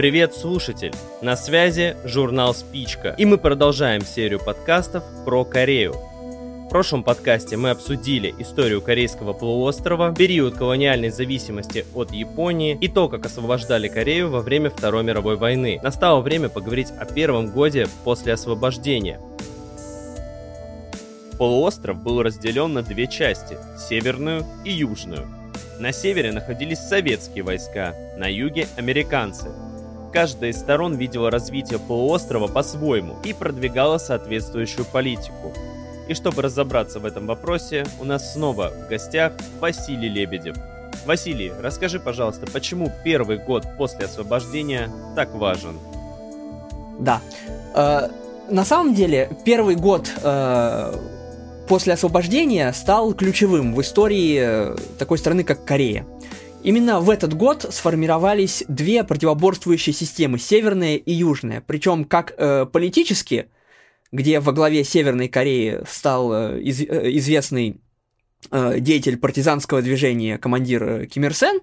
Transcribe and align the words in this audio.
Привет, 0.00 0.34
слушатель! 0.34 0.94
На 1.20 1.36
связи 1.36 1.94
журнал 2.06 2.54
«Спичка», 2.54 3.14
и 3.18 3.26
мы 3.26 3.36
продолжаем 3.36 4.00
серию 4.00 4.40
подкастов 4.42 5.04
про 5.26 5.44
Корею. 5.44 5.92
В 5.92 6.68
прошлом 6.70 7.04
подкасте 7.04 7.58
мы 7.58 7.68
обсудили 7.68 8.34
историю 8.38 8.80
Корейского 8.80 9.34
полуострова, 9.34 10.14
период 10.14 10.56
колониальной 10.56 11.10
зависимости 11.10 11.84
от 11.94 12.12
Японии 12.12 12.78
и 12.80 12.88
то, 12.88 13.10
как 13.10 13.26
освобождали 13.26 13.88
Корею 13.88 14.30
во 14.30 14.40
время 14.40 14.70
Второй 14.70 15.04
мировой 15.04 15.36
войны. 15.36 15.78
Настало 15.82 16.22
время 16.22 16.48
поговорить 16.48 16.88
о 16.98 17.04
первом 17.04 17.50
годе 17.50 17.86
после 18.02 18.32
освобождения. 18.32 19.20
Полуостров 21.36 22.02
был 22.02 22.22
разделен 22.22 22.72
на 22.72 22.82
две 22.82 23.06
части– 23.06 23.58
северную 23.76 24.46
и 24.64 24.72
южную. 24.72 25.28
На 25.78 25.92
севере 25.92 26.32
находились 26.32 26.78
советские 26.78 27.44
войска, 27.44 27.94
на 28.16 28.32
юге– 28.32 28.66
американцы– 28.78 29.50
Каждая 30.12 30.50
из 30.50 30.58
сторон 30.58 30.94
видела 30.96 31.30
развитие 31.30 31.78
полуострова 31.78 32.48
по-своему 32.48 33.16
и 33.24 33.32
продвигала 33.32 33.98
соответствующую 33.98 34.84
политику. 34.84 35.52
И 36.08 36.14
чтобы 36.14 36.42
разобраться 36.42 36.98
в 36.98 37.04
этом 37.04 37.26
вопросе, 37.26 37.86
у 38.00 38.04
нас 38.04 38.32
снова 38.32 38.70
в 38.70 38.88
гостях 38.88 39.32
Василий 39.60 40.08
Лебедев. 40.08 40.56
Василий, 41.06 41.52
расскажи, 41.60 42.00
пожалуйста, 42.00 42.46
почему 42.52 42.90
первый 43.04 43.38
год 43.38 43.64
после 43.78 44.06
освобождения 44.06 44.90
так 45.14 45.32
важен? 45.32 45.78
Да. 46.98 47.20
Э, 47.74 48.08
на 48.50 48.64
самом 48.64 48.94
деле, 48.94 49.30
первый 49.44 49.76
год 49.76 50.10
э, 50.22 50.94
после 51.68 51.92
освобождения 51.92 52.72
стал 52.72 53.14
ключевым 53.14 53.74
в 53.74 53.80
истории 53.80 54.40
э, 54.42 54.76
такой 54.98 55.18
страны, 55.18 55.44
как 55.44 55.64
Корея. 55.64 56.04
Именно 56.62 57.00
в 57.00 57.08
этот 57.08 57.32
год 57.32 57.66
сформировались 57.70 58.64
две 58.68 59.02
противоборствующие 59.02 59.94
системы, 59.94 60.38
северная 60.38 60.96
и 60.96 61.12
южная. 61.12 61.62
Причем 61.66 62.04
как 62.04 62.34
э, 62.36 62.66
политически, 62.66 63.48
где 64.12 64.40
во 64.40 64.52
главе 64.52 64.84
Северной 64.84 65.28
Кореи 65.28 65.80
стал 65.88 66.32
э, 66.32 66.60
из, 66.60 66.82
э, 66.82 67.16
известный 67.16 67.80
э, 68.50 68.78
деятель 68.78 69.16
партизанского 69.16 69.80
движения, 69.80 70.36
командир 70.36 70.82
э, 70.82 71.06
Ким 71.06 71.24
Ир 71.24 71.34
Сен, 71.34 71.60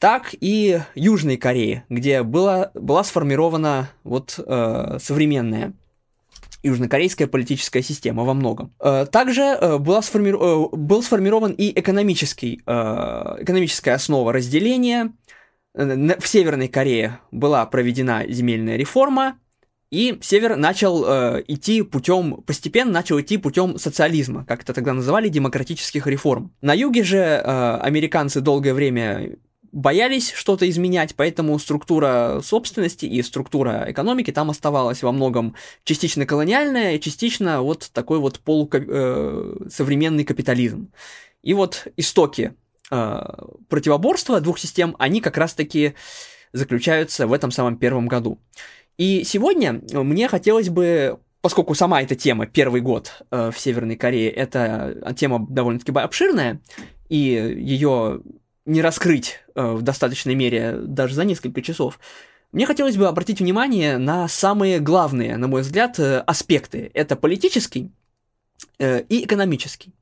так 0.00 0.34
и 0.40 0.80
Южной 0.96 1.36
Кореи, 1.36 1.84
где 1.88 2.24
была, 2.24 2.72
была 2.74 3.04
сформирована 3.04 3.90
вот 4.02 4.34
э, 4.44 4.98
современная 5.00 5.74
южнокорейская 6.62 7.26
политическая 7.26 7.82
система 7.82 8.24
во 8.24 8.34
многом. 8.34 8.72
Э, 8.80 9.06
также 9.10 9.42
э, 9.42 9.78
была 9.78 10.02
сформи... 10.02 10.30
Э, 10.30 10.68
был 10.76 11.02
сформирован 11.02 11.52
и 11.52 11.78
экономический, 11.78 12.56
экономическая 12.66 13.92
основа 13.92 14.32
разделения. 14.32 15.12
В 15.74 16.26
Северной 16.26 16.68
Корее 16.68 17.20
была 17.30 17.66
проведена 17.66 18.24
земельная 18.26 18.76
реформа, 18.76 19.38
и 19.90 20.18
Север 20.22 20.56
начал 20.56 21.04
идти 21.46 21.82
путем, 21.82 22.42
постепенно 22.46 22.92
начал 22.92 23.20
идти 23.20 23.36
путем 23.36 23.78
социализма, 23.78 24.46
как 24.46 24.62
это 24.62 24.72
тогда 24.72 24.94
называли, 24.94 25.28
демократических 25.28 26.06
реформ. 26.06 26.52
На 26.62 26.72
юге 26.72 27.04
же 27.04 27.38
американцы 27.38 28.40
долгое 28.40 28.72
время 28.72 29.36
боялись 29.72 30.32
что-то 30.32 30.68
изменять, 30.68 31.14
поэтому 31.14 31.58
структура 31.58 32.40
собственности 32.42 33.06
и 33.06 33.22
структура 33.22 33.86
экономики 33.88 34.30
там 34.30 34.50
оставалась 34.50 35.02
во 35.02 35.12
многом 35.12 35.54
частично 35.84 36.26
колониальная 36.26 36.94
и 36.94 37.00
частично 37.00 37.62
вот 37.62 37.90
такой 37.92 38.18
вот 38.18 38.40
полусовременный 38.40 40.22
э, 40.22 40.26
капитализм. 40.26 40.92
И 41.42 41.54
вот 41.54 41.86
истоки 41.96 42.54
э, 42.90 43.22
противоборства 43.68 44.40
двух 44.40 44.58
систем, 44.58 44.96
они 44.98 45.20
как 45.20 45.36
раз-таки 45.36 45.94
заключаются 46.52 47.26
в 47.26 47.32
этом 47.32 47.50
самом 47.50 47.76
первом 47.76 48.08
году. 48.08 48.40
И 48.98 49.24
сегодня 49.24 49.82
мне 49.92 50.28
хотелось 50.28 50.70
бы 50.70 51.18
поскольку 51.42 51.74
сама 51.76 52.02
эта 52.02 52.16
тема, 52.16 52.46
первый 52.46 52.80
год 52.80 53.22
э, 53.30 53.52
в 53.54 53.60
Северной 53.60 53.94
Корее, 53.94 54.30
это 54.30 55.14
тема 55.16 55.46
довольно-таки 55.48 55.92
обширная, 55.92 56.60
и 57.08 57.16
ее 57.18 58.20
не 58.66 58.82
раскрыть 58.82 59.40
э, 59.54 59.72
в 59.72 59.82
достаточной 59.82 60.34
мере 60.34 60.78
даже 60.80 61.14
за 61.14 61.24
несколько 61.24 61.62
часов, 61.62 61.98
мне 62.52 62.66
хотелось 62.66 62.96
бы 62.96 63.06
обратить 63.06 63.40
внимание 63.40 63.98
на 63.98 64.28
самые 64.28 64.80
главные, 64.80 65.36
на 65.36 65.48
мой 65.48 65.62
взгляд, 65.62 65.98
э, 65.98 66.18
аспекты. 66.20 66.90
Это 66.94 67.16
политический 67.16 67.90
э, 68.78 69.02
и 69.02 69.24
экономический. 69.24 69.94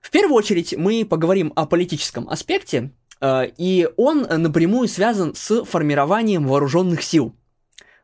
В 0.00 0.10
первую 0.10 0.34
очередь 0.34 0.74
мы 0.76 1.04
поговорим 1.04 1.52
о 1.56 1.66
политическом 1.66 2.28
аспекте, 2.28 2.90
э, 3.20 3.48
и 3.56 3.88
он 3.96 4.22
напрямую 4.22 4.88
связан 4.88 5.34
с 5.34 5.64
формированием 5.64 6.46
вооруженных 6.46 7.02
сил 7.02 7.34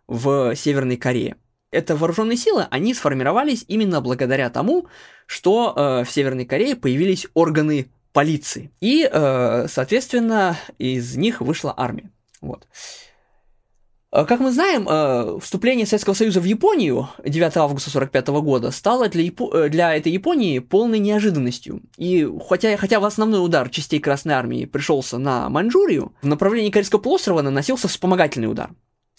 в 0.06 0.54
Северной 0.54 0.96
Корее. 0.96 1.36
Это 1.70 1.96
вооруженные 1.96 2.36
силы, 2.36 2.66
они 2.70 2.94
сформировались 2.94 3.64
именно 3.68 4.00
благодаря 4.00 4.50
тому, 4.50 4.86
что 5.26 5.74
э, 5.76 6.04
в 6.04 6.10
Северной 6.10 6.44
Корее 6.44 6.76
появились 6.76 7.26
органы 7.34 7.90
полиции. 8.16 8.70
И, 8.80 9.06
э, 9.12 9.66
соответственно, 9.68 10.56
из 10.78 11.16
них 11.16 11.42
вышла 11.42 11.74
армия. 11.76 12.10
Вот. 12.40 12.66
Э, 14.10 14.24
как 14.24 14.40
мы 14.40 14.52
знаем, 14.52 14.88
э, 14.88 15.38
вступление 15.42 15.84
Советского 15.84 16.14
Союза 16.14 16.40
в 16.40 16.44
Японию 16.44 17.10
9 17.22 17.58
августа 17.58 17.90
1945 17.90 18.40
года 18.40 18.70
стало 18.70 19.10
для, 19.10 19.22
Япо... 19.22 19.68
для 19.68 19.94
этой 19.94 20.12
Японии 20.12 20.60
полной 20.60 20.98
неожиданностью. 20.98 21.82
И 21.98 22.26
хотя, 22.48 22.78
хотя 22.78 23.00
в 23.00 23.04
основной 23.04 23.44
удар 23.44 23.68
частей 23.68 24.00
Красной 24.00 24.32
Армии 24.32 24.64
пришелся 24.64 25.18
на 25.18 25.50
Маньчжурию, 25.50 26.14
в 26.22 26.26
направлении 26.26 26.70
Корейского 26.70 27.00
полуострова 27.00 27.42
наносился 27.42 27.86
вспомогательный 27.86 28.50
удар, 28.50 28.70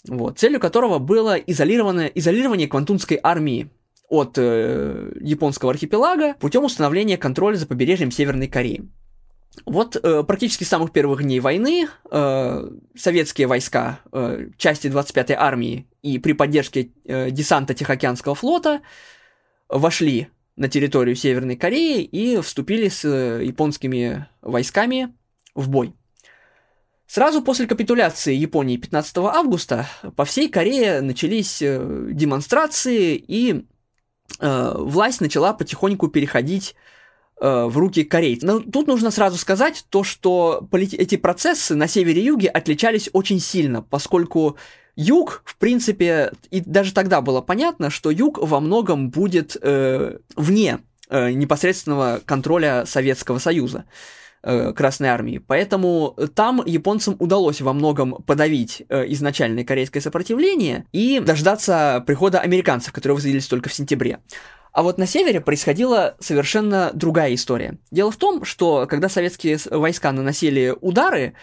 вот, 0.08 0.40
целью 0.40 0.58
которого 0.58 0.98
было 0.98 1.36
изолирование, 1.36 2.10
изолирование 2.18 2.66
Квантунской 2.66 3.20
армии 3.22 3.70
от 4.08 4.38
э, 4.38 5.12
японского 5.20 5.70
архипелага 5.70 6.34
путем 6.34 6.64
установления 6.64 7.16
контроля 7.16 7.56
за 7.56 7.66
побережьем 7.66 8.10
Северной 8.10 8.48
Кореи. 8.48 8.88
Вот 9.66 9.96
э, 9.96 10.22
практически 10.22 10.64
с 10.64 10.68
самых 10.68 10.92
первых 10.92 11.22
дней 11.22 11.40
войны 11.40 11.88
э, 12.10 12.70
советские 12.96 13.46
войска 13.46 14.00
э, 14.12 14.48
части 14.56 14.86
25-й 14.86 15.34
армии 15.34 15.88
и 16.02 16.18
при 16.18 16.32
поддержке 16.32 16.90
э, 17.04 17.30
десанта 17.30 17.74
Тихоокеанского 17.74 18.34
флота 18.34 18.80
вошли 19.68 20.28
на 20.56 20.68
территорию 20.68 21.16
Северной 21.16 21.56
Кореи 21.56 22.02
и 22.02 22.40
вступили 22.40 22.88
с 22.88 23.04
э, 23.04 23.44
японскими 23.44 24.26
войсками 24.42 25.14
в 25.54 25.68
бой. 25.68 25.94
Сразу 27.06 27.42
после 27.42 27.66
капитуляции 27.66 28.34
Японии 28.34 28.76
15 28.76 29.16
августа 29.18 29.88
по 30.14 30.24
всей 30.24 30.48
Корее 30.48 31.00
начались 31.00 31.62
э, 31.62 32.08
демонстрации 32.12 33.16
и 33.16 33.64
э, 34.40 34.74
власть 34.76 35.20
начала 35.20 35.52
потихоньку 35.52 36.08
переходить 36.08 36.74
э, 37.40 37.64
в 37.64 37.76
руки 37.76 38.04
корейцев. 38.04 38.44
Но 38.44 38.60
тут 38.60 38.86
нужно 38.86 39.10
сразу 39.10 39.36
сказать 39.38 39.84
то, 39.88 40.04
что 40.04 40.66
полит... 40.70 40.94
эти 40.94 41.16
процессы 41.16 41.74
на 41.74 41.88
севере 41.88 42.22
и 42.22 42.26
юге 42.26 42.48
отличались 42.48 43.10
очень 43.12 43.40
сильно, 43.40 43.82
поскольку 43.82 44.56
юг, 44.96 45.42
в 45.44 45.56
принципе, 45.56 46.32
и 46.50 46.60
даже 46.60 46.92
тогда 46.92 47.20
было 47.20 47.40
понятно, 47.40 47.88
что 47.88 48.10
юг 48.10 48.38
во 48.38 48.60
многом 48.60 49.10
будет 49.10 49.56
э, 49.62 50.18
вне 50.36 50.80
э, 51.08 51.30
непосредственного 51.30 52.20
контроля 52.24 52.84
Советского 52.84 53.38
Союза. 53.38 53.84
Э, 54.40 54.72
Красной 54.72 55.08
Армии. 55.08 55.38
Поэтому 55.38 56.16
там 56.34 56.62
японцам 56.64 57.16
удалось 57.18 57.60
во 57.60 57.72
многом 57.72 58.22
подавить 58.22 58.84
э, 58.88 59.04
изначальное 59.08 59.64
корейское 59.64 60.00
сопротивление 60.00 60.84
и 60.92 61.18
дождаться 61.18 62.04
прихода 62.06 62.38
американцев, 62.38 62.92
которые 62.92 63.16
возродились 63.16 63.48
только 63.48 63.68
в 63.68 63.74
сентябре. 63.74 64.20
А 64.70 64.84
вот 64.84 64.96
на 64.96 65.06
севере 65.06 65.40
происходила 65.40 66.16
совершенно 66.20 66.92
другая 66.94 67.34
история. 67.34 67.78
Дело 67.90 68.12
в 68.12 68.16
том, 68.16 68.44
что 68.44 68.86
когда 68.88 69.08
советские 69.08 69.58
войска 69.72 70.12
наносили 70.12 70.72
удары, 70.80 71.34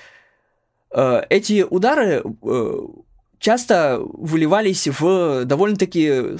э, 0.96 1.22
эти 1.30 1.64
удары 1.70 2.24
часто 3.40 4.00
выливались 4.00 4.88
в 4.88 5.44
довольно-таки 5.44 6.38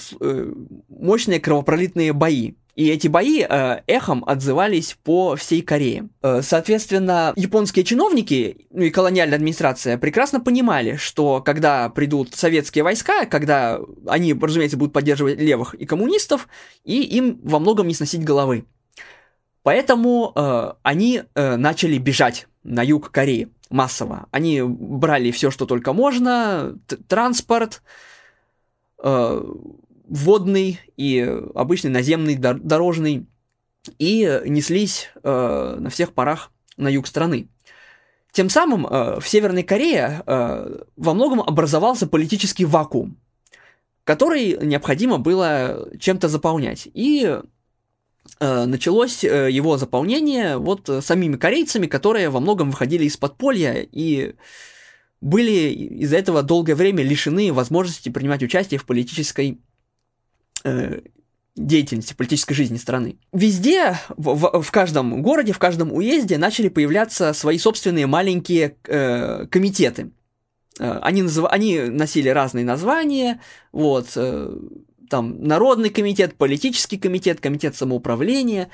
мощные 0.88 1.42
кровопролитные 1.42 2.14
бои. 2.14 2.54
И 2.76 2.90
эти 2.90 3.08
бои 3.08 3.42
э, 3.42 3.82
эхом 3.88 4.24
отзывались 4.28 4.98
по 5.04 5.38
всей 5.38 5.62
Корее. 5.62 6.10
Э, 6.22 6.42
соответственно, 6.42 7.32
японские 7.38 7.86
чиновники 7.86 8.68
ну 8.70 8.84
и 8.84 8.90
колониальная 8.90 9.38
администрация 9.38 9.98
прекрасно 9.98 10.42
понимали, 10.42 10.98
что 10.98 11.42
когда 11.42 11.90
придут 11.90 12.36
советские 12.36 12.84
войска, 12.84 13.26
когда 13.26 13.80
они, 14.08 14.34
разумеется, 14.34 14.76
будут 14.76 14.94
поддерживать 14.94 15.40
левых 15.40 15.74
и 15.74 15.86
коммунистов, 15.86 16.50
и 16.84 17.02
им 17.02 17.40
во 17.44 17.60
многом 17.60 17.88
не 17.88 17.94
сносить 17.94 18.26
головы. 18.26 18.66
Поэтому 19.64 20.34
э, 20.36 20.74
они 20.84 21.24
э, 21.34 21.56
начали 21.56 21.98
бежать 21.98 22.48
на 22.64 22.84
юг 22.84 23.10
Кореи 23.10 23.48
массово. 23.70 24.28
Они 24.32 24.62
брали 24.62 25.32
все, 25.32 25.50
что 25.50 25.66
только 25.66 25.94
можно, 25.94 26.78
транспорт, 27.08 27.82
э, 29.02 29.44
водный 30.08 30.80
и 30.98 31.20
обычный 31.54 31.90
наземный, 31.90 32.36
дорожный, 32.36 33.28
и 34.00 34.42
неслись 34.46 35.10
э, 35.24 35.78
на 35.80 35.90
всех 35.90 36.14
парах 36.14 36.52
на 36.78 36.88
юг 36.88 37.08
страны. 37.08 37.50
Тем 38.32 38.50
самым 38.50 38.86
э, 38.86 39.20
в 39.20 39.28
Северной 39.28 39.64
Корее 39.64 40.24
э, 40.26 40.84
во 40.96 41.14
многом 41.14 41.42
образовался 41.42 42.08
политический 42.08 42.66
вакуум, 42.66 43.18
который 44.04 44.58
необходимо 44.62 45.20
было 45.20 45.88
чем-то 46.00 46.28
заполнять. 46.28 46.88
И 46.94 47.40
э, 48.40 48.66
началось 48.66 49.24
э, 49.24 49.50
его 49.52 49.78
заполнение 49.78 50.58
вот 50.58 50.90
самими 51.02 51.38
корейцами, 51.38 51.88
которые 51.88 52.30
во 52.30 52.40
многом 52.40 52.72
выходили 52.72 53.06
из 53.06 53.18
подполья 53.18 53.88
и 53.90 54.36
были 55.22 55.70
из-за 56.02 56.18
этого 56.18 56.44
долгое 56.44 56.76
время 56.76 57.04
лишены 57.04 57.54
возможности 57.54 58.10
принимать 58.10 58.44
участие 58.44 58.80
в 58.80 58.86
политической 58.86 59.60
э, 60.66 61.00
деятельности, 61.56 62.14
политической 62.14 62.54
жизни 62.54 62.78
страны. 62.78 63.18
Везде, 63.32 63.98
в, 64.10 64.62
в, 64.62 64.72
каждом 64.72 65.22
городе, 65.22 65.54
в 65.54 65.60
каждом 65.60 65.94
уезде 65.94 66.38
начали 66.38 66.68
появляться 66.68 67.32
свои 67.34 67.58
собственные 67.58 68.08
маленькие 68.08 68.76
э, 68.86 69.46
комитеты. 69.48 70.12
Э, 70.80 71.00
они, 71.02 71.22
назыв... 71.22 71.46
они 71.50 71.80
носили 71.80 72.30
разные 72.30 72.66
названия, 72.66 73.40
вот, 73.72 74.10
э, 74.16 74.58
там, 75.10 75.42
народный 75.42 75.90
комитет, 75.90 76.36
политический 76.36 76.98
комитет, 76.98 77.40
комитет 77.40 77.76
самоуправления. 77.76 78.70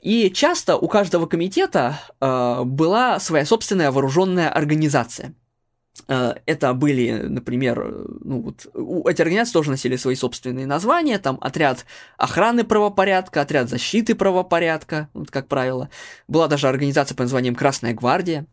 И 0.00 0.30
часто 0.30 0.76
у 0.76 0.88
каждого 0.88 1.26
комитета 1.26 2.00
э, 2.20 2.62
была 2.64 3.20
своя 3.20 3.46
собственная 3.46 3.92
вооруженная 3.92 4.50
организация– 4.50 5.34
это 6.08 6.74
были, 6.74 7.12
например, 7.12 8.04
ну 8.20 8.40
вот, 8.40 8.66
эти 9.08 9.22
организации 9.22 9.52
тоже 9.52 9.70
носили 9.70 9.96
свои 9.96 10.16
собственные 10.16 10.66
названия, 10.66 11.18
там 11.18 11.38
отряд 11.40 11.86
охраны 12.18 12.64
правопорядка, 12.64 13.40
отряд 13.40 13.68
защиты 13.70 14.14
правопорядка, 14.14 15.08
вот 15.14 15.30
как 15.30 15.46
правило. 15.46 15.88
Была 16.26 16.48
даже 16.48 16.68
организация 16.68 17.14
под 17.14 17.24
названием 17.26 17.54
Красная 17.54 17.94
Гвардия. 17.94 18.46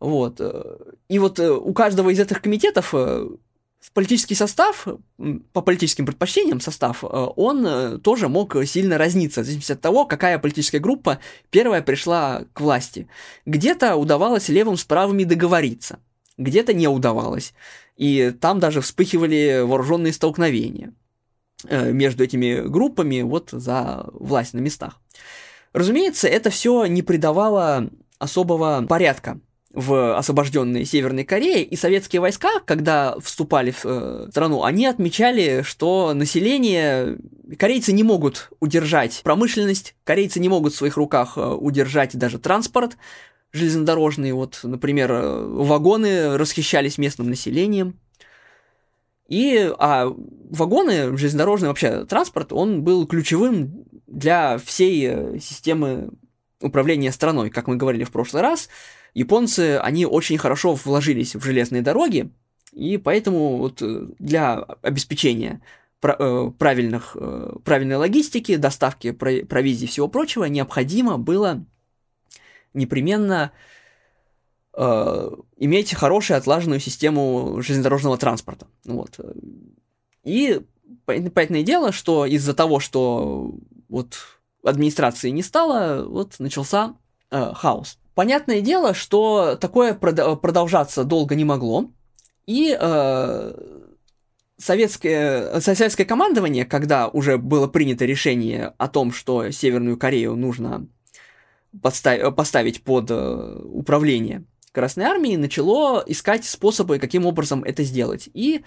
Вот. 0.00 0.40
Э, 0.40 0.76
и 1.08 1.18
вот 1.18 1.38
э, 1.38 1.50
у 1.50 1.72
каждого 1.72 2.10
из 2.10 2.20
этих 2.20 2.40
комитетов 2.40 2.94
политический 3.94 4.34
состав, 4.34 4.88
по 5.52 5.62
политическим 5.62 6.06
предпочтениям 6.06 6.60
состав, 6.60 7.04
он 7.04 8.00
тоже 8.00 8.28
мог 8.28 8.56
сильно 8.66 8.98
разниться, 8.98 9.42
в 9.42 9.44
зависимости 9.44 9.72
от 9.72 9.80
того, 9.80 10.04
какая 10.06 10.40
политическая 10.40 10.80
группа 10.80 11.20
первая 11.50 11.82
пришла 11.82 12.44
к 12.52 12.60
власти. 12.60 13.08
Где-то 13.44 13.94
удавалось 13.94 14.48
левым 14.48 14.76
с 14.76 14.84
правыми 14.84 15.22
договориться– 15.22 16.00
где-то 16.38 16.72
не 16.72 16.88
удавалось. 16.88 17.54
И 17.96 18.32
там 18.40 18.60
даже 18.60 18.80
вспыхивали 18.80 19.62
вооруженные 19.64 20.12
столкновения 20.12 20.92
э, 21.64 21.92
между 21.92 22.24
этими 22.24 22.66
группами 22.66 23.22
вот 23.22 23.50
за 23.50 24.06
власть 24.12 24.54
на 24.54 24.58
местах. 24.58 25.00
Разумеется, 25.72 26.28
это 26.28 26.50
все 26.50 26.86
не 26.86 27.02
придавало 27.02 27.90
особого 28.18 28.84
порядка 28.88 29.40
в 29.76 30.16
освобожденной 30.16 30.86
Северной 30.86 31.24
Корее, 31.24 31.62
и 31.62 31.76
советские 31.76 32.20
войска, 32.20 32.60
когда 32.64 33.14
вступали 33.20 33.72
в 33.72 33.84
э, 33.84 34.28
страну, 34.30 34.64
они 34.64 34.86
отмечали, 34.86 35.60
что 35.62 36.14
население, 36.14 37.18
корейцы 37.58 37.92
не 37.92 38.02
могут 38.02 38.50
удержать 38.58 39.20
промышленность, 39.22 39.94
корейцы 40.04 40.40
не 40.40 40.48
могут 40.48 40.72
в 40.72 40.76
своих 40.76 40.96
руках 40.96 41.34
э, 41.36 41.42
удержать 41.42 42.16
даже 42.16 42.38
транспорт, 42.38 42.96
железнодорожные, 43.56 44.34
вот, 44.34 44.60
например, 44.62 45.10
э, 45.12 45.46
вагоны 45.46 46.36
расхищались 46.36 46.98
местным 46.98 47.28
населением. 47.28 47.98
И, 49.28 49.72
а 49.78 50.06
вагоны, 50.50 51.16
железнодорожный 51.16 51.68
вообще 51.68 52.04
транспорт, 52.04 52.52
он 52.52 52.82
был 52.82 53.06
ключевым 53.06 53.84
для 54.06 54.58
всей 54.58 55.06
э, 55.06 55.38
системы 55.40 56.10
управления 56.60 57.10
страной. 57.10 57.50
Как 57.50 57.66
мы 57.66 57.76
говорили 57.76 58.04
в 58.04 58.12
прошлый 58.12 58.42
раз, 58.42 58.68
японцы, 59.14 59.78
они 59.78 60.06
очень 60.06 60.38
хорошо 60.38 60.74
вложились 60.74 61.34
в 61.34 61.42
железные 61.42 61.82
дороги, 61.82 62.30
и 62.72 62.98
поэтому 62.98 63.56
вот 63.56 63.82
э, 63.82 64.06
для 64.18 64.54
обеспечения 64.82 65.60
правильных, 65.98 67.16
правильной 67.64 67.96
логистики, 67.96 68.56
доставки 68.56 69.10
провизии 69.10 69.86
и 69.86 69.88
всего 69.88 70.06
прочего 70.06 70.44
необходимо 70.44 71.18
было 71.18 71.64
непременно 72.76 73.52
э, 74.76 75.30
иметь 75.56 75.94
хорошую 75.94 76.38
отлаженную 76.38 76.80
систему 76.80 77.60
железнодорожного 77.60 78.18
транспорта. 78.18 78.66
Вот. 78.84 79.18
И 80.24 80.60
понятное 81.04 81.62
дело, 81.62 81.92
что 81.92 82.26
из-за 82.26 82.54
того, 82.54 82.80
что 82.80 83.54
вот 83.88 84.16
администрации 84.62 85.30
не 85.30 85.42
стало, 85.42 86.04
вот 86.06 86.36
начался 86.38 86.94
э, 87.30 87.52
хаос. 87.54 87.98
Понятное 88.14 88.60
дело, 88.60 88.94
что 88.94 89.56
такое 89.60 89.92
прод- 89.94 90.36
продолжаться 90.36 91.04
долго 91.04 91.34
не 91.34 91.44
могло, 91.44 91.90
и 92.46 92.76
э, 92.78 93.52
советское, 94.56 95.60
советское 95.60 96.04
командование, 96.04 96.64
когда 96.64 97.08
уже 97.08 97.38
было 97.38 97.66
принято 97.66 98.04
решение 98.04 98.72
о 98.78 98.88
том, 98.88 99.12
что 99.12 99.50
Северную 99.50 99.96
Корею 99.98 100.34
нужно 100.36 100.86
подставить, 101.82 102.34
поставить 102.34 102.82
под 102.82 103.10
э, 103.10 103.60
управление 103.64 104.44
Красной 104.72 105.04
Армии, 105.04 105.36
начало 105.36 106.02
искать 106.06 106.44
способы, 106.44 106.98
каким 106.98 107.26
образом 107.26 107.64
это 107.64 107.82
сделать. 107.82 108.28
И 108.34 108.62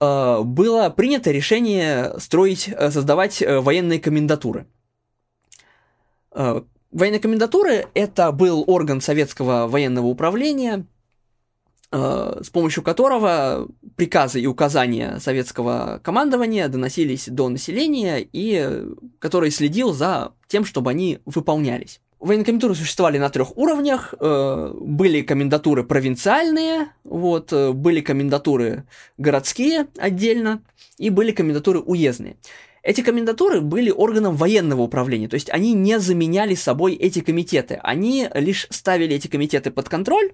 э, 0.00 0.40
было 0.42 0.90
принято 0.90 1.30
решение 1.30 2.18
строить, 2.18 2.68
э, 2.68 2.90
создавать 2.90 3.40
э, 3.40 3.60
военные 3.60 4.00
комендатуры. 4.00 4.66
Э, 6.32 6.62
военные 6.92 7.20
комендатуры 7.20 7.86
это 7.94 8.32
был 8.32 8.64
орган 8.66 9.00
советского 9.00 9.66
военного 9.66 10.06
управления, 10.06 10.86
Э, 10.86 10.95
с 11.92 12.50
помощью 12.50 12.82
которого 12.82 13.68
приказы 13.94 14.40
и 14.40 14.46
указания 14.46 15.18
советского 15.20 16.00
командования 16.02 16.68
доносились 16.68 17.28
до 17.28 17.48
населения 17.48 18.18
и 18.20 18.84
который 19.18 19.50
следил 19.50 19.92
за 19.92 20.32
тем, 20.48 20.64
чтобы 20.64 20.90
они 20.90 21.20
выполнялись. 21.24 22.00
Военкомендатуры 22.18 22.74
существовали 22.74 23.18
на 23.18 23.28
трех 23.28 23.56
уровнях. 23.58 24.14
Э, 24.18 24.72
были 24.74 25.20
комендатуры 25.20 25.84
провинциальные, 25.84 26.88
вот, 27.04 27.52
э, 27.52 27.72
были 27.72 28.00
комендатуры 28.00 28.84
городские 29.18 29.88
отдельно, 29.98 30.62
и 30.96 31.10
были 31.10 31.32
комендатуры 31.32 31.80
уездные. 31.80 32.36
Эти 32.82 33.02
комендатуры 33.02 33.60
были 33.60 33.90
органом 33.90 34.34
военного 34.36 34.82
управления, 34.82 35.28
то 35.28 35.34
есть 35.34 35.50
они 35.50 35.72
не 35.74 35.98
заменяли 35.98 36.54
собой 36.54 36.94
эти 36.94 37.20
комитеты. 37.20 37.80
Они 37.82 38.28
лишь 38.32 38.66
ставили 38.70 39.16
эти 39.16 39.26
комитеты 39.26 39.70
под 39.70 39.88
контроль, 39.88 40.32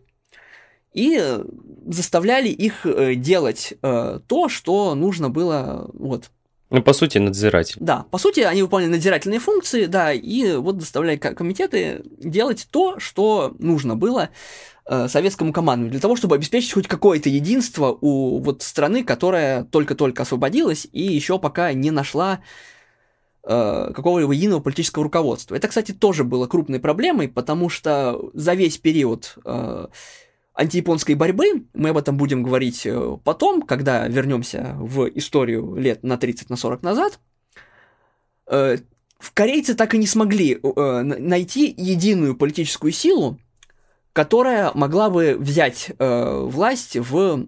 и 0.94 1.40
заставляли 1.87 2.49
их 2.49 2.84
э, 2.87 3.14
делать 3.14 3.75
э, 3.82 4.20
то, 4.26 4.49
что 4.49 4.94
нужно 4.94 5.30
было, 5.30 5.90
вот. 5.94 6.30
Ну, 6.70 6.82
по 6.82 6.92
сути, 6.92 7.18
надзиратель. 7.18 7.76
Да, 7.80 8.06
по 8.11 8.18
сути, 8.18 8.40
они 8.40 8.62
выполняли 8.62 8.92
надзирательные 8.92 9.40
функции, 9.40 9.87
да, 9.87 10.12
и 10.12 10.56
вот 10.56 10.80
заставляли 10.80 11.16
комитеты 11.16 12.02
делать 12.18 12.66
то, 12.70 12.99
что 12.99 13.54
нужно 13.58 13.94
было 13.94 14.30
э, 14.87 15.08
советскому 15.08 15.52
командованию, 15.52 15.92
для 15.92 16.00
того, 16.00 16.16
чтобы 16.16 16.37
обеспечить 16.37 16.72
хоть 16.72 16.88
какое-то 16.88 17.28
единство 17.28 17.96
у 18.00 18.38
вот 18.38 18.62
страны, 18.62 19.04
которая 19.04 19.64
только-только 19.64 20.22
освободилась 20.22 20.87
и 20.92 21.02
еще 21.02 21.38
пока 21.38 21.72
не 21.75 21.90
нашла 21.90 22.40
э, 23.44 23.92
какого-либо 23.94 24.32
единого 24.32 24.61
политического 24.61 25.04
руководства. 25.04 25.54
Это, 25.54 25.68
кстати, 25.68 25.92
тоже 25.92 26.25
было 26.25 26.46
крупной 26.46 26.80
проблемой, 26.80 27.28
потому 27.28 27.68
что 27.68 28.30
за 28.32 28.54
весь 28.54 28.78
период 28.78 29.37
э, 29.44 29.88
антияпонской 30.54 31.14
борьбы, 31.14 31.66
мы 31.73 31.90
об 31.90 31.97
этом 31.97 32.16
будем 32.16 32.42
говорить 32.42 32.85
э, 32.85 33.16
потом, 33.25 33.62
когда 33.62 34.06
вернемся 34.06 34.76
в 34.78 35.09
историю 35.14 35.75
лет 35.76 36.02
на 36.02 36.18
30, 36.18 36.50
на 36.50 36.56
40 36.56 36.82
назад, 36.82 37.21
э, 38.47 38.78
корейцы 39.35 39.75
так 39.75 39.94
и 39.94 39.99
не 39.99 40.06
смогли 40.06 40.59
э, 40.62 41.02
найти 41.02 41.75
единую 41.76 42.37
политическую 42.37 42.92
силу, 42.92 43.38
которая 44.12 44.73
могла 44.75 45.09
бы 45.09 45.37
взять 45.38 45.90
власть 45.99 46.97
в 46.99 47.47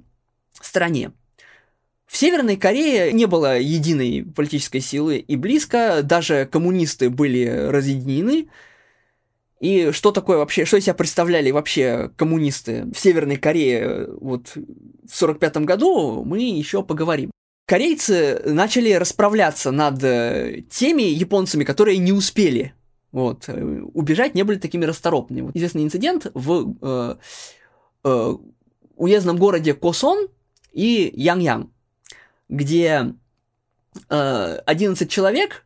стране. 0.63 1.13
В 2.07 2.17
Северной 2.17 2.57
Корее 2.57 3.13
не 3.13 3.27
было 3.27 3.59
единой 3.59 4.25
политической 4.25 4.81
силы 4.81 5.19
и 5.19 5.37
близко, 5.37 6.01
даже 6.03 6.49
коммунисты 6.51 7.11
были 7.11 7.45
разъединены, 7.45 8.49
и 9.65 9.93
что 9.93 10.13
такое 10.13 10.37
вообще, 10.37 10.67
что 10.67 10.77
из 10.77 10.85
себя 10.85 10.93
представляли 10.93 11.51
вообще 11.51 12.11
коммунисты 12.17 12.85
в 12.95 13.01
Северной 13.01 13.37
Корее 13.37 14.09
вот 14.21 14.53
в 14.57 15.17
45 15.17 15.57
году, 15.59 16.23
мы 16.23 16.43
еще 16.43 16.83
поговорим. 16.83 17.31
Корейцы 17.67 18.43
начали 18.45 18.93
расправляться 18.93 19.71
над 19.71 20.05
э, 20.05 20.65
теми 20.71 21.05
японцами, 21.05 21.65
которые 21.65 21.97
не 21.97 22.13
успели 22.13 22.75
вот, 23.11 23.45
э, 23.49 23.81
убежать, 23.95 24.35
не 24.35 24.43
были 24.43 24.59
такими 24.59 24.85
расторопными. 24.85 25.47
Вот 25.47 25.57
известный 25.57 25.83
инцидент 25.83 26.31
в 26.35 26.75
э, 26.83 27.17
э, 28.05 28.35
уездном 28.97 29.39
городе 29.39 29.73
Косон 29.73 30.29
и 30.73 31.11
Янг-Ян, 31.17 31.73
где 32.51 33.15
э, 34.11 34.59
11 34.67 35.11
человек 35.11 35.64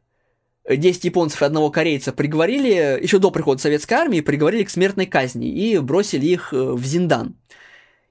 10 0.69 1.05
японцев 1.05 1.43
и 1.43 1.45
одного 1.45 1.71
корейца 1.71 2.13
приговорили, 2.13 2.99
еще 3.01 3.19
до 3.19 3.31
прихода 3.31 3.61
советской 3.61 3.95
армии, 3.95 4.21
приговорили 4.21 4.65
к 4.65 4.71
смертной 4.71 5.07
казни 5.07 5.49
и 5.49 5.79
бросили 5.79 6.27
их 6.27 6.53
в 6.53 6.85
Зиндан. 6.85 7.37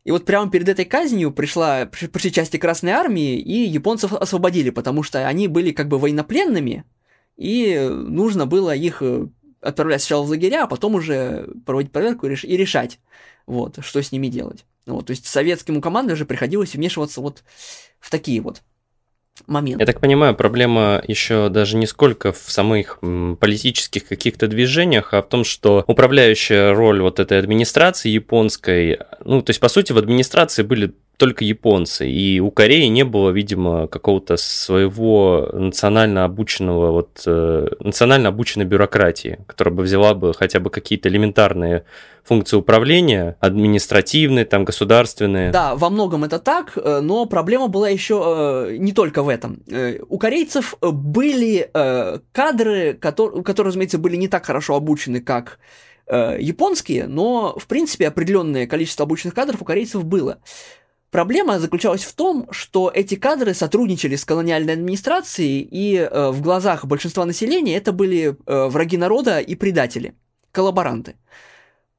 И 0.08 0.12
вот 0.12 0.24
прямо 0.24 0.50
перед 0.50 0.70
этой 0.70 0.86
казнью 0.86 1.32
пришла, 1.32 1.86
пришли 1.86 2.32
части 2.32 2.56
Красной 2.56 2.94
Армии, 2.94 3.38
и 3.38 3.68
японцев 3.68 4.14
освободили, 4.14 4.70
потому 4.70 5.04
что 5.04 5.28
они 5.28 5.50
были 5.50 5.74
как 5.74 5.90
бы 5.90 6.00
военнопленными, 6.00 6.86
и 7.36 7.78
нужно 7.78 8.46
было 8.46 8.74
их 8.74 9.02
э, 9.02 9.28
отправлять 9.60 10.02
сначала 10.02 10.24
в 10.24 10.30
лагеря, 10.30 10.64
а 10.64 10.68
потом 10.68 10.96
уже 10.96 11.50
проводить 11.66 11.92
проверку 11.92 12.26
и 12.26 12.30
решать, 12.30 13.00
вот, 13.46 13.80
что 13.82 14.02
с 14.02 14.14
ними 14.14 14.28
делать. 14.28 14.64
Вот, 14.86 15.08
то 15.08 15.12
есть 15.12 15.28
советскому 15.28 15.82
команду 15.82 16.16
же 16.16 16.26
приходилось 16.26 16.74
вмешиваться 16.74 17.20
вот 17.20 17.44
в 18.00 18.10
такие 18.10 18.40
вот 18.40 18.62
момент. 19.46 19.80
Я 19.80 19.86
так 19.86 20.00
понимаю, 20.00 20.36
проблема 20.36 21.02
еще 21.08 21.50
даже 21.50 21.78
не 21.78 21.86
сколько 21.86 22.32
в 22.32 22.38
самых 22.48 23.00
политических 23.40 24.08
каких-то 24.08 24.48
движениях, 24.48 25.14
а 25.14 25.22
в 25.22 25.28
том, 25.28 25.44
что 25.44 25.84
управляющая 25.88 26.74
роль 26.74 27.02
вот 27.02 27.20
этой 27.20 27.40
администрации 27.40 28.10
японской, 28.10 29.00
ну, 29.24 29.42
то 29.42 29.52
есть, 29.52 29.60
по 29.60 29.70
сути, 29.70 29.92
в 29.92 29.98
администрации 29.98 30.64
были 30.64 30.94
только 31.18 31.44
японцы. 31.44 32.08
И 32.10 32.40
у 32.40 32.52
Кореи 32.52 32.86
не 32.86 33.04
было, 33.04 33.32
видимо, 33.32 33.88
какого-то 33.88 34.38
своего 34.38 35.50
национально 35.52 36.26
обученного, 36.26 36.92
вот, 36.92 37.24
э, 37.26 37.68
национально 37.80 38.30
обученной 38.30 38.66
бюрократии, 38.66 39.40
которая 39.48 39.74
бы 39.74 39.84
взяла 39.84 40.14
бы 40.14 40.34
хотя 40.36 40.60
бы 40.60 40.70
какие-то 40.70 41.10
элементарные 41.10 41.86
функции 42.24 42.56
управления, 42.56 43.36
административные, 43.40 44.46
там, 44.46 44.64
государственные. 44.64 45.52
Да, 45.52 45.76
во 45.76 45.90
многом 45.90 46.24
это 46.24 46.38
так, 46.38 46.74
э, 46.78 47.00
но 47.00 47.26
проблема 47.26 47.68
была 47.68 47.90
еще 47.90 48.68
э, 48.70 48.78
не 48.78 48.94
только 48.94 49.24
в 49.24 49.30
этом. 49.30 49.64
Э, 49.72 50.00
у 50.08 50.20
корейцев 50.20 50.76
были 50.82 51.70
э, 51.74 52.20
кадры, 52.32 52.94
которые, 52.94 53.44
которые, 53.44 53.70
разумеется, 53.70 53.98
были 53.98 54.18
не 54.18 54.28
так 54.28 54.46
хорошо 54.46 54.76
обучены, 54.76 55.22
как 55.22 55.58
э, 56.06 56.38
японские, 56.40 57.08
но, 57.08 57.58
в 57.58 57.66
принципе, 57.66 58.08
определенное 58.08 58.68
количество 58.68 59.04
обученных 59.04 59.34
кадров 59.34 59.62
у 59.64 59.66
корейцев 59.66 60.04
было. 60.06 60.38
Проблема 61.12 61.60
заключалась 61.60 62.04
в 62.04 62.14
том, 62.14 62.48
что 62.52 62.92
эти 62.94 63.16
кадры 63.16 63.54
сотрудничали 63.54 64.18
с 64.18 64.26
колониальной 64.26 64.74
администрацией, 64.74 65.62
и 65.62 65.96
э, 65.96 66.30
в 66.32 66.42
глазах 66.42 66.86
большинства 66.86 67.26
населения 67.26 67.78
это 67.78 67.94
были 67.94 68.36
э, 68.46 68.68
враги 68.68 68.98
народа 68.98 69.40
и 69.40 69.56
предатели, 69.56 70.16
коллаборанты. 70.52 71.16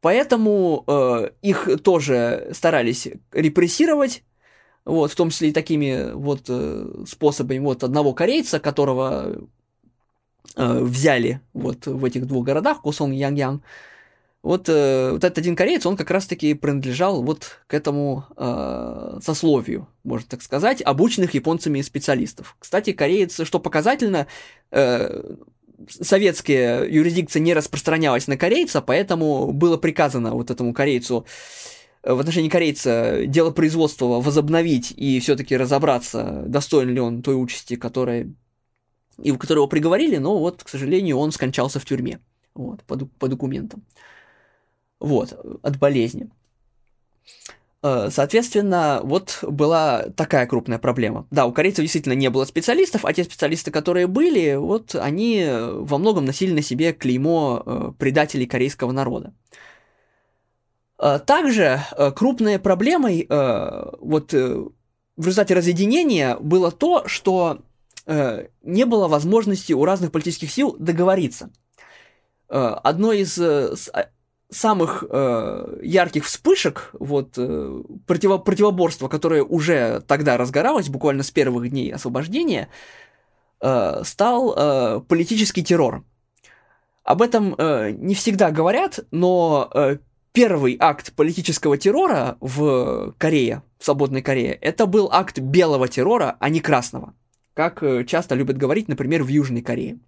Поэтому 0.03 0.85
э, 0.87 1.31
их 1.41 1.69
тоже 1.83 2.51
старались 2.53 3.09
репрессировать, 3.33 4.23
вот, 4.85 5.11
в 5.11 5.15
том 5.17 5.31
числе 5.31 5.49
и 5.49 5.53
такими 5.53 6.13
вот 6.13 6.45
э, 6.49 7.05
способами. 7.07 7.59
Вот 7.59 7.85
одного 7.85 8.13
корейца, 8.13 8.61
которого 8.61 9.49
э, 10.55 10.81
взяли 10.81 11.41
вот 11.55 11.87
в 11.87 12.05
этих 12.05 12.27
двух 12.27 12.45
городах, 12.45 12.83
Кусон 12.83 13.13
и 13.13 13.17
Янг-Янг, 13.17 13.63
вот, 14.43 14.69
э, 14.69 15.11
вот 15.13 15.25
этот 15.25 15.39
один 15.39 15.57
кореец, 15.57 15.85
он 15.85 15.97
как 15.97 16.11
раз-таки 16.11 16.55
принадлежал 16.55 17.23
вот 17.23 17.59
к 17.67 17.75
этому 17.75 18.25
э, 18.37 19.19
сословию, 19.23 19.89
можно 20.05 20.29
так 20.29 20.43
сказать, 20.43 20.81
обученных 20.81 21.35
японцами 21.35 21.81
специалистов. 21.83 22.57
Кстати, 22.59 22.93
кореец, 22.93 23.43
что 23.45 23.59
показательно, 23.59 24.29
э, 24.71 25.35
советская 25.89 26.85
юрисдикция 26.85 27.41
не 27.41 27.55
распространялась 27.55 28.27
на 28.27 28.37
корейца, 28.37 28.81
поэтому 28.81 29.53
было 29.53 29.77
приказано 29.77 30.33
вот 30.33 30.51
этому 30.51 30.73
корейцу 30.73 31.27
э, 32.03 32.13
в 32.13 32.21
отношении 32.21 32.49
корейца 32.49 33.27
дело 33.27 33.51
производства 33.51 34.07
возобновить 34.07 34.93
и 34.97 35.21
все-таки 35.21 35.57
разобраться, 35.57 36.45
достоин 36.47 36.91
ли 36.91 37.01
он 37.01 37.23
той 37.23 37.41
участи, 37.41 37.77
которая, 37.77 38.33
и 39.21 39.33
в 39.33 39.39
которого 39.39 39.67
приговорили, 39.67 40.17
но 40.17 40.39
вот, 40.39 40.63
к 40.63 40.69
сожалению, 40.69 41.19
он 41.19 41.33
скончался 41.33 41.81
в 41.81 41.85
тюрьме, 41.85 42.21
вот, 42.55 42.83
по, 42.85 42.97
по 42.97 43.29
документам. 43.29 43.85
Вот, 45.01 45.33
от 45.63 45.79
болезни. 45.79 46.31
Э, 47.83 48.09
соответственно, 48.11 49.01
вот 49.05 49.39
была 49.43 50.07
такая 50.17 50.47
крупная 50.47 50.79
проблема. 50.79 51.27
Да, 51.31 51.47
у 51.47 51.53
корейцев 51.53 51.83
действительно 51.83 52.15
не 52.15 52.29
было 52.29 52.45
специалистов, 52.45 53.05
а 53.05 53.13
те 53.13 53.25
специалисты, 53.25 53.71
которые 53.71 54.07
были, 54.07 54.57
вот 54.57 54.95
они 54.97 55.47
во 55.49 55.99
многом 55.99 56.25
носили 56.25 56.53
на 56.53 56.63
себе 56.63 56.93
клеймо 56.93 57.63
э, 57.65 57.93
предателей 57.99 58.47
корейского 58.47 58.91
народа. 58.91 59.33
Э, 60.99 61.21
также 61.25 61.81
крупной 62.17 62.59
проблемой 62.59 63.27
вот 63.29 64.33
в 64.33 65.27
результате 65.27 65.55
разъединения 65.55 66.37
было 66.37 66.71
то, 66.71 67.07
что 67.07 67.63
не 68.07 68.87
было 68.87 69.09
возможности 69.09 69.73
у 69.73 69.85
разных 69.85 70.13
политических 70.13 70.51
сил 70.51 70.77
договориться. 70.79 71.51
Одной 72.49 73.21
из 73.21 73.39
самых 74.51 75.05
э, 75.09 75.79
ярких 75.83 76.25
вспышек 76.25 76.91
вот 76.99 77.35
э, 77.37 77.83
противо 78.07 78.39
противоборства, 78.39 79.09
которое 79.09 79.43
уже 79.43 80.03
тогда 80.07 80.37
разгоралось, 80.37 80.89
буквально 80.89 81.23
с 81.23 81.31
первых 81.31 81.69
дней 81.69 81.93
освобождения, 81.93 82.69
э, 83.61 84.03
стал 84.05 84.55
э, 84.57 85.01
политический 85.07 85.63
террор. 85.63 86.05
Об 87.05 87.23
этом 87.23 87.55
э, 87.57 87.91
не 87.91 88.15
всегда 88.15 88.51
говорят, 88.51 89.01
но 89.11 89.71
э, 89.75 89.99
первый 90.33 90.77
акт 90.81 91.13
политического 91.15 91.77
террора 91.77 92.37
в 92.41 93.15
Корее, 93.19 93.63
в 93.79 93.85
свободной 93.85 94.23
Корее, 94.23 94.53
это 94.53 94.87
был 94.87 95.09
акт 95.13 95.39
белого 95.39 95.89
террора, 95.89 96.37
а 96.41 96.49
не 96.49 96.61
красного, 96.61 97.15
как 97.55 97.83
э, 97.83 98.05
часто 98.05 98.35
любят 98.35 98.57
говорить, 98.57 98.89
например, 98.89 99.25
в 99.25 99.29
Южной 99.29 99.63
Корее. 99.63 99.99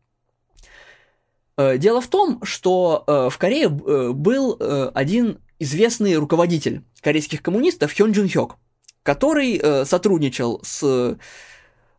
Э, 1.60 1.76
дело 1.76 2.00
в 2.00 2.08
том, 2.08 2.42
что 2.42 3.04
э, 3.06 3.28
в 3.30 3.36
Корее 3.36 3.66
э, 3.66 4.12
был 4.12 4.58
один 4.94 5.38
известный 5.58 6.16
руководитель 6.16 6.82
корейских 7.02 7.42
коммунистов 7.42 7.92
Хён 7.94 8.12
Джун 8.12 8.30
Хёк, 8.30 8.56
который 9.02 9.60
сотрудничал 9.84 10.60
с 10.62 11.18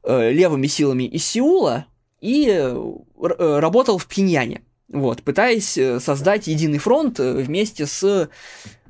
левыми 0.04 0.66
силами 0.66 1.04
из 1.04 1.24
Сеула 1.26 1.86
и 2.22 2.50
работал 3.20 4.00
в 4.00 4.08
Пхеньяне, 4.08 4.64
вот, 4.88 5.22
пытаясь 5.22 5.78
создать 6.04 6.48
единый 6.48 6.80
фронт 6.80 7.20
вместе 7.20 7.86
с 7.86 8.30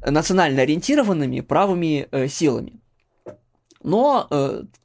национально 0.05 0.61
ориентированными 0.61 1.41
правыми 1.41 2.07
силами, 2.29 2.79
но, 3.83 4.27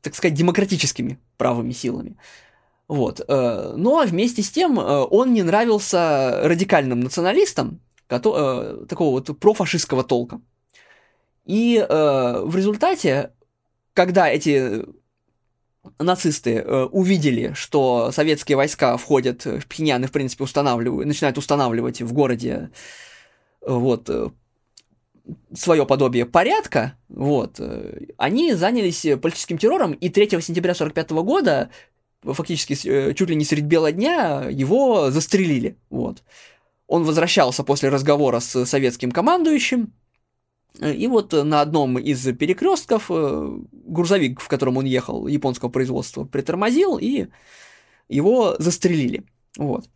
так 0.03 0.17
сказать, 0.17 0.35
демократическими 0.35 1.21
правыми 1.37 1.71
силами. 1.71 2.17
Вот. 2.89 3.21
Э, 3.27 3.75
но 3.77 4.05
вместе 4.05 4.43
с 4.43 4.51
тем 4.51 4.79
э, 4.79 4.83
он 4.83 5.33
не 5.33 5.43
нравился 5.43 6.41
радикальным 6.45 7.01
националистам, 7.01 7.81
э, 8.09 8.85
такого 8.89 9.11
вот 9.11 9.39
профашистского 9.39 10.05
толка. 10.05 10.41
И 11.45 11.79
в 11.89 12.57
результате, 12.57 13.31
когда 13.95 14.29
эти 14.29 14.85
нацисты 16.01 16.61
увидели, 16.65 17.53
что 17.55 18.11
советские 18.11 18.57
войска 18.57 18.97
входят 18.97 19.45
в 19.45 19.65
Пхеньян 19.69 20.03
и, 20.03 20.09
в 20.09 20.11
принципе, 20.11 20.43
устанавливают, 20.43 21.07
начинают 21.07 21.39
устанавливать 21.39 22.03
в 22.03 22.13
городе 22.13 22.71
вот, 23.65 24.11
свое 25.55 25.87
подобие 25.87 26.27
порядка, 26.27 26.99
вот, 27.09 27.61
они 28.17 28.55
занялись 28.55 29.07
политическим 29.23 29.57
террором, 29.57 29.93
и 29.93 30.09
3 30.09 30.31
сентября 30.41 30.73
1945 30.73 31.11
года 31.25 31.71
фактически 32.33 32.77
э, 32.89 33.15
чуть 33.15 33.29
ли 33.31 33.37
не 33.37 33.45
средь 33.45 33.65
бела 33.65 33.93
дня 33.93 34.47
его 34.51 35.11
застрелили. 35.11 35.77
Вот. 35.91 36.23
Он 36.87 37.05
возвращался 37.05 37.65
после 37.65 37.89
разговора 37.89 38.41
с 38.41 38.65
советским 38.67 39.11
командующим, 39.11 39.93
э, 40.81 40.95
и 40.95 41.07
вот 41.07 41.33
на 41.33 41.61
одном 41.61 41.99
из 41.99 42.25
перекрестков 42.37 43.07
э, 43.11 43.59
грузовик, 43.73 44.41
в 44.41 44.49
котором 44.49 44.77
он 44.77 44.85
ехал, 44.85 45.27
японского 45.27 45.69
производства, 45.69 46.25
притормозил, 46.25 46.99
и 46.99 47.27
его 48.09 48.57
застрелили. 48.59 49.25
Вот. 49.57 49.89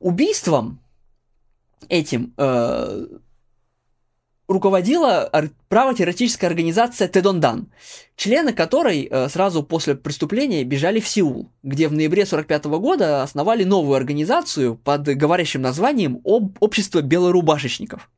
Убийством 0.00 0.80
этим 1.88 2.34
руководила 4.46 5.30
правотеррористическая 5.68 6.50
организация 6.50 7.08
Тедондан, 7.08 7.68
члены 8.16 8.52
которой 8.52 9.08
э, 9.10 9.28
сразу 9.28 9.62
после 9.62 9.94
преступления 9.94 10.64
бежали 10.64 11.00
в 11.00 11.08
Сеул, 11.08 11.50
где 11.62 11.88
в 11.88 11.92
ноябре 11.92 12.22
1945 12.22 12.64
года 12.80 13.22
основали 13.22 13.64
новую 13.64 13.96
организацию 13.96 14.76
под 14.76 15.02
говорящим 15.04 15.62
названием 15.62 16.20
Об 16.24 16.56
«Общество 16.60 17.00
белорубашечников». 17.00 18.10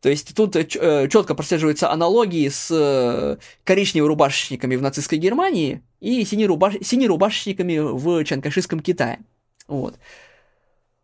То 0.00 0.08
есть 0.08 0.34
тут 0.34 0.56
э, 0.56 0.66
э, 0.74 1.08
четко 1.08 1.34
прослеживаются 1.34 1.90
аналогии 1.90 2.48
с 2.48 3.38
коричневыми 3.64 4.08
рубашечниками 4.08 4.76
в 4.76 4.82
нацистской 4.82 5.18
Германии 5.18 5.82
и 6.00 6.24
синерубашечниками 6.24 7.78
в 7.78 8.24
чанкашистском 8.24 8.80
Китае. 8.80 9.20
Вот. 9.68 9.96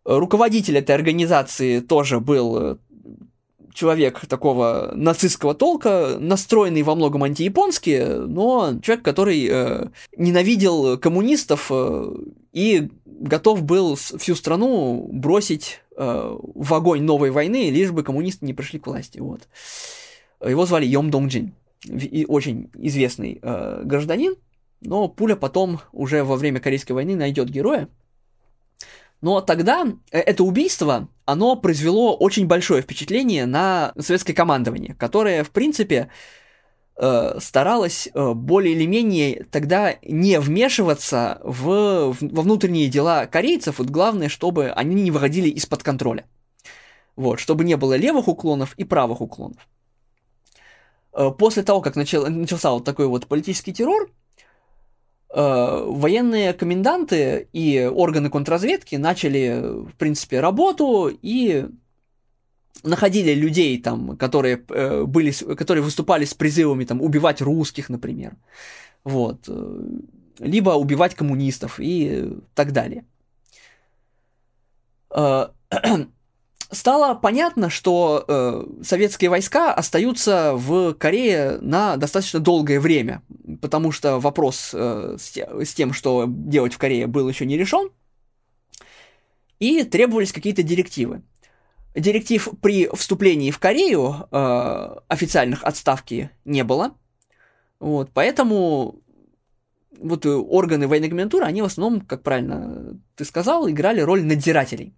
Руководитель 0.05 0.79
этой 0.79 0.95
организации 0.95 1.81
тоже 1.81 2.21
был 2.21 2.79
человек 3.75 4.27
такого 4.27 4.93
нацистского 4.95 5.55
толка, 5.55 6.17
настроенный 6.19 6.83
во 6.83 6.95
многом 6.95 7.25
антияпонски, 7.25 8.27
но 8.27 8.79
человек, 8.81 9.05
который 9.05 9.47
э, 9.51 9.87
ненавидел 10.17 10.97
коммунистов 10.99 11.67
э, 11.71 12.17
и 12.53 12.89
готов 13.05 13.63
был 13.65 13.97
всю 13.97 14.35
страну 14.35 15.09
бросить 15.13 15.81
э, 15.97 16.37
в 16.55 16.75
огонь 16.75 17.03
новой 17.03 17.31
войны, 17.31 17.71
лишь 17.71 17.91
бы 17.91 18.03
коммунисты 18.03 18.47
не 18.47 18.55
пришли 18.55 18.79
к 18.79 18.87
власти. 18.87 19.19
Вот. 19.19 19.49
Его 20.45 20.65
звали 20.67 20.87
Йом 20.87 21.11
Донgjin, 21.11 21.51
и 21.85 22.25
очень 22.27 22.71
известный 22.75 23.39
э, 23.43 23.83
гражданин, 23.85 24.37
но 24.81 25.09
пуля 25.09 25.37
потом 25.37 25.81
уже 25.93 26.25
во 26.25 26.37
время 26.37 26.61
Корейской 26.61 26.93
войны 26.93 27.17
найдет 27.17 27.49
героя. 27.49 27.89
Но 29.25 29.41
тогда 29.41 29.87
э, 30.11 30.21
это 30.21 30.45
убийство, 30.45 31.09
оно 31.25 31.57
произвело 31.57 32.15
очень 32.15 32.47
большое 32.47 32.83
впечатление 32.83 33.47
на 33.47 33.95
советское 33.99 34.35
командование, 34.35 34.95
которое, 34.99 35.45
в 35.45 35.51
принципе, 35.51 36.11
э, 36.97 37.39
старалось 37.41 38.11
э, 38.13 38.33
более 38.35 38.75
или 38.75 38.85
менее 38.85 39.47
тогда 39.51 39.95
не 40.03 40.39
вмешиваться 40.39 41.41
в, 41.43 42.15
во 42.21 42.43
внутренние 42.43 42.89
дела 42.89 43.25
корейцев. 43.25 43.79
Вот 43.79 43.89
главное, 43.89 44.29
чтобы 44.29 44.69
они 44.69 44.95
не 44.95 45.11
выходили 45.11 45.49
из-под 45.49 45.83
контроля. 45.83 46.27
Вот, 47.17 47.41
чтобы 47.41 47.65
не 47.65 47.79
было 47.79 47.97
левых 47.97 48.29
уклонов 48.29 48.75
и 48.77 48.85
правых 48.85 49.23
уклонов. 49.23 49.67
После 51.39 51.63
того, 51.63 51.81
как 51.81 51.97
начал, 51.97 52.29
начался 52.29 52.73
вот 52.73 52.85
такой 52.85 53.07
вот 53.07 53.27
политический 53.27 53.73
террор, 53.73 54.11
военные 55.37 56.53
коменданты 56.53 57.49
и 57.53 57.91
органы 57.93 58.31
контрразведки 58.31 58.97
начали, 58.97 59.61
в 59.63 59.93
принципе, 59.99 60.41
работу 60.41 61.11
и 61.23 61.67
находили 62.85 63.33
людей 63.35 63.81
там, 63.81 64.17
которые 64.17 64.63
э, 64.69 65.05
были, 65.05 65.33
которые 65.55 65.83
выступали 65.83 66.25
с 66.25 66.35
призывами 66.35 66.85
там 66.85 67.03
убивать 67.03 67.41
русских, 67.41 67.89
например, 67.89 68.37
вот, 69.03 69.45
э, 69.49 69.81
либо 70.39 70.71
убивать 70.71 71.15
коммунистов 71.15 71.81
и 71.81 72.39
так 72.55 72.73
далее 72.73 73.05
стало 76.71 77.15
понятно, 77.15 77.71
что 77.71 78.25
э, 78.27 78.65
советские 78.83 79.31
войска 79.31 79.73
остаются 79.73 80.53
в 80.55 80.95
Корее 80.95 81.59
на 81.61 81.97
достаточно 81.97 82.41
долгое 82.41 82.81
время, 82.81 83.23
потому 83.61 83.93
что 83.93 84.19
вопрос 84.19 84.71
э, 84.73 85.17
с, 85.19 85.37
с 85.37 85.75
тем, 85.75 85.93
что 85.93 86.25
делать 86.29 86.75
в 86.75 86.79
Корее, 86.79 87.07
был 87.07 87.29
еще 87.29 87.47
не 87.47 87.57
решен, 87.57 87.91
и 89.59 89.85
требовались 89.85 90.33
какие-то 90.33 90.63
директивы. 90.63 91.23
Директив 91.95 92.49
при 92.61 92.89
вступлении 92.95 93.51
в 93.51 93.59
Корею 93.59 94.29
э, 94.31 94.97
официальных 95.09 95.65
отставки 95.65 96.31
не 96.45 96.65
было, 96.65 96.95
вот, 97.79 98.11
поэтому 98.13 99.01
вот 99.99 100.27
органы 100.27 100.89
военной 100.89 101.09
комендатуры, 101.09 101.45
они 101.45 101.63
в 101.63 101.67
основном, 101.67 102.01
как 102.01 102.23
правильно 102.23 102.99
ты 103.17 103.25
сказал, 103.25 103.69
играли 103.69 104.01
роль 104.01 104.25
надзирателей. 104.25 104.95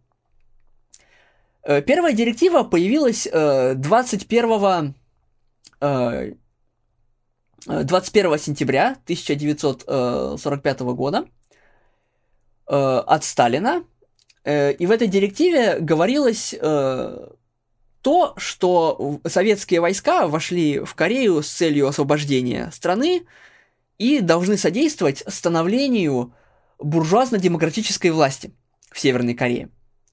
Э, 1.66 1.82
первая 1.82 2.12
директива 2.12 2.62
появилась 2.62 3.26
21 3.26 4.94
21 7.66 8.38
сентября 8.38 8.92
1945 9.04 10.80
года 10.80 11.26
э, 12.68 12.74
от 12.74 13.24
Сталина. 13.24 13.82
Э, 14.44 14.72
и 14.72 14.86
в 14.86 14.92
этой 14.92 15.08
директиве 15.08 15.80
говорилось 15.80 16.54
то, 18.02 18.34
что 18.36 19.20
советские 19.26 19.80
войска 19.80 20.28
вошли 20.28 20.78
в 20.78 20.94
Корею 20.94 21.42
с 21.42 21.48
целью 21.48 21.88
освобождения 21.88 22.70
страны 22.72 23.26
и 23.98 24.20
должны 24.20 24.56
содействовать 24.56 25.24
становлению 25.26 26.32
буржуазно-демократической 26.78 28.10
власти 28.10 28.52
в 28.92 29.00
Северной 29.00 29.34
Корее. 29.34 29.70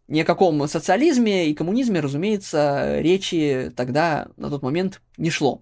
Ни 0.07 0.19
о 0.19 0.25
каком 0.25 0.67
социализме 0.67 1.49
и 1.49 1.53
коммунизме, 1.53 2.01
разумеется, 2.01 2.99
речи 2.99 3.71
тогда 3.75 4.27
на 4.35 4.49
тот 4.49 4.61
момент 4.61 5.01
не 5.17 5.29
шло. 5.29 5.61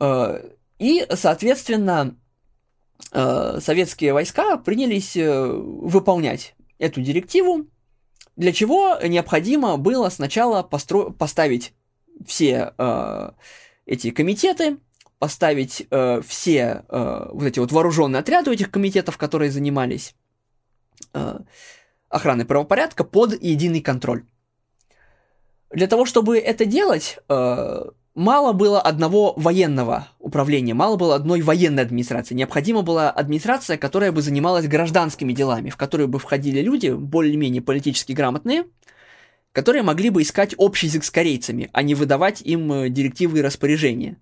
Э, 0.00 0.50
и, 0.78 1.06
соответственно, 1.14 2.16
э, 3.12 3.58
советские 3.60 4.12
войска 4.12 4.56
принялись 4.56 5.16
э, 5.16 5.46
выполнять 5.46 6.54
эту 6.78 7.02
директиву, 7.02 7.66
для 8.36 8.52
чего 8.52 8.98
необходимо 9.02 9.76
было 9.76 10.08
сначала 10.08 10.62
постро... 10.62 11.10
поставить 11.10 11.74
все 12.26 12.74
эти 13.86 14.10
комитеты, 14.10 14.78
поставить 15.18 15.86
все 16.26 16.84
вот 16.88 17.44
эти 17.44 17.58
вот 17.58 17.72
вооруженные 17.72 18.20
отряды 18.20 18.50
у 18.50 18.52
этих 18.52 18.70
комитетов, 18.70 19.16
которые 19.16 19.50
занимались 19.50 20.14
охраны 22.10 22.44
правопорядка 22.44 23.04
под 23.04 23.40
единый 23.42 23.80
контроль. 23.80 24.24
Для 25.70 25.86
того, 25.86 26.04
чтобы 26.04 26.38
это 26.38 26.64
делать, 26.64 27.18
э, 27.28 27.84
мало 28.16 28.52
было 28.52 28.80
одного 28.80 29.32
военного 29.36 30.08
управления, 30.18 30.74
мало 30.74 30.96
было 30.96 31.14
одной 31.14 31.42
военной 31.42 31.84
администрации. 31.84 32.34
Необходима 32.34 32.82
была 32.82 33.10
администрация, 33.10 33.78
которая 33.78 34.10
бы 34.10 34.20
занималась 34.20 34.66
гражданскими 34.66 35.32
делами, 35.32 35.70
в 35.70 35.76
которую 35.76 36.08
бы 36.08 36.18
входили 36.18 36.60
люди 36.60 36.88
более-менее 36.88 37.62
политически 37.62 38.12
грамотные, 38.12 38.64
которые 39.52 39.84
могли 39.84 40.10
бы 40.10 40.22
искать 40.22 40.54
общий 40.56 40.88
язык 40.88 41.04
с 41.04 41.10
корейцами, 41.10 41.70
а 41.72 41.82
не 41.82 41.94
выдавать 41.94 42.42
им 42.42 42.72
э, 42.72 42.88
директивы 42.88 43.38
и 43.38 43.42
распоряжения. 43.42 44.16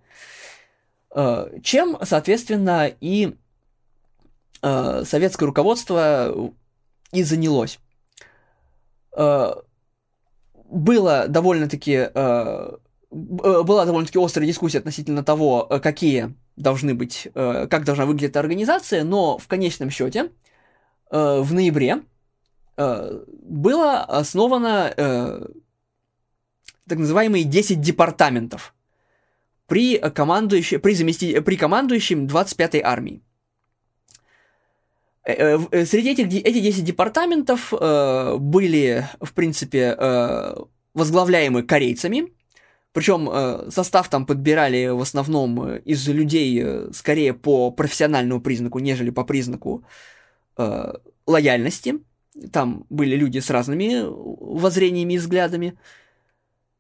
Э, 1.15 1.49
чем, 1.63 1.97
соответственно, 2.03 2.93
и 3.01 3.35
советское 4.61 5.47
руководство 5.47 6.53
и 7.13 7.23
занялось. 7.23 7.79
Э, 9.17 9.53
было 10.65 11.27
довольно-таки 11.29 11.93
э, 11.93 12.09
э, 12.15 12.73
была 13.11 13.85
довольно-таки 13.85 14.19
острая 14.19 14.47
дискуссия 14.47 14.79
относительно 14.79 15.25
того, 15.25 15.65
какие 15.83 16.35
должны 16.57 16.95
быть, 16.95 17.29
как 17.35 17.85
должна 17.85 18.05
выглядеть 18.05 18.31
эта 18.31 18.41
организация, 18.41 19.05
но 19.05 19.39
в 19.39 19.47
конечном 19.47 19.91
счете 19.91 20.33
в 21.09 21.49
ноябре 21.53 22.03
было 22.77 24.01
основано 24.01 24.93
так 26.89 26.99
называемые 26.99 27.45
10 27.45 27.81
департаментов 27.81 28.75
при, 29.69 29.99
командующем, 29.99 30.81
при, 30.81 30.95
замести, 30.95 31.39
при 31.41 31.57
командующем 31.57 32.27
25-й 32.27 32.81
армией. 32.81 33.23
Э, 35.29 35.59
э, 35.71 35.85
среди 35.85 36.11
этих 36.13 36.27
эти 36.27 36.61
10 36.61 36.85
департаментов 36.85 37.75
э, 37.79 38.37
были, 38.39 39.07
в 39.21 39.35
принципе, 39.35 39.95
э, 39.99 40.55
возглавляемы 40.95 41.63
корейцами. 41.65 42.33
Причем 42.93 43.29
э, 43.31 43.71
состав 43.71 44.09
там 44.09 44.25
подбирали 44.25 44.87
в 44.89 45.03
основном 45.03 45.63
э, 45.63 45.81
из 45.85 46.09
людей 46.09 46.63
э, 46.65 46.91
скорее 46.95 47.35
по 47.35 47.71
профессиональному 47.71 48.41
признаку, 48.41 48.79
нежели 48.79 49.11
по 49.11 49.23
признаку 49.25 49.85
э, 50.57 50.95
лояльности. 51.27 51.97
Там 52.51 52.87
были 52.89 53.15
люди 53.15 53.41
с 53.41 53.51
разными 53.51 54.05
воззрениями 54.07 55.13
и 55.15 55.19
взглядами. 55.19 55.79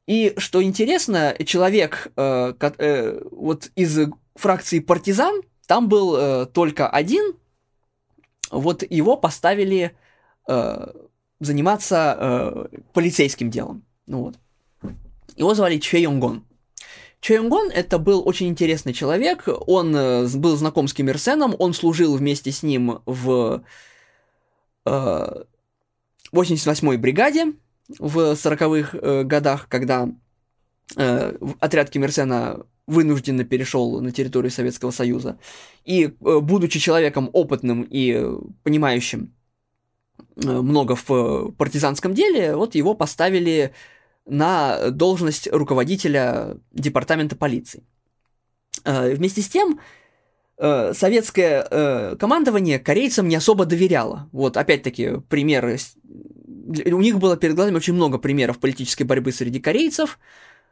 И 0.06 0.32
что 0.38 0.62
интересно, 0.62 1.36
человек 1.44 2.10
э, 2.16 2.54
э, 2.58 3.20
вот 3.30 3.70
из 3.76 3.98
фракции 4.36 4.78
партизан, 4.78 5.42
там 5.66 5.88
был 5.88 6.16
э, 6.16 6.46
только 6.46 6.88
один, 6.88 7.34
вот 8.50 8.82
его 8.88 9.16
поставили 9.16 9.96
э, 10.46 10.86
заниматься 11.40 12.16
э, 12.18 12.78
полицейским 12.92 13.50
делом. 13.50 13.84
Ну 14.06 14.24
вот. 14.24 14.38
Его 15.36 15.54
звали 15.54 15.78
Че 15.78 16.02
Йонгон. 16.02 16.44
Че 17.20 17.34
Йонгон 17.34 17.70
это 17.70 17.98
был 17.98 18.26
очень 18.26 18.48
интересный 18.48 18.92
человек, 18.92 19.48
он 19.66 19.94
э, 19.94 20.28
был 20.36 20.56
знаком 20.56 20.88
с 20.88 20.94
Ким 20.94 21.08
Ир 21.08 21.18
Сеном, 21.18 21.54
он 21.58 21.74
служил 21.74 22.16
вместе 22.16 22.52
с 22.52 22.62
ним 22.62 23.00
в 23.06 23.62
э, 24.86 25.44
88-й 26.32 26.96
бригаде 26.96 27.54
в 27.98 28.18
40-х 28.34 28.98
э, 28.98 29.24
годах, 29.24 29.68
когда 29.68 30.08
э, 30.96 31.36
отряд 31.60 31.90
Ким 31.90 32.04
Ир 32.04 32.12
Сена 32.12 32.66
вынужденно 32.88 33.44
перешел 33.44 34.00
на 34.00 34.10
территорию 34.10 34.50
Советского 34.50 34.90
Союза. 34.90 35.38
И, 35.84 36.04
э, 36.04 36.38
будучи 36.40 36.80
человеком 36.80 37.28
опытным 37.32 37.82
и 37.82 38.24
понимающим 38.62 39.34
э, 40.36 40.50
много 40.50 40.96
в 40.96 41.52
партизанском 41.52 42.14
деле, 42.14 42.56
вот 42.56 42.74
его 42.74 42.94
поставили 42.94 43.72
на 44.24 44.90
должность 44.90 45.48
руководителя 45.52 46.56
департамента 46.72 47.36
полиции. 47.36 47.84
Э, 48.84 49.14
вместе 49.14 49.42
с 49.42 49.48
тем, 49.48 49.78
советское 50.60 52.16
командование 52.16 52.80
корейцам 52.80 53.28
не 53.28 53.36
особо 53.36 53.64
доверяло. 53.64 54.28
Вот, 54.32 54.56
опять-таки, 54.56 55.20
пример 55.28 55.78
у 56.68 57.00
них 57.00 57.20
было 57.20 57.36
перед 57.36 57.54
глазами 57.54 57.76
очень 57.76 57.94
много 57.94 58.18
примеров 58.18 58.58
политической 58.58 59.04
борьбы 59.04 59.30
среди 59.30 59.60
корейцев, 59.60 60.18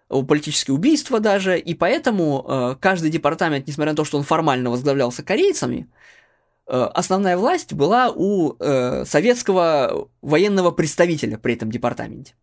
политические 0.09 0.75
убийства 0.75 1.21
даже, 1.21 1.59
и 1.59 1.75
поэтому 1.75 2.45
э, 2.47 2.77
каждый 2.81 3.11
департамент, 3.11 3.67
несмотря 3.67 3.93
на 3.93 3.97
то, 3.97 4.05
что 4.05 4.19
он 4.19 4.25
формально 4.25 4.71
возглавлялся 4.71 5.23
корейцами, 5.23 5.89
э, 6.67 6.73
основная 6.95 7.37
власть 7.37 7.73
была 7.73 8.13
у 8.15 8.57
э, 8.59 9.05
советского 9.05 10.09
военного 10.23 10.71
представителя 10.71 11.39
при 11.39 11.55
этом 11.55 11.71
департаменте, 11.71 12.35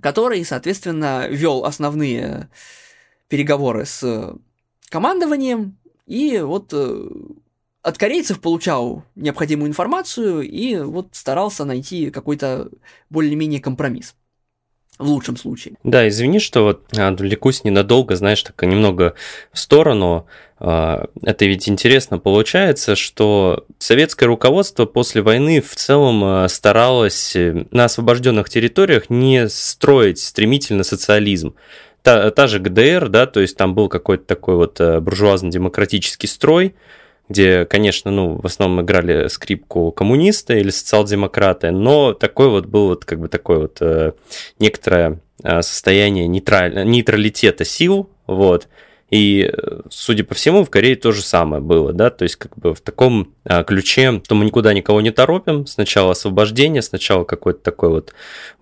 который, 0.00 0.44
соответственно, 0.44 1.26
вел 1.28 1.64
основные 1.64 2.48
переговоры 3.28 3.84
с 3.84 4.36
командованием, 4.88 5.76
и 6.06 6.38
вот 6.38 6.72
от 7.82 7.98
корейцев 7.98 8.40
получал 8.40 9.04
необходимую 9.14 9.68
информацию 9.68 10.42
и 10.42 10.76
вот 10.76 11.08
старался 11.12 11.64
найти 11.64 12.10
какой-то 12.10 12.70
более-менее 13.10 13.60
компромисс 13.60 14.14
в 14.98 15.08
лучшем 15.08 15.36
случае. 15.36 15.74
Да, 15.84 16.08
извини, 16.08 16.40
что 16.40 16.64
вот 16.64 16.98
отвлекусь 16.98 17.64
ненадолго, 17.64 18.16
знаешь, 18.16 18.42
так 18.42 18.60
немного 18.62 19.14
в 19.52 19.58
сторону. 19.58 20.26
А, 20.58 21.06
это 21.22 21.44
ведь 21.44 21.68
интересно 21.68 22.18
получается, 22.18 22.96
что 22.96 23.64
советское 23.78 24.26
руководство 24.26 24.86
после 24.86 25.22
войны 25.22 25.60
в 25.60 25.74
целом 25.76 26.24
а, 26.24 26.48
старалось 26.48 27.36
э, 27.36 27.66
на 27.70 27.84
освобожденных 27.84 28.48
территориях 28.48 29.08
не 29.08 29.48
строить 29.48 30.18
стремительно 30.18 30.82
социализм. 30.82 31.54
Та, 32.02 32.30
та 32.30 32.46
же 32.48 32.58
ГДР, 32.58 33.08
да, 33.08 33.26
то 33.26 33.40
есть 33.40 33.56
там 33.56 33.74
был 33.74 33.88
какой-то 33.88 34.24
такой 34.24 34.56
вот 34.56 34.80
э, 34.80 34.98
буржуазно-демократический 34.98 36.26
строй, 36.26 36.74
где, 37.28 37.64
конечно, 37.64 38.10
ну, 38.10 38.40
в 38.40 38.46
основном 38.46 38.84
играли 38.84 39.28
скрипку 39.28 39.92
коммунисты 39.92 40.60
или 40.60 40.70
социал-демократы, 40.70 41.70
но 41.70 42.14
такой 42.14 42.48
вот 42.48 42.66
был 42.66 42.88
вот 42.88 43.04
как 43.04 43.20
бы 43.20 43.28
такое 43.28 43.58
вот 43.58 43.78
э, 43.80 44.12
некоторое 44.58 45.20
э, 45.42 45.62
состояние 45.62 46.26
нейтраль... 46.26 46.84
нейтралитета 46.86 47.64
сил, 47.64 48.10
вот, 48.26 48.68
и, 49.10 49.50
судя 49.88 50.22
по 50.24 50.34
всему, 50.34 50.64
в 50.64 50.70
Корее 50.70 50.94
то 50.94 51.12
же 51.12 51.22
самое 51.22 51.62
было, 51.62 51.94
да, 51.94 52.10
то 52.10 52.24
есть 52.24 52.36
как 52.36 52.56
бы 52.58 52.74
в 52.74 52.80
таком 52.80 53.32
а, 53.44 53.64
ключе, 53.64 54.20
что 54.22 54.34
мы 54.34 54.44
никуда 54.44 54.74
никого 54.74 55.00
не 55.00 55.10
торопим, 55.10 55.66
сначала 55.66 56.12
освобождение, 56.12 56.82
сначала 56.82 57.24
какой-то 57.24 57.60
такой 57.60 57.88
вот 57.88 58.12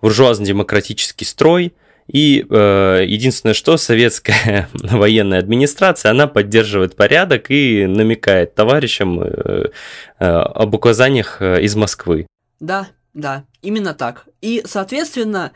буржуазно-демократический 0.01 1.25
строй, 1.25 1.73
и 2.07 2.45
э, 2.49 3.03
единственное, 3.05 3.53
что 3.53 3.77
советская 3.77 4.69
военная 4.73 5.39
администрация, 5.39 6.11
она 6.11 6.27
поддерживает 6.27 6.95
порядок 6.95 7.51
и 7.51 7.85
намекает 7.85 8.55
товарищам 8.55 9.21
э, 9.21 9.71
э, 10.19 10.25
об 10.25 10.73
указаниях 10.73 11.41
э, 11.41 11.61
из 11.61 11.75
Москвы. 11.75 12.27
Да, 12.59 12.87
да, 13.13 13.43
именно 13.61 13.93
так. 13.93 14.25
И, 14.41 14.63
соответственно, 14.65 15.51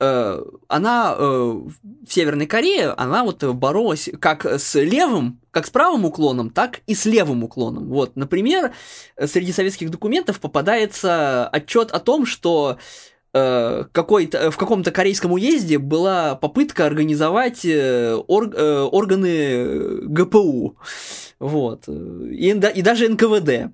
э, 0.00 0.42
она 0.66 1.14
э, 1.16 1.22
в 1.22 1.72
Северной 2.08 2.46
Корее, 2.46 2.90
она 2.96 3.22
вот 3.22 3.44
боролась 3.44 4.10
как 4.20 4.44
с 4.44 4.74
левым, 4.74 5.40
как 5.52 5.66
с 5.66 5.70
правым 5.70 6.04
уклоном, 6.04 6.50
так 6.50 6.80
и 6.88 6.96
с 6.96 7.04
левым 7.04 7.44
уклоном. 7.44 7.88
Вот, 7.88 8.16
например, 8.16 8.72
среди 9.24 9.52
советских 9.52 9.90
документов 9.90 10.40
попадается 10.40 11.46
отчет 11.46 11.92
о 11.92 12.00
том, 12.00 12.26
что 12.26 12.78
какой-то, 13.32 14.50
в 14.50 14.56
каком-то 14.58 14.90
корейском 14.90 15.32
уезде 15.32 15.78
была 15.78 16.34
попытка 16.34 16.84
организовать 16.84 17.64
э, 17.64 18.14
ор, 18.26 18.50
э, 18.54 18.80
органы 18.82 20.02
ГПУ. 20.06 20.76
Вот. 21.38 21.88
И, 21.88 22.50
и 22.50 22.82
даже 22.82 23.08
НКВД 23.08 23.72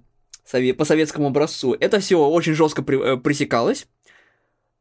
по 0.77 0.85
советскому 0.85 1.29
образцу. 1.29 1.77
Это 1.79 1.99
все 2.01 2.25
очень 2.25 2.55
жестко 2.55 2.83
пресекалось. 2.83 3.87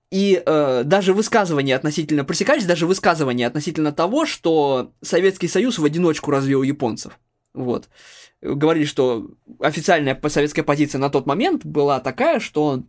И 0.10 0.42
э, 0.46 0.84
даже 0.86 1.13
высказывания 1.13 1.76
относительно... 1.76 2.24
Пресекались 2.24 2.66
даже 2.66 2.88
высказывания 2.88 3.46
относительно 3.46 3.92
того, 3.92 4.26
что 4.26 4.94
Советский 5.02 5.50
Союз 5.50 5.80
в 5.80 5.84
одиночку 5.84 6.32
развел 6.32 6.63
японцев. 6.63 7.20
Вот. 7.54 7.90
Говорили, 8.42 8.86
что 8.86 9.32
официальная 9.60 10.18
советская 10.30 10.63
позиция 10.63 11.00
на 11.00 11.10
тот 11.10 11.26
момент 11.26 11.66
была 11.66 12.00
такая, 12.00 12.40
что 12.40 12.84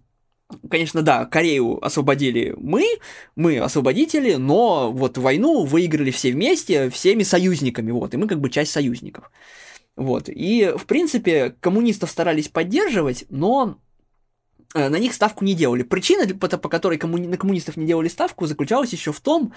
Конечно, 0.70 1.02
да, 1.02 1.26
Корею 1.26 1.84
освободили 1.84 2.54
мы, 2.56 2.86
мы 3.36 3.58
освободители, 3.58 4.34
но 4.34 4.90
вот 4.90 5.18
войну 5.18 5.64
выиграли 5.64 6.10
все 6.10 6.32
вместе, 6.32 6.88
всеми 6.88 7.22
союзниками, 7.22 7.90
вот, 7.90 8.14
и 8.14 8.16
мы 8.16 8.26
как 8.26 8.40
бы 8.40 8.48
часть 8.48 8.72
союзников. 8.72 9.30
Вот, 9.94 10.28
и, 10.28 10.72
в 10.76 10.86
принципе, 10.86 11.54
коммунистов 11.60 12.10
старались 12.10 12.48
поддерживать, 12.48 13.26
но 13.28 13.78
э, 14.74 14.88
на 14.88 14.96
них 14.96 15.12
ставку 15.12 15.44
не 15.44 15.54
делали. 15.54 15.82
Причина, 15.82 16.26
по, 16.34 16.48
которой 16.48 16.96
коммуни... 16.96 17.26
на 17.26 17.36
коммунистов 17.36 17.76
не 17.76 17.84
делали 17.84 18.08
ставку, 18.08 18.46
заключалась 18.46 18.92
еще 18.92 19.12
в 19.12 19.20
том, 19.20 19.52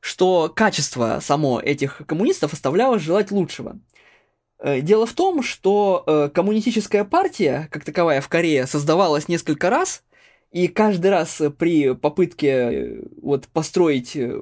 что 0.00 0.52
качество 0.54 1.20
само 1.22 1.60
этих 1.60 2.02
коммунистов 2.06 2.52
оставляло 2.52 2.98
желать 2.98 3.30
лучшего. 3.30 3.78
Э, 4.58 4.82
дело 4.82 5.06
в 5.06 5.14
том, 5.14 5.42
что 5.42 6.04
э, 6.06 6.28
коммунистическая 6.34 7.04
партия, 7.04 7.68
как 7.70 7.84
таковая 7.84 8.20
в 8.20 8.28
Корее, 8.28 8.66
создавалась 8.66 9.28
несколько 9.28 9.70
раз, 9.70 10.02
и 10.52 10.68
каждый 10.68 11.10
раз 11.10 11.40
при 11.58 11.94
попытке 11.94 12.48
э, 12.48 13.02
вот 13.22 13.46
построить 13.48 14.16
э, 14.16 14.38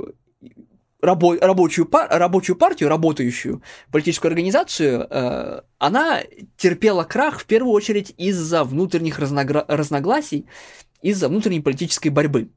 рабо- 1.02 1.38
рабочую, 1.38 1.86
пар- 1.86 2.08
рабочую 2.10 2.56
партию, 2.56 2.88
работающую 2.88 3.62
политическую 3.92 4.30
организацию, 4.30 5.06
э, 5.08 5.60
она 5.78 6.22
терпела 6.56 7.04
крах 7.04 7.40
в 7.40 7.46
первую 7.46 7.72
очередь 7.72 8.14
из-за 8.16 8.64
внутренних 8.64 9.18
разногласий, 9.18 10.46
из-за 11.02 11.28
внутренней 11.28 11.60
политической 11.60 12.08
борьбы. 12.08 12.48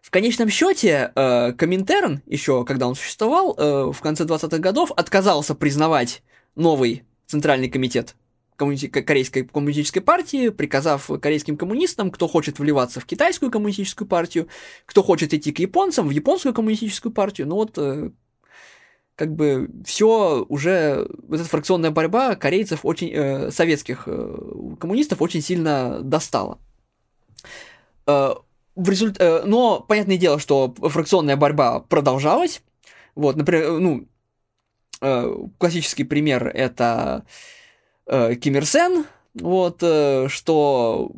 В 0.00 0.10
конечном 0.10 0.48
счете, 0.48 1.10
э, 1.16 1.52
Коминтерн, 1.52 2.22
еще 2.26 2.64
когда 2.64 2.86
он 2.86 2.94
существовал, 2.94 3.56
э, 3.58 3.90
в 3.92 4.00
конце 4.00 4.24
20-х 4.24 4.58
годов 4.58 4.92
отказался 4.92 5.56
признавать 5.56 6.22
новый 6.54 7.02
Центральный 7.26 7.68
комитет 7.68 8.14
коммуни... 8.56 8.86
корейской 8.88 9.44
коммунистической 9.44 10.02
партии, 10.02 10.48
приказав 10.48 11.10
корейским 11.20 11.56
коммунистам, 11.56 12.10
кто 12.10 12.26
хочет 12.28 12.58
вливаться 12.58 13.00
в 13.00 13.06
китайскую 13.06 13.50
коммунистическую 13.50 14.08
партию, 14.08 14.48
кто 14.84 15.02
хочет 15.02 15.32
идти 15.34 15.52
к 15.52 15.58
японцам, 15.58 16.08
в 16.08 16.10
японскую 16.10 16.54
коммунистическую 16.54 17.12
партию. 17.12 17.46
Ну 17.46 17.56
вот, 17.56 17.78
э, 17.78 18.10
как 19.14 19.34
бы 19.34 19.70
все 19.84 20.44
уже, 20.48 21.08
вот 21.26 21.40
эта 21.40 21.48
фракционная 21.48 21.90
борьба 21.90 22.36
корейцев 22.36 22.80
очень, 22.84 23.10
э, 23.12 23.50
советских 23.50 24.04
э, 24.06 24.36
коммунистов 24.78 25.22
очень 25.22 25.42
сильно 25.42 26.00
достала. 26.02 26.58
Э, 28.06 28.34
в 28.74 28.90
результ... 28.90 29.16
э, 29.18 29.42
но 29.44 29.80
понятное 29.80 30.18
дело, 30.18 30.38
что 30.38 30.74
фракционная 30.76 31.36
борьба 31.36 31.80
продолжалась. 31.80 32.62
Вот, 33.14 33.36
например, 33.36 33.78
ну, 33.78 34.06
э, 35.00 35.34
классический 35.58 36.04
пример 36.04 36.48
это 36.48 37.24
э, 37.24 37.55
Ким 38.06 38.56
Ир 38.56 38.66
Сен, 38.66 39.06
вот, 39.34 39.78
э, 39.82 40.28
что 40.28 41.12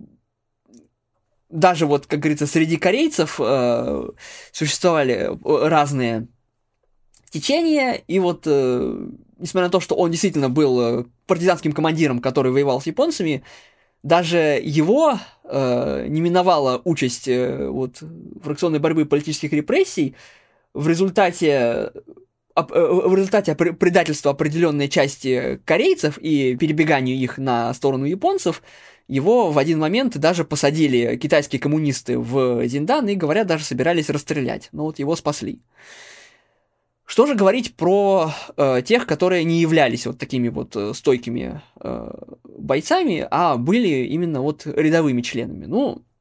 даже 1.49 1.87
вот, 1.87 2.07
как 2.07 2.21
говорится, 2.21 2.47
среди 2.47 2.77
корейцев 2.77 3.41
э, 3.41 4.09
существовали 4.53 5.31
э, 5.31 5.69
разные 5.69 6.29
течения, 7.31 7.93
и 7.93 8.19
вот, 8.19 8.43
э, 8.47 9.09
несмотря 9.39 9.67
на 9.67 9.73
то, 9.73 9.81
что 9.81 9.95
он 9.95 10.11
действительно 10.11 10.51
был 10.51 10.81
э, 10.81 11.05
партизанским 11.27 11.73
командиром, 11.73 12.21
который 12.21 12.53
воевал 12.53 12.81
с 12.81 12.87
японцами, 12.87 13.43
даже 14.03 14.61
его 14.63 15.19
э, 15.45 16.07
не 16.09 16.21
миновала 16.21 16.81
участь 16.85 17.29
э, 17.29 17.69
вот, 17.69 18.03
фракционной 18.43 18.79
борьбы 18.79 19.03
и 19.03 19.05
политических 19.05 19.53
репрессий, 19.53 20.15
в 20.75 20.87
результате 20.87 21.49
Э, 21.49 22.01
в 22.63 23.15
результате 23.15 23.55
предательства 23.55 24.33
определенной 24.33 24.89
части 24.89 25.61
корейцев 25.65 26.19
и 26.19 26.57
перебеганию 26.57 27.17
их 27.17 27.39
на 27.39 27.73
сторону 27.75 28.05
японцев, 28.05 28.63
его 29.09 29.51
в 29.51 29.59
один 29.59 29.79
момент 29.79 30.19
даже 30.19 30.45
посадили 30.45 31.17
китайские 31.17 31.61
коммунисты 31.61 32.19
в 32.19 32.67
Зиндан 32.67 33.09
и, 33.09 33.15
говорят, 33.15 33.47
даже 33.47 33.65
собирались 33.65 34.11
расстрелять. 34.11 34.69
Но 34.73 34.85
вот 34.85 34.99
его 34.99 35.17
спасли. 35.17 35.61
Что 37.09 37.25
же 37.25 37.35
говорить 37.35 37.75
про 37.75 38.33
э, 38.59 38.83
тех, 38.85 39.07
которые 39.07 39.43
не 39.45 39.63
являлись 39.63 40.05
вот 40.05 40.19
такими 40.19 40.49
вот 40.51 40.77
э, 40.77 40.93
стойкими 40.93 41.63
э, 41.81 42.11
бойцами, 42.45 43.27
а 43.31 43.57
были 43.57 44.05
именно 44.05 44.43
вот 44.43 44.67
рядовыми 44.67 45.23
членами? 45.23 45.65
Ну, 45.65 45.97
э, 45.97 46.18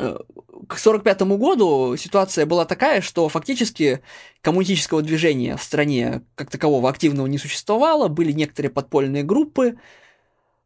к 0.00 0.78
1945 0.78 1.22
году 1.38 1.96
ситуация 1.96 2.46
была 2.46 2.64
такая, 2.64 3.00
что 3.00 3.28
фактически 3.28 4.00
коммунистического 4.40 5.02
движения 5.02 5.56
в 5.56 5.62
стране 5.62 6.22
как 6.34 6.50
такового 6.50 6.88
активного 6.88 7.26
не 7.26 7.38
существовало, 7.38 8.08
были 8.08 8.32
некоторые 8.32 8.70
подпольные 8.70 9.22
группы, 9.22 9.78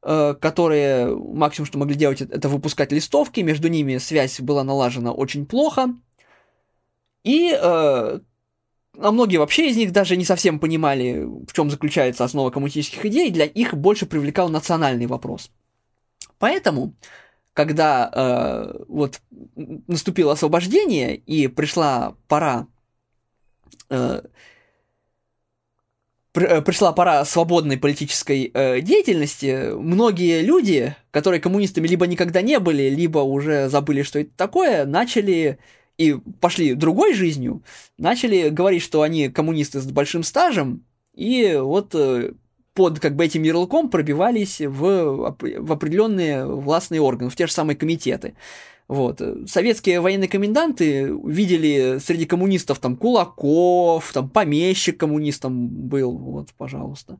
э, 0.03 0.35
которые 0.41 1.15
максимум, 1.17 1.67
что 1.67 1.79
могли 1.79 1.97
делать, 1.97 2.21
это 2.21 2.49
выпускать 2.49 2.93
листовки, 2.93 3.41
между 3.41 3.69
ними 3.69 3.99
связь 3.99 4.41
была 4.41 4.63
налажена 4.63 5.13
очень 5.13 5.47
плохо, 5.47 5.95
и 7.25 7.51
э, 7.53 8.21
а 8.99 9.11
многие 9.11 9.39
вообще 9.39 9.71
из 9.71 9.77
них 9.77 9.93
даже 9.93 10.17
не 10.17 10.25
совсем 10.25 10.61
понимали, 10.61 11.25
в 11.25 11.53
чем 11.53 11.71
заключается 11.71 12.25
основа 12.25 12.51
коммунистических 12.51 13.05
идей, 13.07 13.31
для 13.31 13.45
их 13.45 13.75
больше 13.75 14.07
привлекал 14.07 14.49
национальный 14.49 15.07
вопрос. 15.07 15.51
Поэтому 16.39 16.95
когда 17.55 18.11
э, 18.13 18.85
вот 18.89 19.21
наступило 19.87 20.33
освобождение 20.33 21.17
и 21.17 21.49
пришла 21.49 22.15
пора 22.29 22.67
э, 23.89 24.21
Э, 26.35 26.63
пришла 26.63 26.93
пора 26.93 27.25
свободной 27.25 27.79
политической 27.79 28.51
э, 28.53 28.81
деятельности, 28.81 29.71
многие 29.73 30.43
люди, 30.43 30.97
которые 31.13 31.41
коммунистами 31.41 31.87
либо 31.87 32.07
никогда 32.09 32.43
не 32.43 32.59
были, 32.59 32.89
либо 32.89 33.19
уже 33.21 33.69
забыли, 33.69 34.03
что 34.03 34.19
это 34.19 34.31
такое, 34.37 34.85
начали 34.85 35.59
и 35.97 36.17
пошли 36.41 36.75
другой 36.75 37.15
жизнью, 37.15 37.63
начали 37.99 38.49
говорить, 38.49 38.83
что 38.83 39.03
они 39.03 39.29
коммунисты 39.29 39.81
с 39.81 39.87
большим 39.87 40.25
стажем, 40.25 40.85
и 41.15 41.57
вот 41.63 41.95
э, 41.95 42.33
под 42.75 43.01
как 43.01 43.17
бы 43.17 43.25
этим 43.25 43.43
ярлыком 43.45 43.89
пробивались 43.89 44.61
в, 44.61 45.37
в 45.41 45.73
определенные 45.73 46.45
властные 46.45 47.01
органы, 47.01 47.31
в 47.31 47.37
те 47.37 47.47
же 47.47 47.53
самые 47.53 47.77
комитеты. 47.77 48.35
Вот. 48.87 49.23
Советские 49.47 50.01
военные 50.01 50.29
коменданты 50.29 51.17
видели 51.25 51.99
среди 51.99 52.27
коммунистов 52.27 52.81
там 52.81 52.97
Кулаков, 52.97 54.13
там 54.13 54.29
помещик 54.29 54.99
коммунистом 54.99 55.69
был, 55.69 56.13
вот, 56.19 56.51
пожалуйста. 56.59 57.19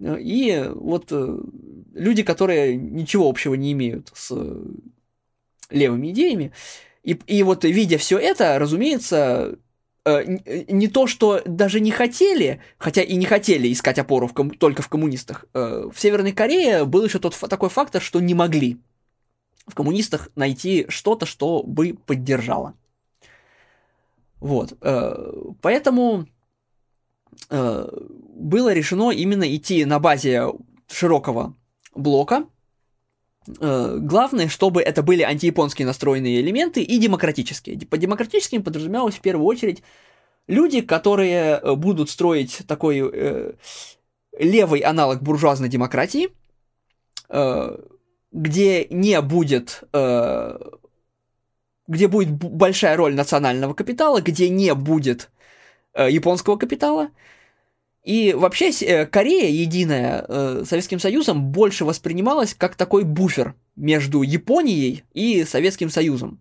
И 0.00 0.68
вот 0.74 1.08
э, 1.10 1.38
люди, 1.92 2.22
которые 2.22 2.74
ничего 2.74 3.28
общего 3.28 3.54
не 3.54 3.72
имеют 3.72 4.10
с 4.14 4.34
левыми 5.68 6.10
идеями, 6.10 6.52
и, 7.02 7.18
и 7.26 7.42
вот 7.42 7.64
видя 7.64 7.98
все 7.98 8.18
это, 8.18 8.58
разумеется, 8.58 9.58
не 10.04 10.88
то, 10.88 11.06
что 11.06 11.42
даже 11.44 11.80
не 11.80 11.90
хотели, 11.90 12.60
хотя 12.78 13.02
и 13.02 13.16
не 13.16 13.26
хотели 13.26 13.72
искать 13.72 13.98
опору 13.98 14.26
в 14.26 14.32
ком- 14.32 14.50
только 14.50 14.82
в 14.82 14.88
коммунистах, 14.88 15.44
э, 15.52 15.88
в 15.92 16.00
Северной 16.00 16.32
Корее 16.32 16.84
был 16.84 17.04
еще 17.04 17.18
тот 17.18 17.36
такой 17.48 17.68
фактор, 17.68 18.00
что 18.00 18.20
не 18.20 18.34
могли 18.34 18.78
в 19.66 19.74
коммунистах 19.74 20.30
найти 20.34 20.86
что-то, 20.88 21.26
что 21.26 21.62
бы 21.62 21.96
поддержало. 22.06 22.74
Вот. 24.38 24.76
Э, 24.80 25.32
поэтому 25.60 26.26
э, 27.50 27.88
было 28.34 28.72
решено 28.72 29.10
именно 29.10 29.54
идти 29.54 29.84
на 29.84 29.98
базе 29.98 30.46
широкого 30.90 31.54
блока. 31.94 32.46
Э, 33.60 33.96
главное, 33.98 34.48
чтобы 34.48 34.82
это 34.82 35.02
были 35.02 35.22
антияпонские 35.22 35.86
настроенные 35.86 36.40
элементы 36.40 36.82
и 36.82 36.98
демократические. 36.98 37.78
По 37.86 37.96
демократическим 37.96 38.62
подразумевалось 38.62 39.16
в 39.16 39.20
первую 39.20 39.46
очередь 39.46 39.82
люди, 40.46 40.80
которые 40.80 41.76
будут 41.76 42.10
строить 42.10 42.62
такой 42.66 43.00
э, 43.00 43.52
левый 44.38 44.80
аналог 44.80 45.22
буржуазной 45.22 45.68
демократии, 45.68 46.28
э, 47.28 47.78
где 48.32 48.86
не 48.90 49.20
будет, 49.20 49.82
э, 49.92 50.58
где 51.86 52.08
будет 52.08 52.30
большая 52.30 52.96
роль 52.96 53.14
национального 53.14 53.74
капитала, 53.74 54.20
где 54.20 54.48
не 54.48 54.74
будет 54.74 55.30
э, 55.94 56.10
японского 56.10 56.56
капитала. 56.56 57.10
И 58.02 58.32
вообще 58.32 58.70
э, 58.70 59.06
Корея, 59.06 59.50
единая 59.50 60.24
э, 60.26 60.64
Советским 60.66 60.98
Союзом, 60.98 61.50
больше 61.50 61.84
воспринималась 61.84 62.54
как 62.54 62.74
такой 62.74 63.04
буфер 63.04 63.54
между 63.76 64.22
Японией 64.22 65.04
и 65.12 65.44
Советским 65.44 65.90
Союзом. 65.90 66.40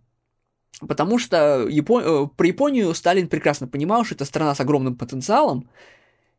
Потому 0.80 1.20
что 1.20 1.68
Япон... 1.68 2.04
Э, 2.06 2.28
про 2.28 2.48
Японию 2.48 2.94
Сталин 2.94 3.28
прекрасно 3.28 3.68
понимал, 3.68 4.06
что 4.06 4.16
это 4.16 4.26
страна 4.26 4.56
с 4.56 4.60
огромным 4.62 4.96
потенциалом, 4.96 5.70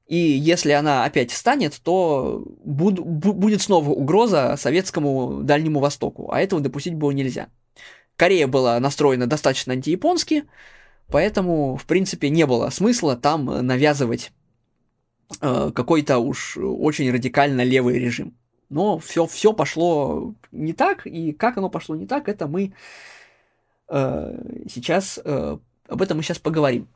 и 0.06 0.16
если 0.16 0.72
она 0.72 1.04
опять 1.04 1.30
встанет, 1.30 1.80
то 1.84 2.42
буд, 2.64 2.98
будет 2.98 3.62
снова 3.62 3.90
угроза 3.90 4.56
советскому 4.58 5.42
Дальнему 5.42 5.78
Востоку, 5.78 6.32
а 6.32 6.40
этого 6.40 6.60
допустить 6.60 6.94
было 6.94 7.12
нельзя. 7.12 7.46
Корея 8.16 8.48
была 8.48 8.80
настроена 8.80 9.28
достаточно 9.28 9.72
антияпонски, 9.72 10.46
поэтому, 11.06 11.76
в 11.76 11.84
принципе, 11.84 12.28
не 12.28 12.44
было 12.44 12.70
смысла 12.70 13.16
там 13.16 13.44
навязывать 13.66 14.32
какой-то 15.38 16.18
уж 16.18 16.56
очень 16.58 17.10
радикально 17.10 17.62
левый 17.62 17.98
режим. 17.98 18.34
Но 18.70 18.98
все, 18.98 19.26
все 19.26 19.52
пошло 19.52 20.34
не 20.52 20.72
так, 20.72 21.06
и 21.06 21.32
как 21.32 21.58
оно 21.58 21.68
пошло 21.68 21.96
не 21.96 22.06
так, 22.06 22.28
это 22.28 22.46
мы 22.46 22.72
э, 23.88 24.64
сейчас, 24.72 25.18
э, 25.24 25.58
об 25.88 26.02
этом 26.02 26.16
мы 26.16 26.22
сейчас 26.22 26.38
поговорим. 26.38 26.88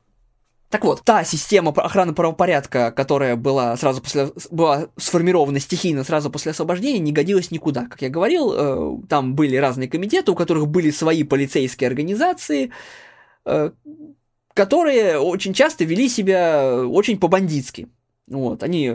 Так 0.70 0.84
вот, 0.84 1.02
та 1.04 1.24
система 1.24 1.72
охраны 1.72 2.14
правопорядка, 2.14 2.90
которая 2.90 3.36
была 3.36 3.76
сразу 3.76 4.00
после 4.02 4.30
была 4.50 4.88
сформирована 4.96 5.60
стихийно 5.60 6.04
сразу 6.04 6.30
после 6.30 6.52
освобождения, 6.52 6.98
не 7.00 7.12
годилась 7.12 7.50
никуда. 7.50 7.86
Как 7.86 8.02
я 8.02 8.08
говорил, 8.08 8.52
э, 8.52 8.98
там 9.08 9.34
были 9.34 9.56
разные 9.56 9.88
комитеты, 9.88 10.30
у 10.30 10.34
которых 10.36 10.68
были 10.68 10.90
свои 10.90 11.24
полицейские 11.24 11.88
организации, 11.88 12.70
э, 13.44 13.70
которые 14.52 15.18
очень 15.18 15.54
часто 15.54 15.84
вели 15.84 16.08
себя 16.08 16.86
очень 16.86 17.18
по-бандитски. 17.18 17.88
Вот, 18.26 18.62
они 18.62 18.92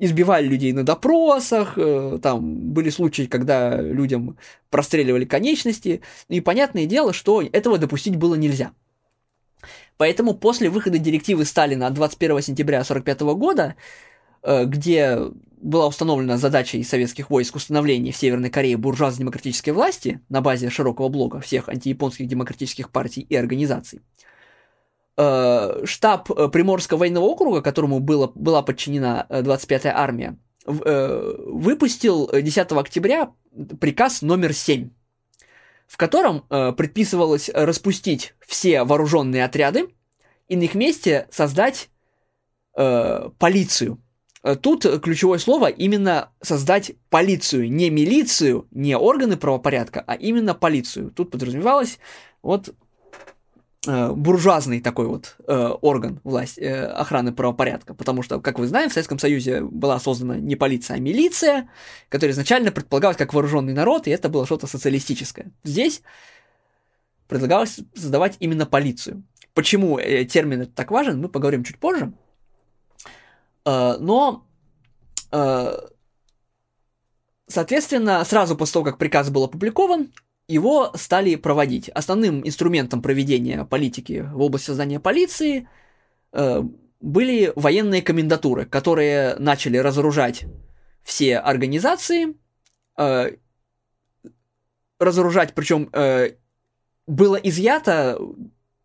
избивали 0.00 0.46
людей 0.46 0.72
на 0.72 0.82
допросах, 0.82 1.74
э, 1.76 2.18
там 2.22 2.72
были 2.72 2.88
случаи, 2.90 3.24
когда 3.24 3.80
людям 3.80 4.38
простреливали 4.70 5.26
конечности, 5.26 6.00
и 6.28 6.40
понятное 6.40 6.86
дело, 6.86 7.12
что 7.12 7.42
этого 7.42 7.78
допустить 7.78 8.16
было 8.16 8.34
нельзя. 8.34 8.72
Поэтому 9.98 10.32
после 10.32 10.70
выхода 10.70 10.98
директивы 10.98 11.44
Сталина 11.44 11.86
от 11.86 11.94
21 11.94 12.40
сентября 12.40 12.78
1945 12.80 13.34
года, 13.34 13.76
э, 14.42 14.64
где 14.64 15.18
была 15.60 15.86
установлена 15.86 16.38
задача 16.38 16.78
из 16.78 16.88
советских 16.88 17.28
войск 17.28 17.56
установления 17.56 18.12
в 18.12 18.16
Северной 18.16 18.48
Корее 18.48 18.78
буржуазно-демократической 18.78 19.70
власти 19.70 20.20
на 20.30 20.40
базе 20.40 20.70
широкого 20.70 21.08
блока 21.08 21.40
всех 21.40 21.68
антияпонских 21.68 22.26
демократических 22.26 22.90
партий 22.90 23.20
и 23.20 23.36
организаций, 23.36 24.00
э, 25.20 25.84
штаб 25.84 26.30
э, 26.30 26.48
Приморского 26.48 26.98
военного 26.98 27.24
округа, 27.24 27.62
которому 27.62 28.00
было, 28.00 28.30
была 28.34 28.62
подчинена 28.62 29.26
25-я 29.28 29.96
армия, 29.96 30.38
выпустил 30.66 32.30
10 32.32 32.72
октября 32.72 33.32
приказ 33.80 34.22
номер 34.22 34.52
7 34.52 34.90
в 35.90 35.96
котором 35.96 36.44
э, 36.48 36.70
предписывалось 36.70 37.50
распустить 37.52 38.34
все 38.46 38.84
вооруженные 38.84 39.44
отряды 39.44 39.88
и 40.46 40.54
на 40.54 40.62
их 40.62 40.76
месте 40.76 41.26
создать 41.32 41.90
э, 42.76 43.30
полицию. 43.40 44.00
Э, 44.44 44.54
тут 44.54 44.86
ключевое 45.02 45.38
слово 45.38 45.66
именно 45.66 46.30
создать 46.40 46.92
полицию, 47.08 47.72
не 47.72 47.90
милицию, 47.90 48.68
не 48.70 48.96
органы 48.96 49.36
правопорядка, 49.36 50.04
а 50.06 50.14
именно 50.14 50.54
полицию. 50.54 51.10
Тут 51.10 51.32
подразумевалось 51.32 51.98
вот 52.40 52.68
э, 52.68 52.72
буржуазный 53.86 54.80
такой 54.80 55.06
вот 55.06 55.36
э, 55.46 55.68
орган 55.80 56.20
власти, 56.22 56.60
э, 56.60 56.84
охраны 56.84 57.32
правопорядка. 57.32 57.94
Потому 57.94 58.22
что, 58.22 58.40
как 58.40 58.58
вы 58.58 58.66
знаете, 58.66 58.90
в 58.90 58.92
Советском 58.92 59.18
Союзе 59.18 59.62
была 59.62 59.98
создана 59.98 60.36
не 60.36 60.54
полиция, 60.54 60.96
а 60.96 61.00
милиция, 61.00 61.70
которая 62.10 62.32
изначально 62.32 62.72
предполагалась 62.72 63.16
как 63.16 63.32
вооруженный 63.32 63.72
народ, 63.72 64.06
и 64.06 64.10
это 64.10 64.28
было 64.28 64.44
что-то 64.44 64.66
социалистическое. 64.66 65.50
Здесь 65.64 66.02
предлагалось 67.26 67.80
создавать 67.94 68.36
именно 68.40 68.66
полицию. 68.66 69.22
Почему 69.54 69.98
э, 69.98 70.24
термин 70.26 70.66
так 70.66 70.90
важен, 70.90 71.20
мы 71.20 71.28
поговорим 71.30 71.64
чуть 71.64 71.78
позже. 71.78 72.12
Э, 73.64 73.96
но, 73.98 74.44
э, 75.32 75.72
соответственно, 77.46 78.22
сразу 78.24 78.56
после 78.56 78.74
того, 78.74 78.84
как 78.84 78.98
приказ 78.98 79.30
был 79.30 79.44
опубликован, 79.44 80.12
его 80.50 80.90
стали 80.94 81.36
проводить. 81.36 81.88
Основным 81.90 82.46
инструментом 82.46 83.02
проведения 83.02 83.64
политики 83.64 84.28
в 84.32 84.42
области 84.42 84.66
создания 84.66 84.98
полиции 84.98 85.68
э, 86.32 86.62
были 87.00 87.52
военные 87.54 88.02
комендатуры, 88.02 88.66
которые 88.66 89.36
начали 89.36 89.76
разоружать 89.76 90.44
все 91.02 91.38
организации, 91.38 92.34
э, 92.98 93.30
разоружать, 94.98 95.54
причем 95.54 95.88
э, 95.92 96.32
было 97.06 97.36
изъято 97.36 98.18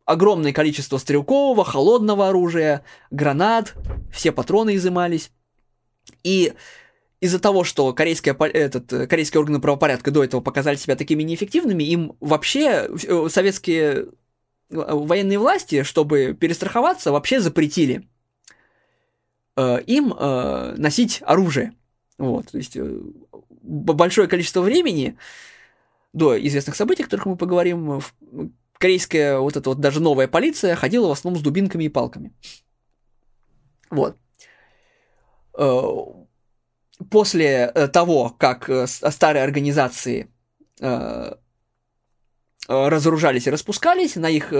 огромное 0.05 0.53
количество 0.53 0.99
стрелкового, 0.99 1.65
холодного 1.65 2.29
оружия, 2.29 2.83
гранат, 3.09 3.73
все 4.13 4.31
патроны 4.31 4.75
изымались. 4.75 5.31
И 6.23 6.53
из-за 7.25 7.39
того, 7.39 7.63
что 7.63 7.93
корейские, 7.93 8.35
этот, 8.53 8.91
э, 8.93 9.07
корейские 9.07 9.39
органы 9.39 9.59
правопорядка 9.59 10.11
до 10.11 10.23
этого 10.23 10.41
показали 10.41 10.75
себя 10.75 10.95
такими 10.95 11.23
неэффективными, 11.23 11.83
им 11.83 12.15
вообще 12.19 12.87
э, 12.87 13.27
советские 13.29 13.83
э, 13.93 14.05
военные 14.69 15.39
власти, 15.39 15.83
чтобы 15.83 16.33
перестраховаться, 16.39 17.11
вообще 17.11 17.39
запретили 17.39 18.07
э, 19.55 19.81
им 19.87 20.13
э, 20.13 20.75
носить 20.77 21.21
оружие. 21.25 21.73
Вот, 22.17 22.51
то 22.51 22.57
есть 22.57 22.77
э, 22.77 22.99
большое 23.61 24.27
количество 24.27 24.61
времени 24.61 25.17
до 26.13 26.39
известных 26.47 26.75
событий, 26.75 27.03
о 27.03 27.05
которых 27.05 27.25
мы 27.25 27.35
поговорим, 27.35 28.01
корейская 28.77 29.39
вот 29.39 29.57
эта 29.57 29.69
вот 29.69 29.79
даже 29.79 29.99
новая 29.99 30.27
полиция 30.27 30.75
ходила 30.75 31.07
в 31.07 31.11
основном 31.11 31.39
с 31.39 31.43
дубинками 31.43 31.85
и 31.85 31.89
палками. 31.89 32.31
Вот 33.89 34.17
после 37.09 37.71
э, 37.73 37.87
того, 37.87 38.29
как 38.29 38.69
э, 38.69 38.87
старые 38.87 39.43
организации 39.43 40.31
разоружались 42.67 43.47
и 43.47 43.49
распускались, 43.49 44.17
на 44.17 44.29
их 44.29 44.51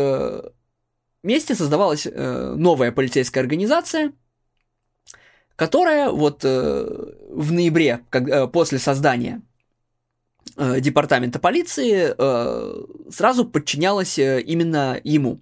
месте 1.23 1.55
создавалась 1.55 2.05
новая 2.05 2.93
полицейская 2.93 3.43
организация, 3.43 4.13
которая 5.57 6.09
вот 6.09 6.45
в 6.45 7.51
ноябре, 7.51 8.05
после 8.53 8.79
создания 8.79 9.41
департамента 10.55 11.39
полиции, 11.39 12.15
сразу 13.11 13.43
подчинялась 13.43 14.17
именно 14.17 14.97
ему. 15.03 15.41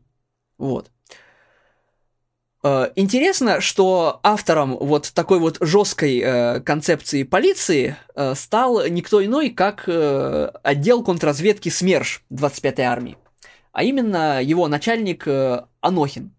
Вот. 0.58 0.90
Э, 2.64 2.92
интересно, 2.96 3.60
что 3.60 4.20
автором 4.24 4.78
вот 4.78 5.12
такой 5.14 5.40
вот 5.40 5.58
жесткой 5.60 6.20
э, 6.20 6.60
концепции 6.62 7.24
полиции 7.24 7.98
э, 8.16 8.34
стал 8.36 8.88
никто 8.88 9.24
иной, 9.24 9.50
как 9.50 9.84
э, 9.88 10.52
отдел 10.64 11.04
контрразведки 11.04 11.70
СМЕРШ 11.70 12.24
25-й 12.32 12.84
армии, 12.84 13.18
а 13.74 13.84
именно 13.84 14.42
его 14.42 14.68
начальник 14.70 15.28
э, 15.28 15.66
Анохин. 15.82 16.34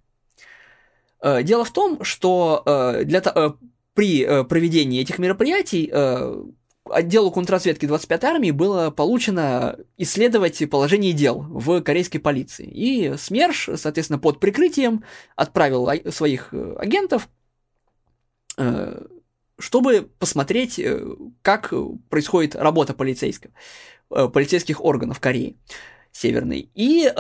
Э, 1.20 1.42
дело 1.42 1.64
в 1.64 1.72
том, 1.72 2.02
что 2.02 2.62
э, 2.64 3.04
для, 3.04 3.22
э, 3.22 3.50
при 3.92 4.24
э, 4.24 4.44
проведении 4.44 5.02
этих 5.02 5.18
мероприятий 5.18 5.90
э, 5.92 6.42
отделу 6.90 7.30
контрразведки 7.30 7.86
25-й 7.86 8.26
армии 8.26 8.50
было 8.50 8.90
получено 8.90 9.78
исследовать 9.96 10.68
положение 10.70 11.12
дел 11.12 11.40
в 11.40 11.80
корейской 11.82 12.18
полиции. 12.18 12.66
И 12.66 13.16
СМЕРШ, 13.16 13.70
соответственно, 13.76 14.18
под 14.18 14.40
прикрытием 14.40 15.04
отправил 15.34 15.88
своих 16.12 16.52
э, 16.52 16.76
агентов, 16.78 17.28
э, 18.58 19.02
чтобы 19.58 20.10
посмотреть, 20.18 20.78
э, 20.78 21.06
как 21.42 21.72
происходит 22.10 22.54
работа 22.54 22.92
полицейских, 22.92 23.50
полицейских 24.08 24.84
органов 24.84 25.20
Кореи 25.20 25.56
Северной. 26.12 26.70
И 26.74 27.10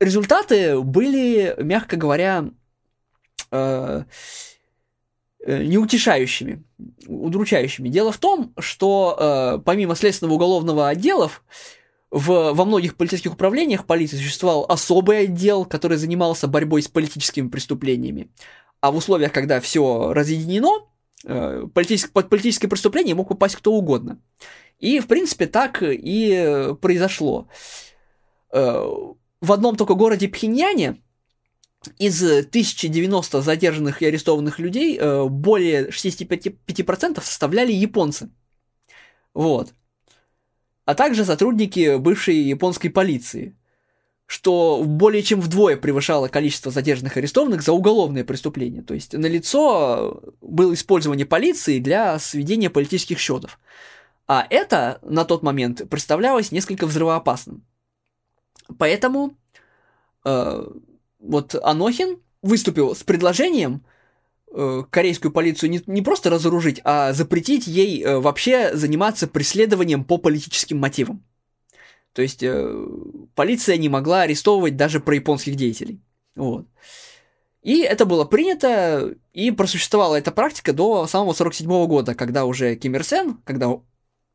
результаты 0.00 0.80
были, 0.80 1.54
мягко 1.58 1.96
говоря, 1.96 2.50
неутешающими, 5.46 6.64
удручающими. 7.06 7.88
Дело 7.88 8.12
в 8.12 8.18
том, 8.18 8.52
что 8.58 9.16
э, 9.18 9.62
помимо 9.64 9.94
следственного 9.94 10.34
уголовного 10.34 10.88
отделов, 10.88 11.44
в, 12.10 12.52
во 12.52 12.64
многих 12.64 12.96
полицейских 12.96 13.34
управлениях 13.34 13.84
полиции 13.84 14.16
существовал 14.16 14.64
особый 14.68 15.24
отдел, 15.24 15.64
который 15.64 15.98
занимался 15.98 16.46
борьбой 16.48 16.82
с 16.82 16.88
политическими 16.88 17.48
преступлениями. 17.48 18.30
А 18.80 18.90
в 18.90 18.96
условиях, 18.96 19.32
когда 19.32 19.60
все 19.60 20.12
разъединено, 20.12 20.86
э, 21.24 21.66
политическое, 21.72 22.12
под 22.12 22.28
политическое 22.28 22.68
преступление 22.68 23.14
мог 23.14 23.28
попасть 23.28 23.56
кто 23.56 23.72
угодно. 23.72 24.20
И, 24.78 25.00
в 25.00 25.06
принципе, 25.06 25.46
так 25.46 25.82
и 25.82 26.74
произошло. 26.80 27.48
Э, 28.52 28.84
в 29.40 29.52
одном 29.52 29.76
только 29.76 29.94
городе 29.94 30.28
Пхеньяне 30.28 30.96
из 31.98 32.22
1090 32.22 33.42
задержанных 33.42 34.02
и 34.02 34.06
арестованных 34.06 34.58
людей 34.58 34.98
э, 34.98 35.24
более 35.24 35.88
65% 35.88 37.22
составляли 37.22 37.72
японцы. 37.72 38.30
Вот. 39.34 39.72
А 40.84 40.94
также 40.94 41.24
сотрудники 41.24 41.96
бывшей 41.96 42.36
японской 42.36 42.88
полиции, 42.88 43.56
что 44.26 44.82
более 44.84 45.22
чем 45.22 45.40
вдвое 45.40 45.76
превышало 45.76 46.28
количество 46.28 46.70
задержанных 46.70 47.16
и 47.16 47.20
арестованных 47.20 47.62
за 47.62 47.72
уголовные 47.72 48.24
преступления. 48.24 48.82
То 48.82 48.94
есть 48.94 49.12
на 49.12 49.26
лицо 49.26 50.22
было 50.40 50.74
использование 50.74 51.26
полиции 51.26 51.80
для 51.80 52.18
сведения 52.18 52.70
политических 52.70 53.18
счетов. 53.18 53.58
А 54.28 54.46
это 54.48 54.98
на 55.02 55.24
тот 55.24 55.42
момент 55.42 55.88
представлялось 55.88 56.50
несколько 56.50 56.86
взрывоопасным. 56.86 57.64
Поэтому 58.78 59.36
э, 60.24 60.66
вот 61.26 61.54
Анохин 61.54 62.18
выступил 62.42 62.94
с 62.94 63.02
предложением 63.02 63.84
э, 64.52 64.84
корейскую 64.90 65.32
полицию 65.32 65.70
не, 65.70 65.82
не 65.86 66.02
просто 66.02 66.30
разоружить, 66.30 66.80
а 66.84 67.12
запретить 67.12 67.66
ей 67.66 68.02
э, 68.02 68.18
вообще 68.18 68.76
заниматься 68.76 69.26
преследованием 69.26 70.04
по 70.04 70.18
политическим 70.18 70.78
мотивам. 70.78 71.24
То 72.12 72.22
есть 72.22 72.42
э, 72.42 72.86
полиция 73.34 73.76
не 73.76 73.88
могла 73.88 74.22
арестовывать 74.22 74.76
даже 74.76 75.00
про 75.00 75.16
японских 75.16 75.56
деятелей. 75.56 76.00
Вот. 76.34 76.66
И 77.62 77.80
это 77.80 78.06
было 78.06 78.24
принято, 78.24 79.16
и 79.32 79.50
просуществовала 79.50 80.14
эта 80.14 80.30
практика 80.30 80.72
до 80.72 81.06
самого 81.06 81.32
47 81.32 81.68
-го 81.68 81.86
года, 81.86 82.14
когда 82.14 82.44
уже 82.44 82.76
Ким 82.76 82.94
Ир 82.94 83.02
Сен, 83.04 83.38
когда 83.44 83.80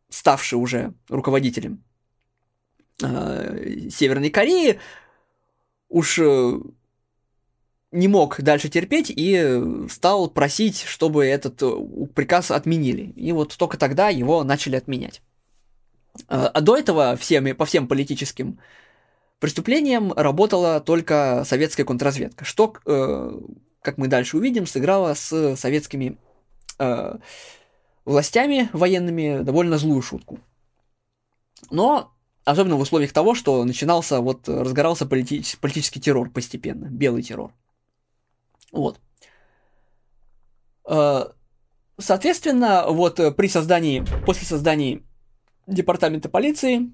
ставший 0.09 0.59
уже 0.59 0.93
руководителем 1.07 1.83
э, 3.01 3.87
Северной 3.89 4.29
Кореи, 4.29 4.79
уж 5.87 6.19
э, 6.19 6.59
не 7.91 8.07
мог 8.07 8.41
дальше 8.41 8.69
терпеть 8.69 9.11
и 9.13 9.61
стал 9.89 10.29
просить, 10.29 10.81
чтобы 10.83 11.25
этот 11.25 11.61
э, 11.61 11.71
приказ 12.15 12.51
отменили. 12.51 13.11
И 13.15 13.31
вот 13.31 13.55
только 13.57 13.77
тогда 13.77 14.09
его 14.09 14.43
начали 14.43 14.77
отменять. 14.77 15.21
А, 16.27 16.47
а 16.47 16.61
до 16.61 16.77
этого 16.77 17.15
всеми, 17.17 17.51
по 17.51 17.65
всем 17.65 17.87
политическим 17.87 18.59
преступлениям 19.39 20.13
работала 20.13 20.79
только 20.79 21.43
советская 21.45 21.85
контрразведка, 21.85 22.45
что, 22.45 22.73
э, 22.85 23.39
как 23.81 23.97
мы 23.97 24.07
дальше 24.07 24.37
увидим, 24.37 24.65
сыграло 24.65 25.13
с 25.13 25.55
советскими 25.55 26.17
властями 28.05 28.69
военными 28.73 29.43
довольно 29.43 29.77
злую 29.77 30.01
шутку. 30.01 30.39
Но 31.69 32.11
Особенно 32.43 32.75
в 32.75 32.79
условиях 32.79 33.13
того, 33.13 33.35
что 33.35 33.63
начинался, 33.63 34.19
вот, 34.19 34.49
разгорался 34.49 35.05
полити- 35.05 35.57
политический 35.59 35.99
террор 35.99 36.31
постепенно, 36.31 36.85
белый 36.87 37.21
террор. 37.21 37.53
Вот. 38.71 38.99
Э, 40.87 41.25
соответственно, 41.97 42.85
вот 42.87 43.19
э, 43.19 43.31
при 43.31 43.47
создании, 43.47 44.03
после 44.25 44.45
создания 44.47 45.01
департамента 45.67 46.29
полиции 46.29 46.91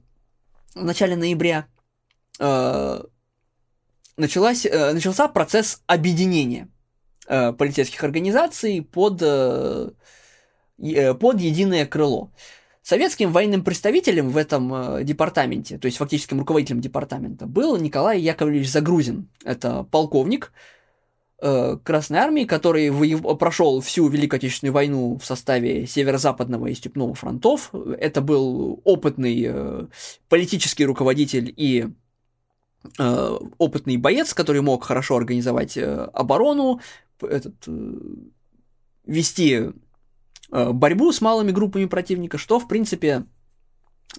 в 0.76 0.84
начале 0.84 1.16
ноября 1.16 1.68
э, 2.40 3.04
началась, 4.18 4.66
начался 4.66 5.28
процесс 5.28 5.82
объединения 5.88 6.70
полицейских 7.28 8.04
организаций 8.06 8.82
под, 8.82 9.20
под 9.20 9.92
единое 10.78 11.86
крыло. 11.86 12.32
Советским 12.82 13.34
военным 13.34 13.66
представителем 13.66 14.30
в 14.30 14.38
этом 14.38 15.04
департаменте, 15.04 15.78
то 15.78 15.88
есть 15.88 15.98
фактическим 15.98 16.40
руководителем 16.40 16.80
департамента, 16.80 17.46
был 17.46 17.76
Николай 17.76 18.22
Яковлевич 18.22 18.72
Загрузин. 18.72 19.30
Это 19.44 19.84
полковник 19.84 20.54
Красной 21.40 22.20
Армии, 22.20 22.46
который 22.46 22.90
воев... 22.90 23.22
прошел 23.38 23.80
всю 23.82 24.08
Великую 24.08 24.38
Отечественную 24.38 24.74
войну 24.74 25.18
в 25.18 25.26
составе 25.26 25.86
Северо-Западного 25.86 26.68
и 26.68 26.74
Степного 26.74 27.14
фронтов. 27.14 27.72
Это 28.00 28.22
был 28.22 28.82
опытный 28.84 29.46
э, 29.48 29.86
политический 30.30 30.86
руководитель 30.86 31.54
и 31.56 31.90
э, 32.98 33.40
опытный 33.60 33.98
боец, 33.98 34.34
который 34.34 34.62
мог 34.62 34.84
хорошо 34.84 35.18
организовать 35.18 35.78
э, 35.78 36.10
оборону, 36.14 36.82
этот, 37.22 37.56
э, 37.68 37.94
вести 39.06 39.74
Э, 40.52 40.72
борьбу 40.72 41.12
с 41.12 41.22
малыми 41.22 41.52
группами 41.52 41.86
противника, 41.86 42.38
что, 42.38 42.60
в 42.60 42.68
принципе, 42.68 43.26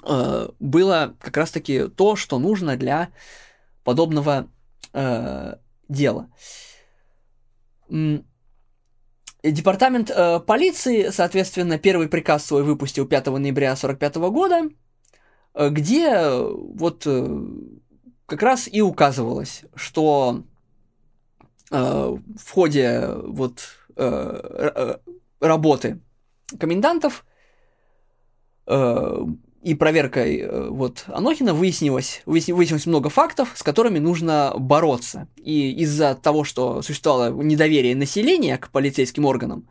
э, 0.04 0.48
было 0.58 1.16
как 1.20 1.36
раз-таки 1.36 1.88
то, 1.88 2.16
что 2.16 2.38
нужно 2.38 2.76
для 2.76 3.10
подобного 3.84 4.48
э, 4.92 5.56
дела. 5.88 6.30
Департамент 9.42 10.10
полиции, 10.46 11.10
соответственно, 11.10 11.78
первый 11.78 12.08
приказ 12.08 12.44
свой 12.44 12.62
выпустил 12.64 13.06
5 13.06 13.26
ноября 13.26 13.72
1945 13.72 14.16
года, 14.32 14.68
где 15.70 16.28
вот 16.28 17.06
как 18.26 18.42
раз 18.42 18.68
и 18.70 18.80
указывалось, 18.82 19.62
что 19.74 20.42
в 21.70 22.50
ходе 22.50 23.10
вот 23.22 23.62
работы 25.40 26.00
комендантов 26.58 27.24
э, 28.66 29.24
и 29.62 29.74
проверкой 29.74 30.38
э, 30.38 30.68
вот 30.68 31.04
Анохина 31.08 31.52
выяснилось, 31.52 32.22
выяснилось 32.26 32.86
много 32.86 33.10
фактов, 33.10 33.52
с 33.56 33.62
которыми 33.62 33.98
нужно 33.98 34.54
бороться. 34.56 35.28
И 35.36 35.72
из-за 35.82 36.14
того, 36.14 36.44
что 36.44 36.82
существовало 36.82 37.30
недоверие 37.42 37.96
населения 37.96 38.56
к 38.56 38.70
полицейским 38.70 39.24
органам, 39.24 39.68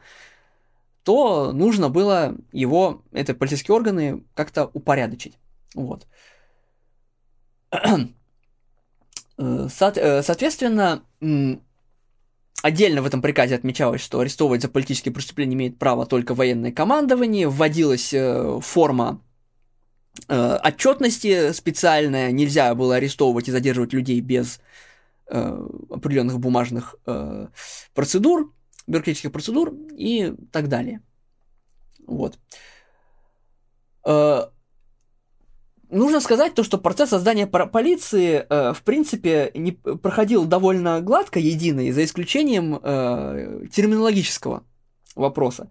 то 1.03 1.53
нужно 1.53 1.89
было 1.89 2.35
его, 2.51 3.01
это 3.13 3.33
полицейские 3.33 3.75
органы, 3.75 4.23
как-то 4.33 4.69
упорядочить. 4.73 5.37
Вот. 5.73 6.05
Э, 9.39 9.67
соответственно, 9.69 11.03
Отдельно 12.63 13.03
в 13.03 13.05
этом 13.05 13.21
приказе 13.21 13.55
отмечалось, 13.55 14.01
что 14.01 14.19
арестовывать 14.19 14.63
за 14.63 14.67
политические 14.67 15.13
преступления 15.13 15.53
имеет 15.53 15.77
право 15.77 16.07
только 16.07 16.33
военное 16.33 16.71
командование, 16.71 17.47
вводилась 17.47 18.11
э, 18.13 18.59
форма 18.61 19.21
э, 19.21 19.26
отчетности 20.27 21.51
специальная, 21.53 22.31
нельзя 22.31 22.73
было 22.75 22.95
арестовывать 22.95 23.47
и 23.47 23.51
задерживать 23.51 23.93
людей 23.93 24.19
без 24.21 24.59
э, 25.27 25.67
определенных 25.89 26.39
бумажных 26.39 26.95
э, 27.05 27.47
процедур, 27.93 28.53
бюрократических 28.87 29.31
процедур 29.31 29.73
и 29.91 30.33
так 30.51 30.67
далее. 30.69 31.01
Вот. 32.05 32.39
Э, 34.05 34.45
нужно 35.89 36.19
сказать 36.21 36.55
то, 36.55 36.63
что 36.63 36.77
процесс 36.77 37.09
создания 37.09 37.45
полиции, 37.47 38.45
э, 38.49 38.73
в 38.73 38.81
принципе, 38.83 39.51
не 39.53 39.73
проходил 39.73 40.45
довольно 40.45 41.01
гладко, 41.01 41.39
единый, 41.39 41.91
за 41.91 42.03
исключением 42.05 42.79
э, 42.81 43.65
терминологического 43.71 44.63
вопроса. 45.15 45.69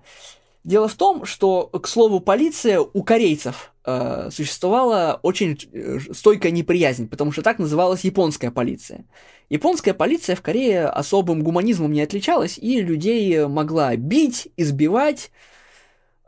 Дело 0.67 0.89
в 0.89 0.97
том, 0.97 1.25
что, 1.27 1.69
к 1.69 1.87
слову, 1.87 2.19
полиция 2.19 2.81
у 2.81 3.05
корейцев 3.05 3.73
э, 3.85 4.31
существовала 4.33 5.21
очень 5.23 5.57
э, 5.73 6.01
стойкая 6.12 6.51
неприязнь, 6.51 7.09
потому 7.09 7.31
что 7.31 7.43
так 7.43 7.61
называлась 7.61 8.01
японская 8.01 8.51
полиция. 8.51 9.05
Японская 9.49 9.95
полиция 9.95 10.35
в 10.35 10.43
Корее 10.43 10.87
особым 10.87 11.45
гуманизмом 11.45 11.93
не 11.93 12.01
отличалась 12.01 12.59
и 12.59 12.83
людей 12.83 13.47
могла 13.47 13.95
бить, 13.95 14.49
избивать. 14.57 15.31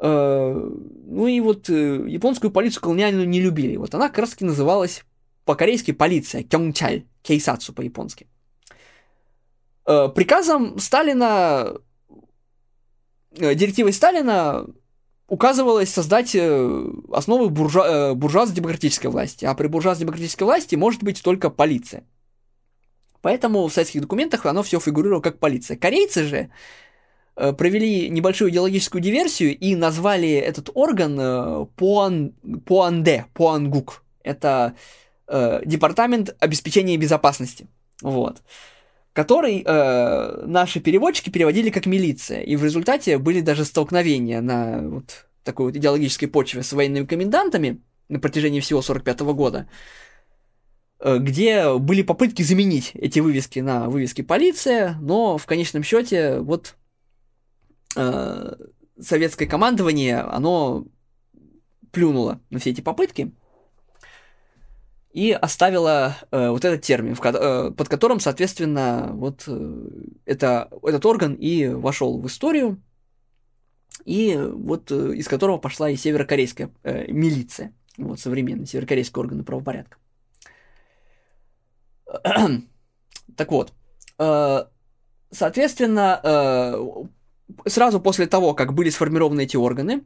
Э, 0.00 0.54
ну 0.54 1.26
и 1.26 1.40
вот 1.40 1.68
э, 1.68 2.04
японскую 2.06 2.52
полицию 2.52 2.82
колониальную 2.82 3.28
не 3.28 3.40
любили. 3.40 3.74
Вот 3.74 3.92
она 3.96 4.08
как 4.08 4.18
раз 4.18 4.30
таки 4.30 4.44
называлась 4.44 5.02
по-корейски 5.46 5.90
полиция, 5.90 6.44
кёнгчаль, 6.44 7.06
кейсацу 7.22 7.72
по-японски. 7.72 8.28
Э, 9.84 10.08
приказом 10.14 10.78
Сталина 10.78 11.74
директивой 13.32 13.92
Сталина 13.92 14.66
указывалось 15.28 15.90
создать 15.90 16.34
э, 16.34 16.86
основы 17.12 17.50
буржуа, 17.50 17.86
э, 17.86 18.14
буржуазно-демократической 18.14 19.08
власти, 19.08 19.44
а 19.44 19.54
при 19.54 19.66
буржуазно-демократической 19.66 20.44
власти 20.44 20.74
может 20.74 21.02
быть 21.02 21.22
только 21.22 21.50
полиция. 21.50 22.04
Поэтому 23.20 23.66
в 23.66 23.72
советских 23.72 24.00
документах 24.00 24.46
оно 24.46 24.62
все 24.62 24.80
фигурировало 24.80 25.20
как 25.20 25.38
полиция. 25.38 25.76
Корейцы 25.76 26.24
же 26.24 26.50
провели 27.34 28.08
небольшую 28.08 28.50
идеологическую 28.50 29.00
диверсию 29.00 29.56
и 29.56 29.76
назвали 29.76 30.30
этот 30.30 30.70
орган 30.74 31.68
Пуан, 31.76 32.32
Пуанде, 32.64 33.26
Пуангук. 33.34 34.02
Это 34.22 34.74
э, 35.28 35.60
департамент 35.64 36.36
обеспечения 36.40 36.96
безопасности. 36.96 37.68
Вот. 38.02 38.38
Э, 38.38 38.42
который 39.18 39.64
э, 39.66 40.46
наши 40.46 40.78
переводчики 40.78 41.28
переводили 41.28 41.70
как 41.70 41.86
милиция. 41.86 42.42
И 42.42 42.54
в 42.54 42.62
результате 42.62 43.18
были 43.18 43.40
даже 43.40 43.64
столкновения 43.64 44.40
на 44.40 44.80
вот 44.88 45.26
такой 45.42 45.66
вот 45.66 45.76
идеологической 45.76 46.28
почве 46.28 46.62
с 46.62 46.72
военными 46.72 47.04
комендантами 47.04 47.82
на 48.08 48.20
протяжении 48.20 48.60
всего 48.60 48.80
45 48.80 49.20
года, 49.34 49.68
э, 51.00 51.18
где 51.18 51.76
были 51.78 52.02
попытки 52.02 52.42
заменить 52.42 52.92
эти 52.94 53.18
вывески 53.18 53.58
на 53.58 53.88
вывески 53.90 54.22
полиция, 54.22 54.96
но 55.00 55.36
в 55.36 55.46
конечном 55.46 55.82
счете 55.82 56.38
вот 56.38 56.76
э, 57.96 58.54
советское 59.00 59.46
командование, 59.46 60.18
оно 60.20 60.86
плюнуло 61.90 62.40
на 62.50 62.60
все 62.60 62.70
эти 62.70 62.82
попытки– 62.82 63.32
и 65.18 65.32
оставила 65.32 66.16
э, 66.30 66.48
вот 66.48 66.64
этот 66.64 66.82
термин, 66.82 67.16
в, 67.16 67.20
э, 67.24 67.72
под 67.72 67.88
которым, 67.88 68.20
соответственно, 68.20 69.10
вот 69.14 69.42
э, 69.48 69.88
это, 70.26 70.68
этот 70.80 71.04
орган 71.06 71.34
и 71.34 71.66
вошел 71.66 72.20
в 72.20 72.26
историю, 72.28 72.80
и 74.04 74.36
вот 74.36 74.92
э, 74.92 75.16
из 75.16 75.26
которого 75.26 75.58
пошла 75.58 75.90
и 75.90 75.96
северокорейская 75.96 76.70
э, 76.84 77.10
милиция, 77.10 77.72
вот 77.96 78.20
современные 78.20 78.66
северокорейские 78.66 79.20
органы 79.20 79.42
правопорядка. 79.42 79.98
так 83.36 83.50
вот, 83.50 83.72
э, 84.20 84.64
соответственно, 85.32 86.20
э, 86.22 86.76
сразу 87.66 88.00
после 88.00 88.26
того, 88.28 88.54
как 88.54 88.72
были 88.72 88.90
сформированы 88.90 89.40
эти 89.40 89.56
органы, 89.56 90.04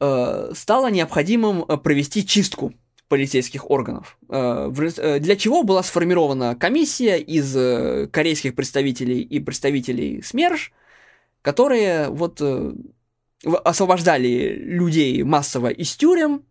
э, 0.00 0.52
стало 0.54 0.90
необходимым 0.90 1.64
э, 1.64 1.76
провести 1.76 2.26
чистку 2.26 2.72
полицейских 3.10 3.68
органов. 3.68 4.16
Э, 4.28 4.72
э, 4.72 5.18
для 5.18 5.34
чего 5.34 5.64
была 5.64 5.82
сформирована 5.82 6.54
комиссия 6.54 7.18
из 7.18 7.56
э, 7.56 8.06
корейских 8.06 8.54
представителей 8.54 9.20
и 9.20 9.40
представителей 9.40 10.22
СМЕРШ, 10.22 10.72
которые 11.42 12.08
вот 12.08 12.40
освобождали 13.64 14.54
людей 14.54 15.24
массово 15.24 15.70
из 15.70 15.96
тюрем, 15.96 16.44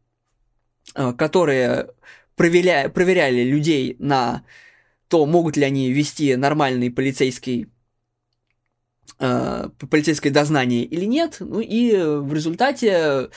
которые 0.93 1.91
проверяли, 2.36 2.89
проверяли 2.89 3.43
людей 3.43 3.95
на 3.97 4.43
то, 5.07 5.26
могут 5.26 5.55
ли 5.55 5.64
они 5.64 5.93
вести 5.93 6.36
нормальный 6.36 6.91
полицейский 6.91 7.70
полицейское 9.18 10.32
дознание 10.32 10.84
или 10.84 11.05
нет. 11.05 11.38
Ну 11.39 11.60
и 11.60 11.95
в 11.95 12.34
результате 12.34 13.30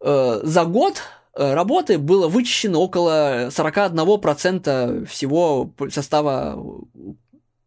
за 0.00 0.64
год 0.64 1.02
Э, 1.02 1.19
работы 1.34 1.98
было 1.98 2.28
вычищено 2.28 2.80
около 2.80 3.48
41% 3.48 5.04
всего 5.06 5.72
состава 5.90 6.62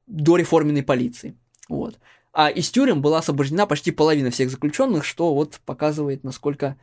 дореформенной 0.07 0.83
полиции. 0.83 1.35
Вот. 1.69 1.99
А 2.33 2.49
из 2.49 2.69
тюрем 2.69 3.01
была 3.01 3.19
освобождена 3.19 3.65
почти 3.65 3.91
половина 3.91 4.31
всех 4.31 4.49
заключенных, 4.49 5.05
что 5.05 5.33
вот 5.33 5.59
показывает, 5.65 6.23
насколько 6.23 6.77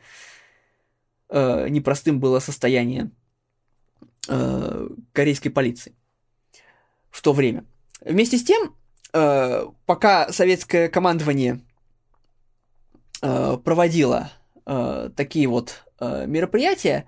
э, 1.29 1.67
непростым 1.69 2.19
было 2.19 2.39
состояние 2.39 3.11
э, 4.29 4.89
корейской 5.11 5.49
полиции 5.49 5.93
в 7.09 7.21
то 7.21 7.33
время. 7.33 7.65
Вместе 7.99 8.37
с 8.37 8.43
тем, 8.43 8.75
э, 9.13 9.65
пока 9.85 10.31
советское 10.31 10.87
командование 10.87 11.59
э, 13.21 13.57
проводило 13.63 14.31
э, 14.65 15.09
такие 15.15 15.47
вот 15.47 15.83
э, 15.99 16.25
мероприятия, 16.27 17.05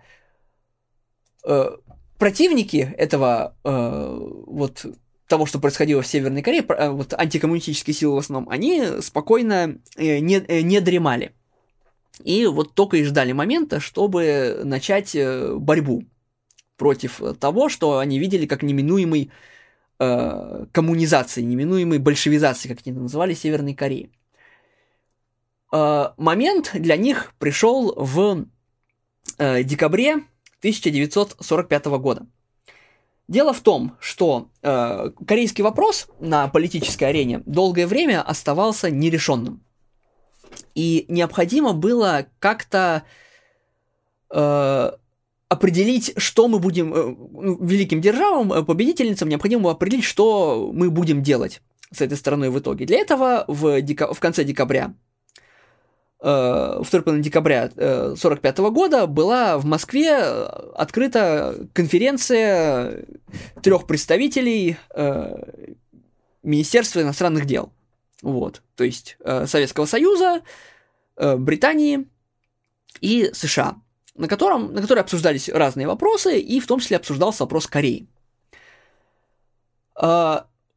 э, 1.45 1.69
противники 2.17 2.93
этого 2.97 3.55
э, 3.63 4.19
вот 4.47 4.85
того, 5.27 5.45
что 5.45 5.59
происходило 5.59 6.01
в 6.01 6.07
Северной 6.07 6.41
Корее, 6.41 6.65
э, 6.67 6.89
вот 6.89 7.13
антикоммунистические 7.13 7.93
силы 7.93 8.15
в 8.15 8.19
основном, 8.19 8.49
они 8.49 9.01
спокойно 9.01 9.79
э, 9.95 10.19
не, 10.19 10.43
не 10.63 10.79
дремали. 10.79 11.33
И 12.23 12.45
вот 12.45 12.75
только 12.75 12.97
и 12.97 13.03
ждали 13.03 13.31
момента, 13.31 13.79
чтобы 13.79 14.61
начать 14.63 15.17
борьбу 15.55 16.03
против 16.77 17.21
того, 17.39 17.69
что 17.69 17.97
они 17.97 18.19
видели 18.19 18.45
как 18.45 18.61
неминуемый 18.61 19.31
э, 19.99 20.65
коммунизации, 20.71 21.41
неминуемой 21.41 21.99
большевизации, 21.99 22.69
как 22.69 22.79
они 22.85 22.97
называли, 22.97 23.33
Северной 23.33 23.73
Кореи. 23.73 24.11
Э, 25.73 26.09
момент 26.17 26.69
для 26.75 26.95
них 26.97 27.33
пришел 27.39 27.95
в 27.97 28.45
э, 29.39 29.63
декабре 29.63 30.13
1945 30.59 31.85
года. 31.85 32.27
Дело 33.27 33.53
в 33.53 33.61
том, 33.61 33.97
что 33.99 34.49
э, 34.61 35.09
корейский 35.25 35.63
вопрос 35.63 36.07
на 36.19 36.47
политической 36.47 37.05
арене 37.05 37.41
долгое 37.47 37.87
время 37.87 38.21
оставался 38.21 38.91
нерешенным. 38.91 39.63
И 40.75 41.05
необходимо 41.07 41.73
было 41.73 42.27
как-то 42.37 43.01
э, 44.29 44.91
определить, 45.49 46.13
что 46.17 46.47
мы 46.47 46.59
будем, 46.59 46.93
э, 46.93 47.15
ну, 47.31 47.65
великим 47.65 47.99
державам, 47.99 48.53
э, 48.53 48.63
победительницам, 48.63 49.27
необходимо 49.27 49.71
определить, 49.71 50.05
что 50.05 50.69
мы 50.71 50.91
будем 50.91 51.23
делать 51.23 51.63
с 51.91 52.01
этой 52.01 52.15
стороной 52.15 52.51
в 52.51 52.59
итоге. 52.59 52.85
Для 52.85 52.99
этого 52.99 53.45
в, 53.47 53.81
дека- 53.81 54.13
в 54.13 54.19
конце 54.19 54.43
декабря 54.43 54.93
Э, 56.23 56.77
в 56.79 56.85
второй 56.85 57.03
половине 57.03 57.25
декабря 57.25 57.63
1945 57.63 58.59
э, 58.59 58.69
года 58.69 59.07
была 59.07 59.57
в 59.57 59.65
Москве 59.65 60.07
э, 60.09 60.71
открыта 60.73 61.67
конференция 61.73 63.05
трех 63.61 63.85
представителей 63.85 64.77
Министерства 66.41 67.01
иностранных 67.01 67.45
дел. 67.45 67.73
Вот, 68.21 68.61
то 68.75 68.85
есть 68.85 69.17
Советского 69.25 69.85
Союза, 69.85 70.43
Британии 71.17 72.07
и 73.01 73.31
США, 73.33 73.75
на, 74.15 74.29
котором, 74.29 74.73
на 74.73 74.81
которой 74.81 74.99
обсуждались 74.99 75.49
разные 75.49 75.87
вопросы, 75.87 76.39
и 76.39 76.61
в 76.61 76.67
том 76.67 76.79
числе 76.79 76.97
обсуждался 76.97 77.43
вопрос 77.43 77.67
Кореи 77.67 78.07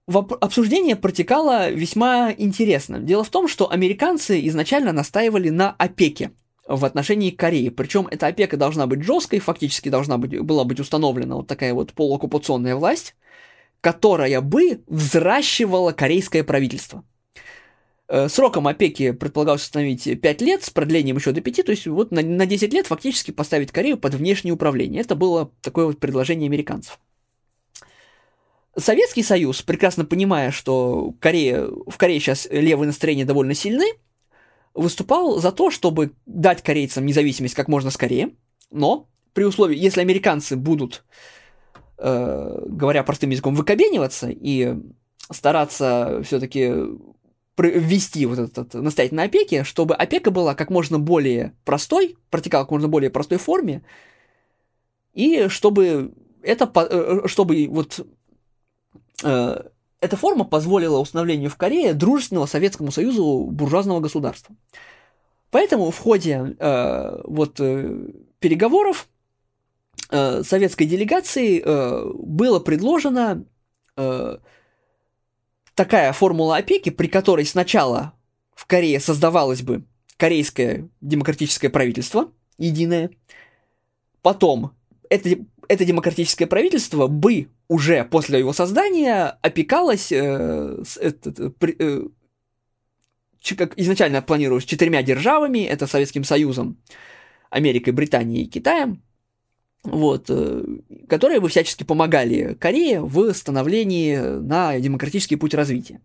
обсуждение 0.06 0.96
протекало 0.96 1.70
весьма 1.70 2.32
интересно. 2.36 2.98
Дело 2.98 3.24
в 3.24 3.30
том, 3.30 3.48
что 3.48 3.70
американцы 3.70 4.46
изначально 4.46 4.92
настаивали 4.92 5.50
на 5.50 5.70
опеке 5.70 6.30
в 6.66 6.84
отношении 6.84 7.30
Кореи. 7.30 7.68
Причем 7.68 8.08
эта 8.10 8.26
опека 8.26 8.56
должна 8.56 8.86
быть 8.86 9.02
жесткой, 9.02 9.38
фактически 9.40 9.88
должна 9.88 10.18
быть, 10.18 10.38
была 10.40 10.64
быть 10.64 10.80
установлена 10.80 11.36
вот 11.36 11.46
такая 11.46 11.74
вот 11.74 11.92
полуоккупационная 11.92 12.76
власть, 12.76 13.14
которая 13.80 14.40
бы 14.40 14.82
взращивала 14.86 15.92
корейское 15.92 16.44
правительство. 16.44 17.04
Э, 18.08 18.28
сроком 18.28 18.68
опеки 18.68 19.12
предполагалось 19.12 19.62
установить 19.62 20.20
5 20.20 20.40
лет 20.42 20.64
с 20.64 20.70
продлением 20.70 21.16
еще 21.16 21.32
до 21.32 21.40
5, 21.40 21.64
то 21.64 21.70
есть 21.70 21.86
вот 21.86 22.12
на, 22.12 22.22
на 22.22 22.46
10 22.46 22.72
лет 22.72 22.86
фактически 22.86 23.32
поставить 23.32 23.72
Корею 23.72 23.96
под 23.96 24.14
внешнее 24.14 24.52
управление. 24.52 25.00
Это 25.00 25.16
было 25.16 25.50
такое 25.60 25.86
вот 25.86 25.98
предложение 25.98 26.48
американцев. 26.48 27.00
Советский 28.76 29.22
Союз, 29.22 29.62
прекрасно 29.62 30.04
понимая, 30.04 30.50
что 30.50 31.14
Корея, 31.20 31.66
в 31.66 31.96
Корее 31.96 32.20
сейчас 32.20 32.46
левые 32.50 32.86
настроения 32.86 33.24
довольно 33.24 33.54
сильны, 33.54 33.86
выступал 34.74 35.38
за 35.38 35.52
то, 35.52 35.70
чтобы 35.70 36.12
дать 36.26 36.62
корейцам 36.62 37.06
независимость 37.06 37.54
как 37.54 37.68
можно 37.68 37.90
скорее, 37.90 38.30
но 38.70 39.08
при 39.32 39.44
условии, 39.44 39.76
если 39.76 40.02
американцы 40.02 40.56
будут, 40.56 41.04
э, 41.98 42.64
говоря 42.66 43.02
простым 43.02 43.30
языком, 43.30 43.54
выкобениваться 43.54 44.28
и 44.28 44.76
стараться 45.30 46.22
все-таки 46.24 46.72
ввести 47.58 48.26
вот 48.26 48.38
этот 48.38 48.74
настоятельной 48.74 49.24
опеки, 49.24 49.62
чтобы 49.62 49.94
опека 49.94 50.30
была 50.30 50.54
как 50.54 50.68
можно 50.68 50.98
более 50.98 51.54
простой, 51.64 52.16
протекала 52.30 52.64
как 52.64 52.72
можно 52.72 52.88
более 52.88 53.08
простой 53.08 53.38
форме, 53.38 53.82
и 55.14 55.48
чтобы 55.48 56.12
это, 56.42 56.70
э, 56.74 57.22
чтобы 57.26 57.66
вот 57.68 58.00
э, 58.00 58.02
эта 59.22 60.16
форма 60.16 60.44
позволила 60.44 60.98
установлению 60.98 61.50
в 61.50 61.56
Корее 61.56 61.94
дружественного 61.94 62.46
Советскому 62.46 62.90
Союзу 62.90 63.48
буржуазного 63.50 64.00
государства. 64.00 64.54
Поэтому 65.50 65.90
в 65.90 65.98
ходе 65.98 66.56
э, 66.58 67.20
вот 67.24 67.60
э, 67.60 68.08
переговоров 68.40 69.08
э, 70.10 70.42
советской 70.42 70.84
делегации 70.84 71.62
э, 71.64 72.10
было 72.14 72.60
предложено 72.60 73.44
э, 73.96 74.38
такая 75.74 76.12
формула 76.12 76.56
опеки, 76.56 76.90
при 76.90 77.06
которой 77.06 77.46
сначала 77.46 78.12
в 78.54 78.66
Корее 78.66 79.00
создавалось 79.00 79.62
бы 79.62 79.84
корейское 80.16 80.88
демократическое 81.00 81.68
правительство 81.68 82.32
единое, 82.58 83.10
потом 84.22 84.72
это, 85.08 85.30
это 85.68 85.84
демократическое 85.84 86.46
правительство 86.46 87.06
бы 87.06 87.48
уже 87.68 88.04
после 88.04 88.38
его 88.38 88.52
создания 88.52 89.38
опекалось 89.42 90.12
э, 90.12 90.82
с, 90.84 90.98
при, 91.58 91.76
э, 91.78 92.02
как 93.56 93.78
изначально 93.78 94.22
планировалось 94.22 94.64
четырьмя 94.64 95.02
державами, 95.02 95.64
это 95.64 95.86
Советским 95.86 96.24
Союзом, 96.24 96.78
Америкой, 97.50 97.92
Британией 97.92 98.44
и 98.44 98.48
Китаем, 98.48 99.02
вот, 99.86 100.26
э, 100.28 100.64
которые 101.08 101.40
бы 101.40 101.48
всячески 101.48 101.84
помогали 101.84 102.54
Корее 102.54 103.00
в 103.00 103.32
становлении 103.32 104.16
на 104.16 104.78
демократический 104.80 105.36
путь 105.36 105.54
развития. 105.54 106.00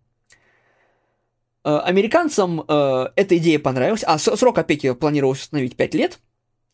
Э, 1.63 1.77
американцам 1.77 2.63
э, 2.67 3.07
эта 3.15 3.37
идея 3.37 3.59
понравилась, 3.59 4.03
а 4.05 4.17
срок 4.17 4.57
опеки 4.57 4.93
планировалось 4.93 5.41
установить 5.41 5.75
5 5.75 5.95
лет, 5.95 6.19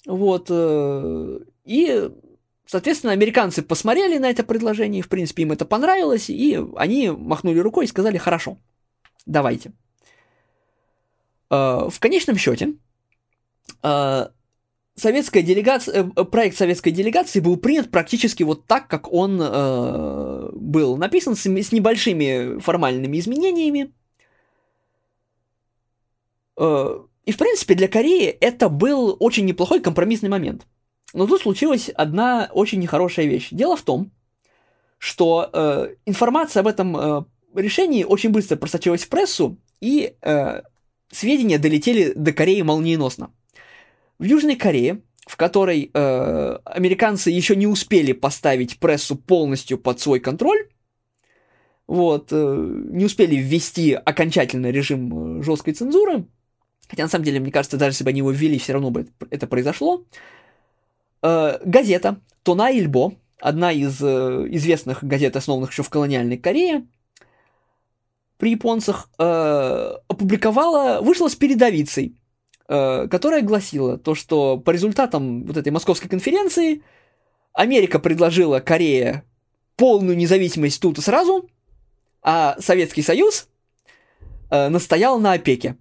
вот, 0.05 0.49
и, 0.49 2.09
соответственно, 2.67 3.13
американцы 3.13 3.63
посмотрели 3.63 4.19
на 4.19 4.29
это 4.29 4.43
предложение, 4.43 5.01
в 5.01 5.09
принципе, 5.09 5.43
им 5.43 5.51
это 5.51 5.65
понравилось, 5.65 6.29
и 6.29 6.59
они 6.75 7.09
махнули 7.09 7.57
рукой 7.59 7.85
и 7.85 7.87
сказали, 7.87 8.17
хорошо, 8.19 8.59
давайте. 9.25 9.71
В 11.49 11.93
конечном 11.99 12.37
счете, 12.37 12.73
советская 14.97 15.43
делегация, 15.43 16.11
э, 16.15 16.25
проект 16.25 16.57
советской 16.57 16.91
делегации 16.91 17.39
был 17.39 17.55
принят 17.57 17.89
практически 17.89 18.43
вот 18.43 18.65
так, 18.65 18.87
как 18.87 19.11
он 19.13 19.39
э, 19.41 20.49
был 20.53 20.97
написан, 20.97 21.35
с, 21.35 21.45
небольшими 21.45 22.59
формальными 22.59 23.17
изменениями. 23.17 23.93
Э, 26.57 26.99
и, 27.25 27.31
в 27.31 27.37
принципе, 27.37 27.75
для 27.75 27.87
Кореи 27.87 28.25
это 28.27 28.69
был 28.69 29.15
очень 29.19 29.45
неплохой 29.45 29.79
компромиссный 29.79 30.29
момент. 30.29 30.65
Но 31.17 31.25
тут 31.25 31.41
случилась 31.41 31.89
одна 31.89 32.47
очень 32.53 32.79
нехорошая 32.79 33.25
вещь. 33.25 33.47
Дело 33.49 33.75
в 33.75 33.81
том, 33.81 34.11
что 34.99 35.49
э, 35.51 35.95
информация 36.05 36.59
об 36.59 36.67
этом 36.67 36.95
э, 36.95 37.23
решении 37.55 38.03
очень 38.03 38.29
быстро 38.29 38.55
просочилась 38.55 39.03
в 39.03 39.09
прессу, 39.09 39.57
и 39.81 40.13
э, 40.21 40.61
сведения 41.11 41.57
долетели 41.57 42.13
до 42.15 42.33
Кореи 42.33 42.61
молниеносно. 42.61 43.31
В 44.19 44.25
Южной 44.25 44.57
Корее, 44.57 45.01
в 45.25 45.37
которой 45.37 45.89
э, 45.91 46.59
американцы 46.65 47.31
еще 47.31 47.55
не 47.55 47.65
успели 47.65 48.11
поставить 48.11 48.77
прессу 48.77 49.15
полностью 49.15 49.79
под 49.79 49.99
свой 49.99 50.19
контроль, 50.19 50.69
вот, 51.87 52.27
э, 52.29 52.81
не 52.91 53.05
успели 53.05 53.35
ввести 53.37 53.93
окончательно 53.93 54.69
режим 54.69 55.39
э, 55.39 55.43
жесткой 55.43 55.73
цензуры, 55.73 56.27
хотя 56.87 57.01
на 57.01 57.09
самом 57.09 57.25
деле, 57.25 57.39
мне 57.39 57.51
кажется, 57.51 57.77
даже 57.77 57.93
если 57.93 58.03
бы 58.03 58.11
они 58.11 58.19
его 58.19 58.29
ввели, 58.29 58.59
все 58.59 58.73
равно 58.73 58.91
бы 58.91 59.07
это 59.31 59.47
произошло, 59.47 60.03
э, 60.03 60.36
газета 61.21 62.19
Тона 62.43 62.71
Ильбо, 62.71 63.13
одна 63.39 63.71
из 63.71 64.01
э, 64.01 64.47
известных 64.51 65.03
газет, 65.03 65.35
основанных 65.35 65.71
еще 65.71 65.83
в 65.83 65.89
колониальной 65.89 66.37
Корее, 66.37 66.85
при 68.37 68.51
японцах, 68.51 69.09
э, 69.17 69.93
опубликовала, 70.07 71.01
вышла 71.01 71.27
с 71.27 71.35
передовицей 71.35 72.17
Э, 72.69 73.07
которая 73.09 73.43
гласила 73.43 73.97
то, 73.97 74.13
что 74.13 74.57
по 74.57 74.71
результатам 74.71 75.45
вот 75.45 75.55
этой 75.55 75.71
московской 75.71 76.09
конференции 76.09 76.83
Америка 77.53 77.97
предложила 77.97 78.59
Корее 78.59 79.23
полную 79.77 80.17
независимость 80.17 80.81
тут 80.81 80.97
и 80.97 81.01
сразу, 81.01 81.49
а 82.21 82.57
Советский 82.59 83.03
Союз 83.03 83.47
э, 84.49 84.67
настоял 84.67 85.17
на 85.17 85.31
опеке. 85.31 85.77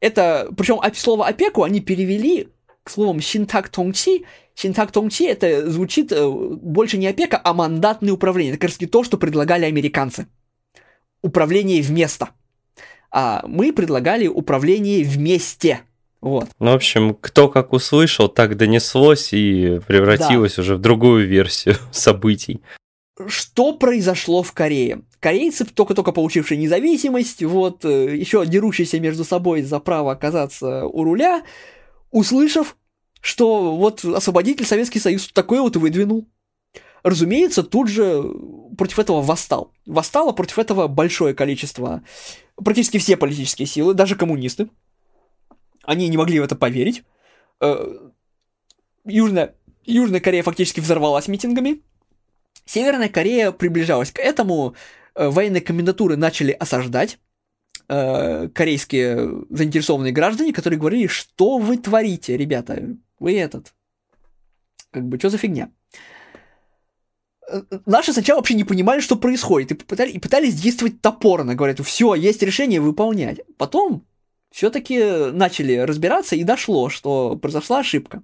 Это, 0.00 0.48
причем 0.56 0.80
слово 0.94 1.28
опеку 1.28 1.62
они 1.62 1.80
перевели 1.80 2.48
к 2.90 2.92
словам 2.92 3.20
«щинтак 3.20 3.68
тонгчи». 3.68 4.24
«Щинтак 4.56 4.90
тонгчи» 4.90 5.24
это 5.24 5.70
звучит 5.70 6.10
э, 6.10 6.28
больше 6.28 6.98
не 6.98 7.06
опека, 7.06 7.40
а 7.42 7.54
мандатное 7.54 8.12
управление. 8.12 8.52
Это 8.52 8.60
как 8.60 8.70
раз 8.70 8.90
то, 8.90 9.04
что 9.04 9.16
предлагали 9.16 9.64
американцы. 9.64 10.26
Управление 11.22 11.82
вместо. 11.82 12.30
А 13.12 13.44
мы 13.46 13.72
предлагали 13.72 14.26
управление 14.26 15.04
вместе. 15.04 15.82
Вот. 16.20 16.48
Ну, 16.58 16.72
в 16.72 16.74
общем, 16.74 17.14
кто 17.14 17.48
как 17.48 17.72
услышал, 17.72 18.28
так 18.28 18.56
донеслось 18.56 19.32
и 19.32 19.80
превратилось 19.86 20.56
да. 20.56 20.62
уже 20.62 20.76
в 20.76 20.80
другую 20.80 21.28
версию 21.28 21.76
событий. 21.92 22.60
Что 23.28 23.74
произошло 23.74 24.42
в 24.42 24.52
Корее? 24.52 25.02
Корейцы, 25.20 25.64
только-только 25.64 26.12
получившие 26.12 26.58
независимость, 26.58 27.42
вот, 27.42 27.84
э, 27.84 28.16
еще 28.16 28.44
дерущиеся 28.46 28.98
между 28.98 29.24
собой 29.24 29.62
за 29.62 29.78
право 29.78 30.12
оказаться 30.12 30.86
у 30.86 31.04
руля, 31.04 31.42
услышав, 32.10 32.76
что 33.20 33.76
вот 33.76 34.04
освободитель 34.04 34.64
Советский 34.64 34.98
Союз 34.98 35.28
такой 35.32 35.60
вот 35.60 35.76
выдвинул. 35.76 36.26
Разумеется, 37.02 37.62
тут 37.62 37.88
же 37.88 38.22
против 38.76 38.98
этого 38.98 39.22
восстал. 39.22 39.72
Восстало 39.86 40.32
против 40.32 40.58
этого 40.58 40.86
большое 40.86 41.34
количество, 41.34 42.02
практически 42.56 42.98
все 42.98 43.16
политические 43.16 43.66
силы, 43.66 43.94
даже 43.94 44.16
коммунисты. 44.16 44.68
Они 45.84 46.08
не 46.08 46.16
могли 46.16 46.40
в 46.40 46.44
это 46.44 46.56
поверить. 46.56 47.02
Э, 47.60 48.10
Южная, 49.04 49.54
Южная 49.84 50.20
Корея 50.20 50.42
фактически 50.42 50.80
взорвалась 50.80 51.28
митингами. 51.28 51.82
Северная 52.66 53.08
Корея 53.08 53.50
приближалась 53.50 54.12
к 54.12 54.18
этому. 54.18 54.74
Э, 55.14 55.30
военные 55.30 55.62
комендатуры 55.62 56.16
начали 56.16 56.52
осаждать 56.52 57.18
э, 57.88 58.48
корейские 58.48 59.44
заинтересованные 59.48 60.12
граждане, 60.12 60.52
которые 60.52 60.78
говорили, 60.78 61.06
что 61.06 61.58
вы 61.58 61.78
творите, 61.78 62.36
ребята, 62.36 62.96
вы 63.20 63.38
этот, 63.38 63.74
как 64.90 65.06
бы, 65.06 65.18
что 65.18 65.30
за 65.30 65.38
фигня? 65.38 65.70
Наши 67.86 68.12
сначала 68.12 68.38
вообще 68.38 68.54
не 68.54 68.64
понимали, 68.64 69.00
что 69.00 69.16
происходит, 69.16 69.72
и 69.72 69.74
пытались, 69.74 70.14
и 70.14 70.18
пытались 70.18 70.54
действовать 70.54 71.00
топорно, 71.00 71.54
говорят, 71.54 71.80
все, 71.80 72.14
есть 72.14 72.42
решение 72.42 72.80
выполнять. 72.80 73.40
Потом 73.56 74.04
все-таки 74.50 75.30
начали 75.32 75.74
разбираться 75.76 76.36
и 76.36 76.44
дошло, 76.44 76.88
что 76.88 77.36
произошла 77.36 77.80
ошибка. 77.80 78.22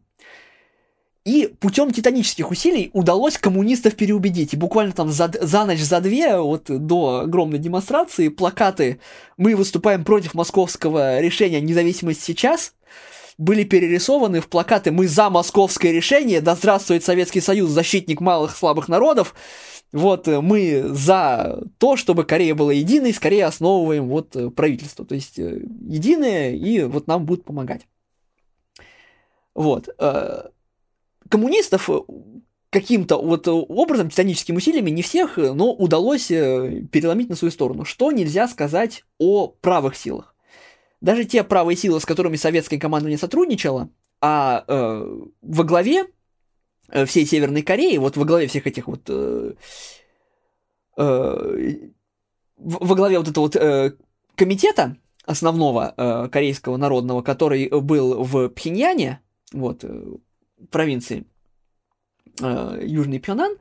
И 1.25 1.53
путем 1.59 1.91
титанических 1.91 2.53
усилий 2.53 2.91
удалось 2.93 3.37
коммунистов 3.37 3.97
переубедить. 3.97 4.55
И 4.55 4.57
буквально 4.57 4.93
там 4.93 5.11
за, 5.11 5.29
за 5.41 5.65
ночь, 5.65 5.81
за 5.81 6.01
две, 6.01 6.39
вот 6.39 6.67
до 6.69 7.23
огромной 7.23 7.59
демонстрации, 7.59 8.29
плакаты 8.29 9.01
«Мы 9.37 9.57
выступаем 9.57 10.05
против 10.05 10.35
московского 10.35 11.21
решения 11.21 11.61
независимость 11.61 12.23
сейчас» 12.23 12.75
были 13.39 13.65
перерисованы 13.65 14.41
в 14.41 14.49
плакаты 14.49 14.91
«Мы 14.91 15.07
за 15.07 15.31
московское 15.31 15.93
решение», 15.93 16.41
«Да 16.41 16.55
здравствует 16.55 17.05
Советский 17.05 17.41
Союз, 17.41 17.71
защитник 17.71 18.21
малых 18.21 18.57
слабых 18.57 18.89
народов», 18.89 19.35
вот 19.93 20.29
э, 20.29 20.41
мы 20.41 20.83
за 20.89 21.63
то, 21.79 21.97
чтобы 21.97 22.25
Корея 22.25 22.55
была 22.55 22.73
единой, 22.73 23.15
скорее 23.15 23.47
основываем 23.47 24.09
вот 24.09 24.37
э, 24.37 24.51
правительство. 24.51 25.05
То 25.05 25.15
есть 25.15 25.39
э, 25.39 25.63
единое, 25.81 26.55
и 26.55 26.83
вот 26.83 27.07
нам 27.07 27.25
будут 27.25 27.45
помогать. 27.45 27.87
Вот. 29.55 29.89
Коммунистов 31.31 31.89
каким-то 32.69 33.17
вот 33.17 33.49
образом, 33.49 34.11
титаническими 34.11 34.59
усилиями, 34.59 34.91
не 34.91 35.01
всех, 35.01 35.39
но 35.39 35.73
удалось 35.73 36.27
переломить 36.27 37.31
на 37.31 37.37
свою 37.37 37.51
сторону. 37.51 37.87
Что 37.87 38.13
нельзя 38.13 38.49
сказать 38.49 39.05
о 39.19 39.49
правых 39.49 39.97
силах? 39.97 40.36
Даже 41.01 41.25
те 41.25 41.45
правые 41.45 41.77
силы, 41.77 42.01
с 42.01 42.07
которыми 42.07 42.37
советское 42.37 42.79
командование 42.79 43.19
сотрудничало, 43.19 43.91
а 44.21 44.65
э, 44.67 45.17
во 45.43 45.65
главе 45.65 46.07
э, 46.89 47.05
всей 47.05 47.27
Северной 47.27 47.63
Кореи, 47.63 47.97
вот 47.99 48.17
во 48.17 48.25
главе 48.25 48.47
всех 48.47 48.67
этих 48.67 48.87
вот... 48.89 49.03
Э, 49.09 49.55
э, 50.97 51.91
во 52.57 52.95
главе 52.95 53.19
вот 53.19 53.29
этого 53.29 53.45
вот 53.45 53.57
э, 53.57 53.93
комитета 54.35 54.97
основного 55.27 55.93
э, 55.97 56.29
корейского 56.31 56.77
народного, 56.77 57.21
который 57.23 57.69
был 57.69 58.23
в 58.23 58.49
Пхеньяне, 58.49 59.21
вот, 59.53 59.85
э, 59.85 60.05
провинции 60.71 61.27
э, 62.41 62.81
Южный 62.83 63.19
Пьонан, 63.19 63.53
э, 63.53 63.57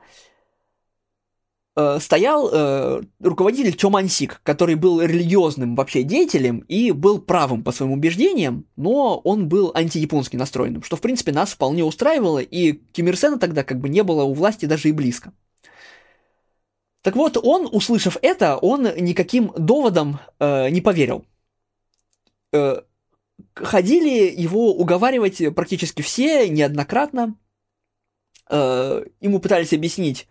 стоял 1.99 2.49
э, 2.51 3.01
руководитель 3.19 3.75
Чо 3.75 3.89
Мансик, 3.89 4.39
который 4.43 4.75
был 4.75 5.01
религиозным 5.01 5.75
вообще 5.75 6.03
деятелем 6.03 6.59
и 6.59 6.91
был 6.91 7.19
правым 7.19 7.63
по 7.63 7.73
своим 7.73 7.91
убеждениям, 7.91 8.65
но 8.77 9.17
он 9.19 9.49
был 9.49 9.71
антияпонски 9.73 10.37
настроенным, 10.37 10.83
что, 10.83 10.95
в 10.95 11.01
принципе, 11.01 11.33
нас 11.33 11.51
вполне 11.51 11.83
устраивало, 11.83 12.39
и 12.39 12.71
Ким 12.93 13.07
Ир 13.09 13.17
Сена 13.17 13.37
тогда 13.39 13.63
как 13.65 13.81
бы 13.81 13.89
не 13.89 14.03
было 14.03 14.23
у 14.23 14.33
власти 14.33 14.65
даже 14.65 14.87
и 14.87 14.93
близко. 14.93 15.33
Так 17.01 17.15
вот, 17.15 17.37
он, 17.37 17.69
услышав 17.71 18.17
это, 18.23 18.57
он 18.57 18.83
никаким 18.97 19.51
доводом 19.55 20.19
э, 20.39 20.69
не 20.69 20.81
поверил. 20.81 21.25
Э, 22.51 22.81
ходили 23.53 24.33
его 24.35 24.73
уговаривать 24.73 25.53
практически 25.53 26.01
все 26.01 26.49
неоднократно. 26.49 27.35
Э, 28.49 29.03
ему 29.21 29.39
пытались 29.39 29.73
объяснить, 29.73 30.27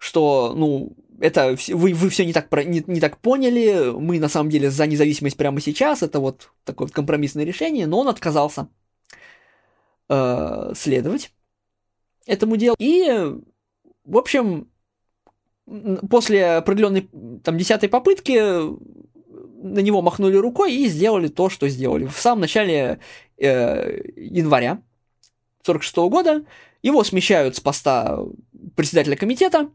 что, 0.00 0.54
ну, 0.56 0.96
это 1.20 1.56
вы, 1.68 1.92
вы 1.92 2.08
все 2.08 2.24
не 2.24 2.32
так, 2.32 2.50
не, 2.64 2.82
не 2.86 3.00
так 3.00 3.18
поняли, 3.18 3.92
мы 3.92 4.18
на 4.18 4.28
самом 4.28 4.48
деле 4.48 4.70
за 4.70 4.86
независимость 4.86 5.36
прямо 5.36 5.60
сейчас, 5.60 6.02
это 6.02 6.20
вот 6.20 6.50
такое 6.64 6.88
вот 6.88 6.94
компромиссное 6.94 7.44
решение, 7.44 7.86
но 7.86 8.00
он 8.00 8.08
отказался 8.08 8.68
э, 10.08 10.72
следовать 10.74 11.32
этому 12.26 12.56
делу. 12.56 12.76
И, 12.78 13.08
в 14.04 14.16
общем, 14.16 14.70
после 16.08 16.46
определенной 16.46 17.10
там 17.44 17.58
десятой 17.58 17.90
попытки 17.90 18.40
на 19.62 19.80
него 19.80 20.00
махнули 20.00 20.36
рукой 20.36 20.74
и 20.74 20.88
сделали 20.88 21.28
то, 21.28 21.50
что 21.50 21.68
сделали. 21.68 22.06
В 22.06 22.16
самом 22.16 22.40
начале 22.40 23.00
э, 23.36 24.00
января 24.16 24.82
46 25.66 25.96
года 26.08 26.46
его 26.82 27.04
смещают 27.04 27.56
с 27.56 27.60
поста 27.60 28.18
председателя 28.74 29.16
комитета, 29.16 29.70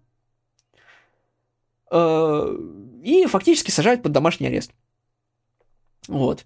и 1.96 3.26
фактически 3.28 3.72
сажают 3.72 4.04
под 4.04 4.12
домашний 4.12 4.48
арест. 4.48 4.72
Вот. 6.08 6.46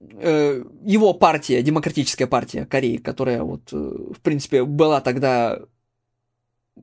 Э, 0.00 0.64
его 0.84 1.14
партия, 1.14 1.62
Демократическая 1.62 2.26
партия 2.26 2.66
Кореи, 2.66 2.96
которая 2.96 3.42
вот, 3.42 3.72
э, 3.72 3.76
в 3.76 4.20
принципе, 4.20 4.64
была 4.64 5.00
тогда, 5.00 5.60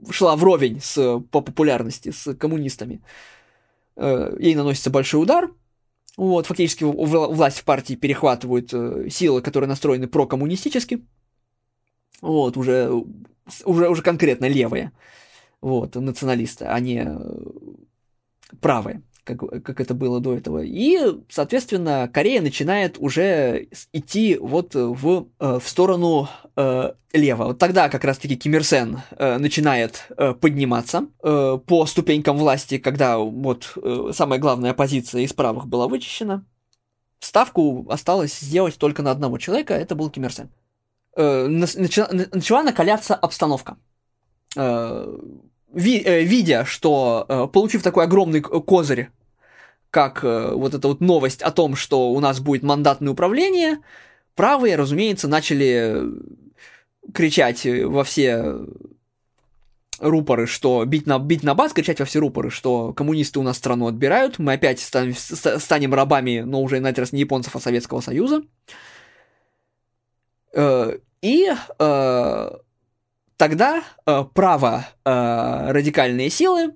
шла 0.10 0.36
вровень 0.36 0.80
с, 0.80 1.20
по 1.32 1.42
популярности 1.42 2.12
с 2.12 2.34
коммунистами, 2.36 3.02
ей 3.98 4.56
наносится 4.56 4.90
большой 4.90 5.22
удар, 5.22 5.52
вот, 6.16 6.48
фактически 6.48 6.86
власть 6.86 7.60
в 7.60 7.66
партии 7.66 7.96
перехватывают 7.96 8.70
силы, 9.14 9.42
которые 9.42 9.68
настроены 9.68 10.08
прокоммунистически, 10.08 11.06
вот, 12.22 12.56
уже, 12.56 12.90
уже, 13.66 13.90
уже 13.90 14.02
конкретно 14.02 14.48
левые 14.48 14.92
вот, 15.62 15.96
националисты, 15.96 16.66
а 16.66 16.80
не 16.80 17.04
э, 17.06 17.18
правые, 18.60 19.04
как, 19.24 19.40
как 19.64 19.80
это 19.80 19.94
было 19.94 20.20
до 20.20 20.36
этого. 20.36 20.64
И, 20.64 21.00
соответственно, 21.30 22.10
Корея 22.12 22.42
начинает 22.42 22.98
уже 23.00 23.68
идти 23.94 24.38
вот 24.38 24.74
в, 24.74 25.28
э, 25.40 25.60
в 25.60 25.68
сторону 25.68 26.28
э, 26.56 26.94
лево. 27.14 27.46
Вот 27.46 27.60
тогда 27.60 27.90
как 27.90 28.04
раз-таки 28.04 28.36
Ким 28.36 28.56
Ир 28.56 28.64
Сен 28.64 29.02
э, 29.12 29.38
начинает 29.38 30.08
э, 30.18 30.34
подниматься 30.34 31.06
э, 31.24 31.60
по 31.66 31.86
ступенькам 31.86 32.38
власти, 32.38 32.78
когда 32.80 33.18
вот 33.20 33.74
э, 33.76 34.12
самая 34.14 34.40
главная 34.40 34.72
оппозиция 34.72 35.22
из 35.22 35.34
правых 35.34 35.68
была 35.68 35.88
вычищена. 35.88 36.46
Ставку 37.20 37.86
осталось 37.90 38.40
сделать 38.40 38.78
только 38.78 39.04
на 39.04 39.12
одного 39.12 39.38
человека, 39.38 39.76
это 39.76 39.94
был 39.94 40.10
Ким 40.10 40.26
Ир 40.26 40.34
Сен. 40.34 40.50
Э, 41.16 41.46
начала, 41.46 42.10
начала 42.12 42.64
накаляться 42.64 43.14
обстановка. 43.14 43.78
Э, 45.72 45.80
ви, 45.80 46.02
э, 46.06 46.24
видя, 46.24 46.66
что 46.66 47.26
э, 47.28 47.48
получив 47.52 47.84
такой 47.84 48.06
огромный 48.06 48.42
козырь, 48.42 49.10
как 49.90 50.24
э, 50.24 50.52
вот 50.54 50.74
эта 50.74 50.88
вот 50.88 51.02
новость 51.02 51.42
о 51.42 51.52
том, 51.52 51.76
что 51.76 52.12
у 52.12 52.20
нас 52.20 52.40
будет 52.40 52.64
мандатное 52.64 53.12
управление, 53.12 53.80
правые, 54.36 54.76
разумеется, 54.76 55.28
начали 55.28 56.04
кричать 57.14 57.66
во 57.66 58.04
все 58.04 58.60
рупоры, 60.00 60.48
что 60.48 60.84
бить 60.86 61.06
на, 61.06 61.20
бить 61.20 61.44
на 61.44 61.54
бас, 61.54 61.74
кричать 61.74 62.00
во 62.00 62.06
все 62.06 62.20
рупоры, 62.20 62.50
что 62.50 62.94
коммунисты 62.94 63.40
у 63.40 63.44
нас 63.44 63.58
страну 63.58 63.88
отбирают, 63.88 64.40
мы 64.40 64.54
опять 64.54 64.80
станем, 64.80 65.14
станем 65.14 65.94
рабами, 65.94 66.40
но 66.46 66.62
уже 66.62 66.80
на 66.80 66.88
этот 66.88 67.00
раз 67.00 67.12
не 67.12 67.20
японцев, 67.22 67.56
а 67.56 67.60
Советского 67.60 68.02
Союза. 68.02 68.44
И 71.22 71.50
Тогда 73.42 73.84
э, 74.06 74.24
право 74.36 74.86
э, 75.04 75.72
радикальные 75.72 76.30
силы 76.30 76.76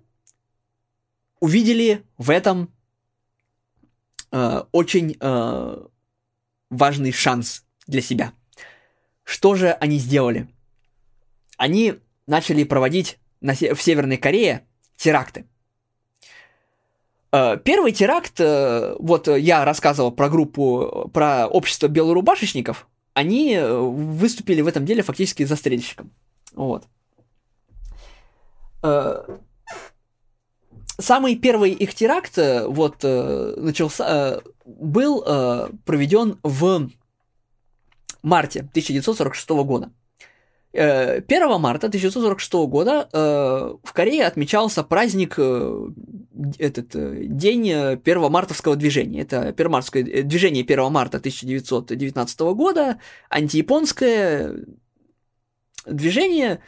увидели 1.40 2.04
в 2.18 2.32
этом 2.32 2.74
э, 4.32 4.64
очень 4.72 5.16
э, 5.20 5.78
важный 6.72 7.12
шанс 7.12 7.64
для 7.86 8.02
себя. 8.02 8.34
Что 9.24 9.54
же 9.54 9.74
они 9.74 10.00
сделали? 10.00 10.48
Они 11.56 12.00
начали 12.26 12.64
проводить 12.64 13.20
на, 13.42 13.54
в 13.54 13.80
Северной 13.80 14.18
Корее 14.18 14.66
теракты. 14.98 15.46
Э, 17.32 17.60
первый 17.64 17.92
теракт, 17.92 18.40
э, 18.40 18.96
вот 18.98 19.28
я 19.28 19.66
рассказывал 19.66 20.12
про 20.12 20.30
группу, 20.30 21.12
про 21.14 21.46
общество 21.46 21.88
белорубашечников, 21.88 22.88
они 23.14 23.54
э, 23.54 23.72
выступили 23.72 24.62
в 24.62 24.68
этом 24.68 24.84
деле 24.84 25.04
фактически 25.04 25.44
застрельщиком. 25.44 26.12
Вот. 26.56 26.88
Э, 28.82 29.38
самый 31.00 31.36
первый 31.36 31.72
их 31.72 31.94
теракт 31.94 32.38
э, 32.38 32.68
вот 32.68 32.98
э, 33.04 33.54
начался, 33.58 34.42
был 34.66 35.22
проведен 35.86 36.40
в 36.44 36.90
марте 38.24 38.60
1946 38.62 39.50
года. 39.50 39.92
1 40.74 41.24
марта 41.62 41.88
1946 41.88 42.54
года 42.68 43.08
в 43.14 43.94
Корее 43.94 44.26
отмечался 44.26 44.84
праздник, 44.84 45.40
этот 46.60 47.38
день 47.38 47.72
1 47.72 48.32
мартовского 48.32 48.76
движения. 48.76 49.22
Это 49.22 49.54
первомартское 49.54 50.04
движение 50.24 50.66
1 50.66 50.92
марта 50.92 51.20
1919 51.20 52.40
года, 52.42 53.00
антияпонское, 53.30 54.66
движение, 55.86 56.60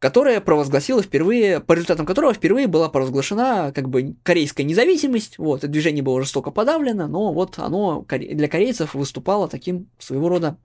которое 0.00 0.40
провозгласило 0.40 1.02
впервые, 1.02 1.60
по 1.60 1.74
результатам 1.74 2.06
которого 2.06 2.32
впервые 2.32 2.66
была 2.66 2.88
провозглашена 2.88 3.70
как 3.72 3.88
бы 3.88 4.16
корейская 4.22 4.64
независимость. 4.64 5.38
Вот, 5.38 5.60
движение 5.60 6.02
было 6.02 6.22
жестоко 6.22 6.50
подавлено, 6.50 7.06
но 7.06 7.32
вот 7.32 7.58
оно 7.58 8.04
для 8.08 8.48
корейцев 8.48 8.94
выступало 8.94 9.46
таким 9.46 9.90
своего 9.98 10.30
рода 10.30 10.56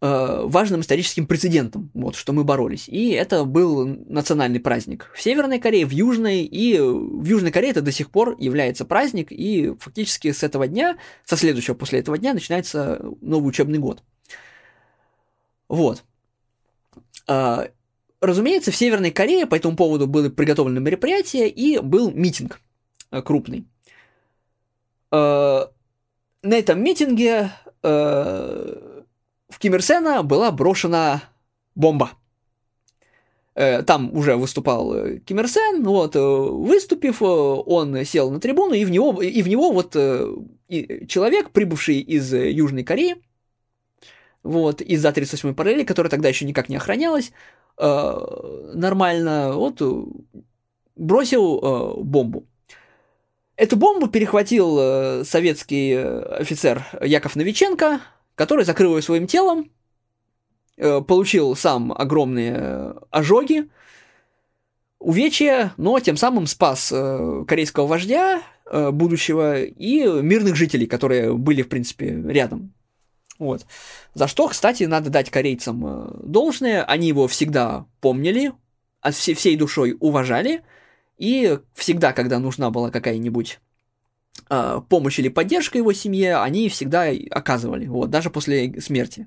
э, 0.00 0.42
важным 0.46 0.80
историческим 0.80 1.28
прецедентом, 1.28 1.92
вот, 1.94 2.16
что 2.16 2.32
мы 2.32 2.42
боролись. 2.42 2.88
И 2.88 3.10
это 3.10 3.44
был 3.44 3.86
национальный 3.86 4.58
праздник 4.58 5.08
в 5.14 5.22
Северной 5.22 5.60
Корее, 5.60 5.86
в 5.86 5.92
Южной, 5.92 6.42
и 6.42 6.76
в 6.76 7.24
Южной 7.24 7.52
Корее 7.52 7.70
это 7.70 7.82
до 7.82 7.92
сих 7.92 8.10
пор 8.10 8.36
является 8.40 8.84
праздник, 8.84 9.28
и 9.30 9.74
фактически 9.78 10.32
с 10.32 10.42
этого 10.42 10.66
дня, 10.66 10.98
со 11.24 11.36
следующего 11.36 11.74
после 11.74 12.00
этого 12.00 12.18
дня 12.18 12.34
начинается 12.34 13.00
новый 13.20 13.48
учебный 13.48 13.78
год. 13.78 14.02
Вот. 15.70 16.02
А, 17.28 17.68
разумеется, 18.20 18.72
в 18.72 18.76
Северной 18.76 19.12
Корее 19.12 19.46
по 19.46 19.54
этому 19.54 19.76
поводу 19.76 20.08
были 20.08 20.28
приготовлены 20.28 20.80
мероприятия 20.80 21.48
и 21.48 21.78
был 21.78 22.10
митинг 22.10 22.60
а, 23.10 23.22
крупный. 23.22 23.64
А, 25.12 25.70
на 26.42 26.54
этом 26.54 26.82
митинге 26.82 27.52
а, 27.84 29.04
в 29.48 29.58
Ким 29.60 29.76
Ир 29.76 29.82
Сена 29.82 30.24
была 30.24 30.50
брошена 30.50 31.22
бомба. 31.76 32.10
Э, 33.54 33.82
там 33.82 34.12
уже 34.16 34.34
выступал 34.36 34.92
э, 34.94 35.18
Ким 35.18 35.38
Ир 35.38 35.48
Сен, 35.48 35.84
вот, 35.84 36.16
э, 36.16 36.20
выступив, 36.20 37.22
он 37.22 38.04
сел 38.04 38.30
на 38.30 38.40
трибуну, 38.40 38.74
и 38.74 38.84
в 38.84 38.90
него, 38.90 39.22
и 39.22 39.42
в 39.42 39.48
него 39.48 39.70
вот 39.70 39.92
человек, 39.92 41.50
прибывший 41.50 42.00
из 42.00 42.32
Южной 42.32 42.82
Кореи, 42.82 43.16
вот, 44.42 44.80
из-за 44.80 45.10
38-й 45.10 45.54
параллели, 45.54 45.84
которая 45.84 46.10
тогда 46.10 46.28
еще 46.28 46.44
никак 46.44 46.68
не 46.68 46.76
охранялась, 46.76 47.32
э, 47.78 48.70
нормально, 48.74 49.52
вот, 49.54 49.82
бросил 50.96 51.58
э, 51.58 52.02
бомбу. 52.02 52.46
Эту 53.56 53.76
бомбу 53.76 54.08
перехватил 54.08 54.78
э, 54.78 55.24
советский 55.24 55.92
э, 55.92 56.20
офицер 56.40 56.84
Яков 57.02 57.36
Новиченко, 57.36 58.00
который 58.34 58.64
закрыл 58.64 58.96
ее 58.96 59.02
своим 59.02 59.26
телом, 59.26 59.70
э, 60.78 61.02
получил 61.02 61.54
сам 61.56 61.92
огромные 61.92 62.54
э, 62.56 62.94
ожоги, 63.10 63.68
увечья, 64.98 65.74
но 65.76 66.00
тем 66.00 66.16
самым 66.16 66.46
спас 66.46 66.90
э, 66.90 67.44
корейского 67.46 67.86
вождя 67.86 68.42
э, 68.64 68.90
будущего 68.90 69.60
и 69.60 70.06
мирных 70.22 70.56
жителей, 70.56 70.86
которые 70.86 71.34
были, 71.34 71.60
в 71.60 71.68
принципе, 71.68 72.22
рядом. 72.28 72.72
Вот. 73.40 73.66
За 74.12 74.28
что, 74.28 74.48
кстати, 74.48 74.84
надо 74.84 75.08
дать 75.08 75.30
корейцам 75.30 75.84
э, 75.86 76.10
должное. 76.22 76.84
Они 76.84 77.08
его 77.08 77.26
всегда 77.26 77.86
помнили, 78.00 78.52
от 79.00 79.14
всей, 79.14 79.34
всей 79.34 79.56
душой 79.56 79.96
уважали, 79.98 80.62
и 81.16 81.58
всегда, 81.74 82.12
когда 82.12 82.38
нужна 82.38 82.70
была 82.70 82.90
какая-нибудь 82.90 83.58
э, 84.50 84.80
помощь 84.90 85.18
или 85.18 85.28
поддержка 85.28 85.78
его 85.78 85.94
семье, 85.94 86.36
они 86.36 86.68
всегда 86.68 87.08
оказывали, 87.30 87.86
вот, 87.86 88.10
даже 88.10 88.28
после 88.28 88.78
смерти 88.78 89.26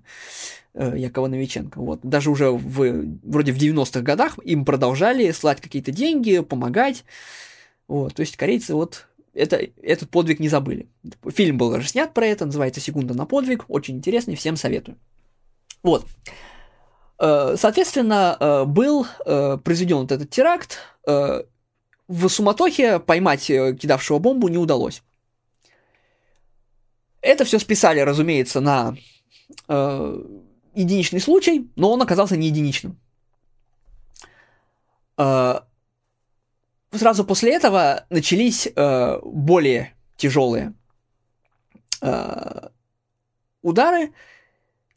э, 0.76 0.94
Якова 0.96 1.28
Новиченко. 1.28 1.80
Вот. 1.80 2.02
Даже 2.04 2.30
уже 2.30 2.52
в, 2.52 3.18
вроде 3.24 3.52
в 3.52 3.58
90-х 3.58 4.02
годах 4.02 4.38
им 4.44 4.64
продолжали 4.64 5.32
слать 5.32 5.60
какие-то 5.60 5.92
деньги, 5.92 6.40
помогать. 6.42 7.04
Вот. 7.88 8.14
То 8.14 8.20
есть 8.20 8.38
корейцы 8.38 8.76
вот 8.76 9.08
это, 9.34 9.58
этот 9.82 10.10
подвиг 10.10 10.40
не 10.40 10.50
забыли. 10.50 10.88
Фильм 11.30 11.58
был 11.58 11.72
даже 11.72 11.88
снят 11.88 12.14
про 12.14 12.26
это, 12.26 12.46
называется 12.46 12.82
«Секунда 12.82 13.14
на 13.14 13.26
подвиг», 13.26 13.66
очень 13.68 13.98
интересный, 13.98 14.36
всем 14.36 14.56
советую. 14.56 14.98
Вот. 15.82 16.06
Э, 17.20 17.56
соответственно, 17.58 18.38
э, 18.40 18.66
был 18.66 19.08
э, 19.26 19.58
произведен 19.64 19.98
вот 19.98 20.12
этот 20.12 20.30
теракт. 20.30 20.80
В 22.08 22.30
суматохе 22.30 23.00
поймать 23.00 23.46
кидавшего 23.48 24.20
бомбу 24.20 24.50
не 24.50 24.58
удалось. 24.58 25.02
Это 27.22 27.46
все 27.46 27.60
списали, 27.60 28.02
разумеется, 28.02 28.60
на 28.60 28.96
единичный 30.76 31.22
случай, 31.22 31.70
но 31.76 31.92
он 31.92 32.02
оказался 32.02 32.36
не 32.38 32.48
единичным. 32.48 33.00
Сразу 36.94 37.26
после 37.26 37.56
этого 37.56 38.06
начались 38.10 38.68
более 38.76 39.94
тяжелые 40.16 40.74
удары, 43.64 44.12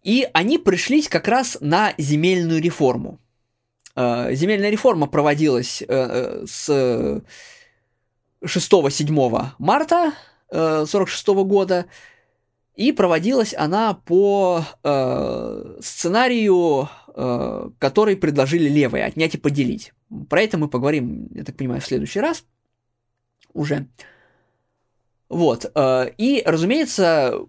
и 0.03 0.29
они 0.35 0.59
пришлись 0.59 1.09
как 1.09 1.27
раз 1.29 1.57
на 1.61 1.95
земельную 1.97 2.61
реформу. 2.61 3.19
Э, 3.95 4.35
земельная 4.35 4.71
реформа 4.71 5.07
проводилась 5.07 5.83
э, 5.83 5.87
э, 5.89 6.45
с 6.47 7.23
6-7 8.45 9.47
марта 9.59 10.13
1946 10.51 11.27
года, 11.45 11.87
и 12.75 12.93
проводилась 12.93 13.55
она 13.55 13.95
по 13.95 14.65
сценарию, 15.81 16.89
который 17.17 18.15
предложили 18.15 18.69
левые, 18.69 19.07
отнять 19.07 19.35
и 19.35 19.39
поделить. 19.39 19.95
Про 20.29 20.43
это 20.43 20.59
мы 20.59 20.69
поговорим, 20.69 21.29
я 21.35 21.45
так 21.45 21.57
понимаю, 21.57 21.81
в 21.81 21.87
следующий 21.87 22.21
раз 22.21 22.45
уже. 23.55 23.87
Вот. 25.31 25.65
И, 26.19 26.43
разумеется, 26.45 27.41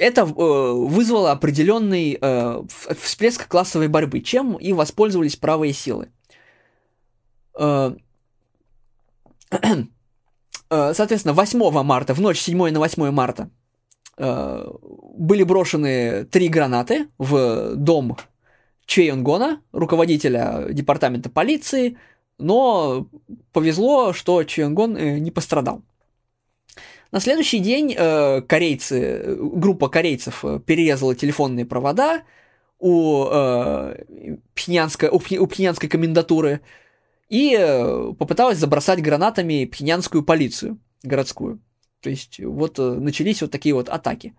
это 0.00 0.22
э, 0.22 0.24
вызвало 0.24 1.30
определенный 1.30 2.16
э, 2.18 2.62
всплеск 2.98 3.46
классовой 3.46 3.88
борьбы, 3.88 4.20
чем 4.20 4.56
и 4.56 4.72
воспользовались 4.72 5.36
правые 5.36 5.74
силы. 5.74 6.08
Э, 7.58 7.94
э 10.70 10.94
соответственно, 10.94 11.34
8 11.34 11.82
марта, 11.82 12.14
в 12.14 12.20
ночь 12.20 12.40
7 12.40 12.70
на 12.70 12.78
8 12.78 13.10
марта, 13.10 13.50
э, 14.16 14.66
были 15.18 15.42
брошены 15.42 16.24
три 16.24 16.48
гранаты 16.48 17.08
в 17.18 17.74
дом 17.76 18.16
Чейонгона, 18.90 19.62
руководителя 19.70 20.66
департамента 20.72 21.30
полиции, 21.30 21.96
но 22.38 23.06
повезло, 23.52 24.12
что 24.12 24.42
Чейонгон 24.42 24.96
э, 24.96 25.18
не 25.20 25.30
пострадал. 25.30 25.82
На 27.12 27.20
следующий 27.20 27.60
день 27.60 27.94
э, 27.96 28.42
корейцы, 28.42 29.36
группа 29.38 29.88
корейцев 29.88 30.44
э, 30.44 30.58
перерезала 30.58 31.14
телефонные 31.14 31.66
провода 31.66 32.24
у, 32.80 33.26
э, 33.30 33.96
пхенянской, 34.54 35.08
у, 35.08 35.18
у 35.18 35.46
пхенянской 35.46 35.88
комендатуры 35.88 36.60
и 37.28 37.56
э, 37.56 38.12
попыталась 38.18 38.58
забросать 38.58 39.00
гранатами 39.00 39.66
пхенянскую 39.66 40.24
полицию 40.24 40.80
городскую. 41.04 41.60
То 42.00 42.10
есть 42.10 42.40
вот 42.40 42.78
начались 42.78 43.40
вот 43.40 43.52
такие 43.52 43.72
вот 43.72 43.88
атаки. 43.88 44.34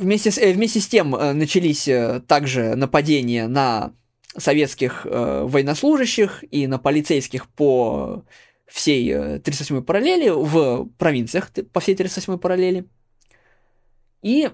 Вместе, 0.00 0.30
с, 0.30 0.38
э, 0.38 0.52
вместе 0.52 0.80
с 0.80 0.88
тем 0.88 1.14
э, 1.14 1.32
начались 1.32 1.86
э, 1.86 2.20
также 2.26 2.74
нападения 2.74 3.46
на 3.46 3.92
советских 4.36 5.04
военнослужащих 5.04 6.44
и 6.52 6.68
на 6.68 6.78
полицейских 6.78 7.48
по 7.48 8.24
всей 8.66 9.10
38-й 9.12 9.78
э, 9.78 9.82
параллели 9.82 10.28
в 10.28 10.88
провинциях 10.98 11.50
по 11.72 11.80
всей 11.80 11.96
38-й 11.96 12.38
параллели. 12.38 12.86
И 14.22 14.50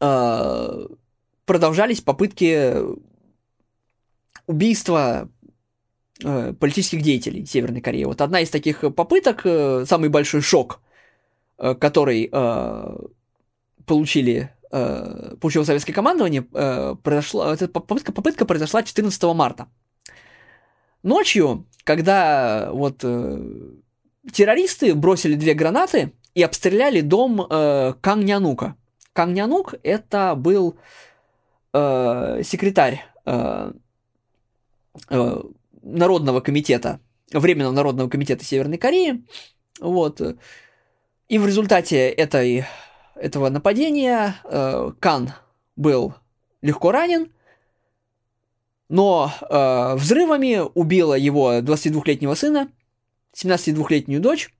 э, 0.00 0.86
продолжались 1.46 2.02
попытки 2.02 2.74
убийства 4.46 5.30
э, 6.22 6.52
политических 6.52 7.00
деятелей 7.00 7.46
Северной 7.46 7.80
Кореи. 7.80 8.04
Вот 8.04 8.20
одна 8.20 8.40
из 8.40 8.50
таких 8.50 8.80
попыток, 8.94 9.42
э, 9.44 9.86
самый 9.86 10.10
большой 10.10 10.42
шок, 10.42 10.82
э, 11.56 11.74
который 11.74 12.28
э, 12.30 12.96
получили 13.86 14.50
э, 14.70 15.36
получило 15.40 15.64
советское 15.64 15.92
командование, 15.92 16.46
э, 16.52 16.96
произошла, 17.02 17.54
эта 17.54 17.68
попытка, 17.68 18.12
попытка 18.12 18.44
произошла 18.44 18.82
14 18.82 19.22
марта. 19.34 19.68
Ночью, 21.02 21.66
когда 21.84 22.70
вот 22.72 23.00
э, 23.02 23.38
террористы 24.32 24.94
бросили 24.94 25.34
две 25.34 25.54
гранаты 25.54 26.12
и 26.34 26.42
обстреляли 26.42 27.00
дом 27.00 27.46
э, 27.48 27.94
Кангнянука. 28.00 28.76
Кангнянук 29.12 29.74
это 29.82 30.34
был 30.34 30.76
э, 31.72 32.42
секретарь 32.44 33.04
э, 33.26 33.72
э, 35.10 35.42
Народного 35.82 36.40
комитета, 36.40 37.00
Временного 37.32 37.72
Народного 37.72 38.08
комитета 38.08 38.44
Северной 38.44 38.78
Кореи. 38.78 39.24
Вот. 39.80 40.20
И 41.28 41.38
в 41.38 41.46
результате 41.46 42.08
этой, 42.08 42.66
этого 43.14 43.48
нападения 43.48 44.36
э, 44.44 44.92
Кан 45.00 45.32
был 45.76 46.14
легко 46.60 46.92
ранен, 46.92 47.32
но 48.88 49.32
э, 49.40 49.94
взрывами 49.96 50.60
убила 50.74 51.14
его 51.14 51.58
22-летнего 51.58 52.34
сына, 52.34 52.68
17-2-летнюю 53.34 54.20
дочь 54.20 54.54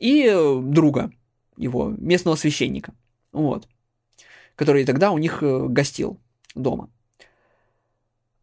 и 0.00 0.30
друга 0.62 1.12
его, 1.56 1.90
местного 1.96 2.36
священника, 2.36 2.94
вот, 3.32 3.68
который 4.56 4.84
тогда 4.84 5.10
у 5.12 5.18
них 5.18 5.42
э, 5.42 5.66
гостил 5.68 6.18
дома. 6.54 6.90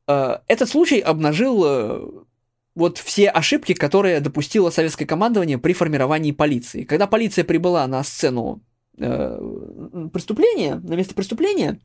Э, 0.07 0.39
этот 0.47 0.69
случай 0.69 0.99
обнажил 0.99 1.63
э, 1.65 2.11
вот 2.75 2.97
все 2.97 3.29
ошибки, 3.29 3.73
которые 3.73 4.21
допустило 4.21 4.69
советское 4.69 5.05
командование 5.05 5.57
при 5.57 5.73
формировании 5.73 6.31
полиции. 6.31 6.83
Когда 6.83 7.07
полиция 7.07 7.43
прибыла 7.43 7.85
на 7.87 8.03
сцену 8.03 8.61
э, 9.00 10.10
преступления, 10.14 10.76
на 10.76 10.93
место 10.95 11.16
преступления, 11.16 11.80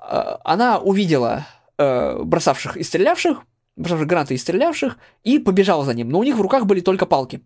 э, 0.00 0.36
она 0.44 0.78
увидела 0.78 1.46
э, 1.78 2.22
бросавших 2.22 2.76
и 2.76 2.82
стрелявших, 2.82 3.42
бросавших 3.76 4.06
гранаты 4.06 4.34
и 4.34 4.38
стрелявших, 4.38 4.98
и 5.24 5.38
побежал 5.38 5.84
за 5.84 5.94
ним. 5.94 6.08
Но 6.08 6.18
у 6.18 6.24
них 6.24 6.36
в 6.36 6.40
руках 6.40 6.66
были 6.66 6.80
только 6.80 7.06
палки. 7.06 7.42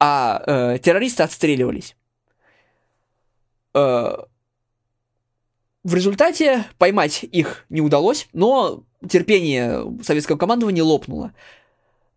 А 0.00 0.42
э, 0.46 0.78
террористы 0.78 1.22
отстреливались. 1.22 1.96
Э, 3.74 4.16
в 5.84 5.94
результате 5.94 6.64
поймать 6.76 7.22
их 7.24 7.64
не 7.68 7.80
удалось, 7.80 8.28
но 8.32 8.84
терпение 9.08 9.84
советского 10.02 10.36
командования 10.36 10.82
лопнуло. 10.82 11.32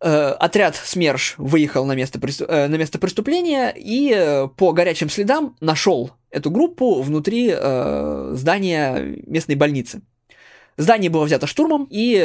Э, 0.04 0.36
отряд 0.40 0.76
СМЕРШ 0.76 1.36
выехал 1.38 1.86
на 1.86 1.94
место, 1.94 2.20
э, 2.20 2.68
на 2.68 2.76
место 2.76 2.98
преступления 2.98 3.72
и 3.78 4.12
э, 4.12 4.48
по 4.48 4.72
горячим 4.72 5.10
следам 5.10 5.56
нашел 5.62 6.12
эту 6.32 6.50
группу 6.50 7.02
внутри 7.04 7.54
э, 7.54 8.32
здания 8.34 9.20
местной 9.28 9.54
больницы. 9.54 10.02
Здание 10.76 11.12
было 11.12 11.26
взято 11.26 11.46
штурмом, 11.46 11.88
и 11.92 12.18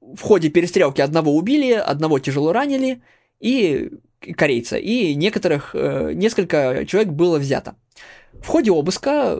в 0.00 0.20
ходе 0.20 0.48
перестрелки 0.48 1.00
одного 1.00 1.36
убили, 1.36 1.70
одного 1.72 2.18
тяжело 2.18 2.52
ранили, 2.52 3.00
и 3.38 3.90
корейца, 4.36 4.76
и 4.76 5.14
некоторых, 5.14 5.70
э, 5.74 6.14
несколько 6.14 6.84
человек 6.84 7.12
было 7.12 7.38
взято. 7.38 7.76
В 8.32 8.46
ходе 8.48 8.72
обыска 8.72 9.38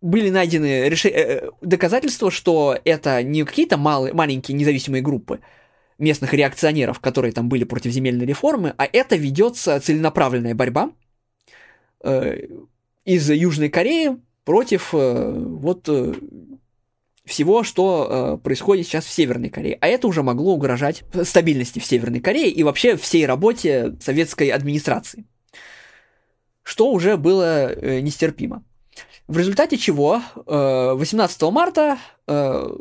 были 0.00 0.28
найдены 0.28 0.88
реши... 0.88 1.52
Доказательства, 1.60 2.32
что 2.32 2.76
это 2.84 3.22
не 3.22 3.44
какие-то 3.44 3.76
малые, 3.76 4.12
маленькие 4.12 4.56
независимые 4.56 5.02
группы, 5.02 5.38
местных 5.98 6.32
реакционеров, 6.34 7.00
которые 7.00 7.32
там 7.32 7.48
были 7.48 7.64
против 7.64 7.92
земельной 7.92 8.26
реформы, 8.26 8.74
а 8.76 8.88
это 8.90 9.16
ведется 9.16 9.78
целенаправленная 9.80 10.54
борьба 10.54 10.90
э, 12.02 12.46
из 13.04 13.30
Южной 13.30 13.68
Кореи 13.68 14.16
против 14.44 14.90
э, 14.92 15.32
вот 15.32 15.88
э, 15.88 16.14
всего, 17.24 17.62
что 17.62 18.36
э, 18.38 18.42
происходит 18.42 18.86
сейчас 18.86 19.04
в 19.06 19.10
Северной 19.10 19.48
Корее. 19.48 19.78
А 19.80 19.88
это 19.88 20.06
уже 20.06 20.22
могло 20.22 20.54
угрожать 20.54 21.04
стабильности 21.22 21.78
в 21.78 21.84
Северной 21.84 22.20
Корее 22.20 22.50
и 22.50 22.62
вообще 22.62 22.96
всей 22.96 23.24
работе 23.26 23.96
советской 24.00 24.48
администрации. 24.48 25.24
Что 26.62 26.90
уже 26.90 27.16
было 27.16 27.72
э, 27.72 28.00
нестерпимо. 28.00 28.64
В 29.26 29.38
результате 29.38 29.78
чего 29.78 30.20
э, 30.46 30.92
18 30.94 31.42
марта 31.44 31.98
э, 32.26 32.76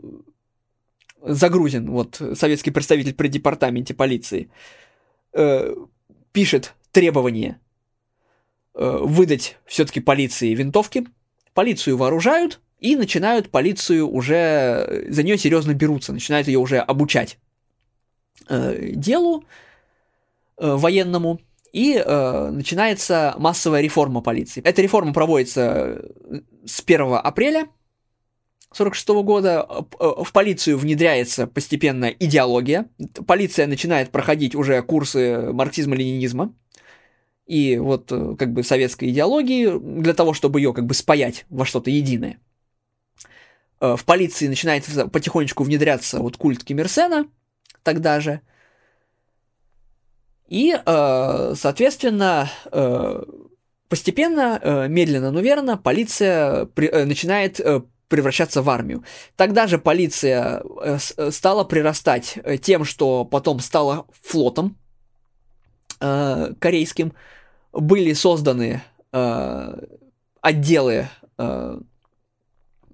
Загрузин, 1.25 1.89
вот 1.89 2.21
советский 2.35 2.71
представитель 2.71 3.13
при 3.13 3.29
департаменте 3.29 3.93
полиции, 3.93 4.49
э, 5.33 5.73
пишет 6.33 6.73
требование 6.91 7.59
э, 8.75 8.97
выдать 9.01 9.57
все-таки 9.65 10.01
полиции 10.01 10.53
винтовки. 10.53 11.07
Полицию 11.53 11.97
вооружают 11.97 12.59
и 12.79 12.97
начинают 12.97 13.49
полицию 13.49 14.09
уже 14.09 15.05
за 15.09 15.23
нее 15.23 15.37
серьезно 15.37 15.73
берутся, 15.73 16.11
начинают 16.11 16.47
ее 16.47 16.59
уже 16.59 16.79
обучать 16.79 17.37
э, 18.49 18.91
делу 18.93 19.45
э, 20.57 20.75
военному. 20.75 21.39
И 21.71 21.95
э, 21.95 22.49
начинается 22.51 23.33
массовая 23.39 23.81
реформа 23.81 24.21
полиции. 24.21 24.61
Эта 24.63 24.81
реформа 24.81 25.11
проводится 25.11 26.03
с 26.65 26.83
1 26.85 27.13
апреля 27.23 27.67
1946 28.73 29.07
года 29.23 29.65
в 29.99 30.31
полицию 30.33 30.77
внедряется 30.77 31.47
постепенно 31.47 32.05
идеология. 32.05 32.87
Полиция 33.27 33.67
начинает 33.67 34.11
проходить 34.11 34.55
уже 34.55 34.81
курсы 34.81 35.51
марксизма-ленинизма 35.51 36.53
и 37.45 37.77
вот 37.77 38.09
как 38.09 38.53
бы 38.53 38.63
советской 38.63 39.09
идеологии 39.09 39.71
для 40.01 40.13
того, 40.13 40.33
чтобы 40.33 40.59
ее 40.59 40.73
как 40.73 40.85
бы 40.85 40.93
спаять 40.93 41.45
во 41.49 41.65
что-то 41.65 41.91
единое. 41.91 42.39
В 43.79 43.99
полиции 44.05 44.47
начинает 44.47 44.85
потихонечку 45.11 45.63
внедряться 45.63 46.19
вот 46.19 46.37
культ 46.37 46.63
Киммерсена 46.63 47.27
тогда 47.83 48.19
же. 48.21 48.41
И, 50.47 50.73
соответственно, 50.85 52.49
постепенно, 53.89 54.87
медленно, 54.87 55.31
но 55.31 55.41
верно, 55.41 55.77
полиция 55.77 56.67
начинает 56.75 57.59
превращаться 58.13 58.61
в 58.61 58.69
армию. 58.69 59.03
Тогда 59.35 59.65
же 59.65 59.79
полиция 59.79 60.61
э, 60.61 60.97
э, 61.17 61.31
стала 61.31 61.63
прирастать 61.63 62.37
э, 62.43 62.57
тем, 62.57 62.85
что 62.85 63.25
потом 63.25 63.59
стала 63.59 64.05
флотом 64.21 64.77
э, 65.99 66.53
корейским. 66.59 67.13
Были 67.71 68.13
созданы 68.13 68.83
э, 69.11 69.85
отделы 70.41 71.07
э, 71.39 71.79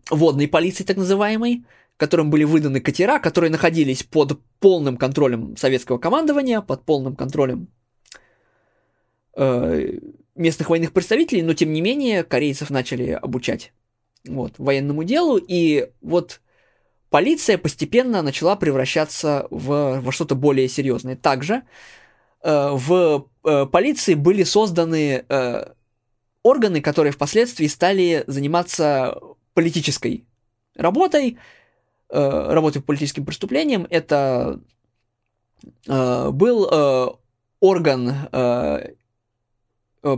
водной 0.10 0.48
полиции, 0.48 0.86
так 0.86 0.96
называемой, 0.96 1.66
которым 1.98 2.30
были 2.30 2.46
выданы 2.46 2.80
катера, 2.80 3.20
которые 3.20 3.52
находились 3.52 4.04
под 4.04 4.40
полным 4.62 4.96
контролем 4.96 5.58
советского 5.58 5.98
командования, 5.98 6.62
под 6.62 6.86
полным 6.86 7.16
контролем 7.18 7.68
местных 10.36 10.70
военных 10.70 10.92
представителей, 10.92 11.44
но 11.44 11.54
тем 11.54 11.72
не 11.72 11.82
менее 11.82 12.24
корейцев 12.24 12.70
начали 12.70 13.12
обучать 13.12 13.72
вот, 14.28 14.54
военному 14.58 15.04
делу, 15.04 15.38
и 15.38 15.90
вот 16.02 16.42
полиция 17.10 17.58
постепенно 17.58 18.22
начала 18.22 18.56
превращаться 18.56 19.48
в, 19.50 20.00
во 20.02 20.12
что-то 20.12 20.36
более 20.36 20.68
серьезное. 20.68 21.16
Также 21.16 21.64
э, 22.42 22.70
в 22.72 23.28
э, 23.44 23.66
полиции 23.66 24.14
были 24.14 24.44
созданы 24.44 25.26
э, 25.28 25.66
органы, 26.44 26.82
которые 26.82 27.12
впоследствии 27.12 27.68
стали 27.68 28.24
заниматься 28.28 29.20
политической 29.54 30.26
работой, 30.76 31.38
э, 32.10 32.54
работой 32.54 32.80
по 32.82 32.88
политическим 32.88 33.26
преступлениям. 33.26 33.88
Это 33.90 34.62
э, 35.88 36.30
был 36.32 36.70
э, 36.70 37.08
орган 37.60 38.14
э, 38.32 38.94
э, 40.04 40.18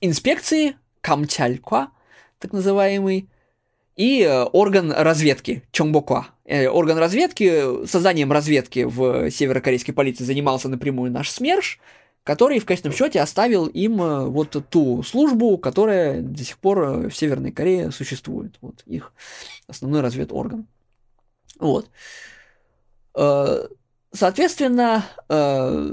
инспекции 0.00 0.76
Камчальква, 1.00 1.90
так 2.40 2.52
называемый, 2.52 3.28
и 3.96 4.22
э, 4.22 4.44
орган 4.44 4.92
разведки 4.92 5.62
Чонгбоква. 5.72 6.28
Э, 6.46 6.68
орган 6.68 6.96
разведки, 6.96 7.86
созданием 7.86 8.32
разведки 8.32 8.84
в 8.84 9.30
северокорейской 9.30 9.92
полиции 9.92 10.24
занимался 10.24 10.70
напрямую 10.70 11.12
наш 11.12 11.30
СМЕРШ, 11.30 11.78
который 12.24 12.60
в 12.60 12.64
конечном 12.64 12.94
счете 12.94 13.20
оставил 13.20 13.66
им 13.66 14.00
э, 14.00 14.24
вот 14.24 14.56
ту 14.70 15.02
службу, 15.02 15.58
которая 15.58 16.22
до 16.22 16.42
сих 16.42 16.56
пор 16.56 17.08
в 17.08 17.10
Северной 17.10 17.52
Корее 17.52 17.90
существует. 17.90 18.56
Вот 18.62 18.82
их 18.86 19.12
основной 19.66 20.00
разведорган. 20.00 20.66
Вот. 21.58 21.90
Соответственно, 24.12 25.04
в 25.28 25.92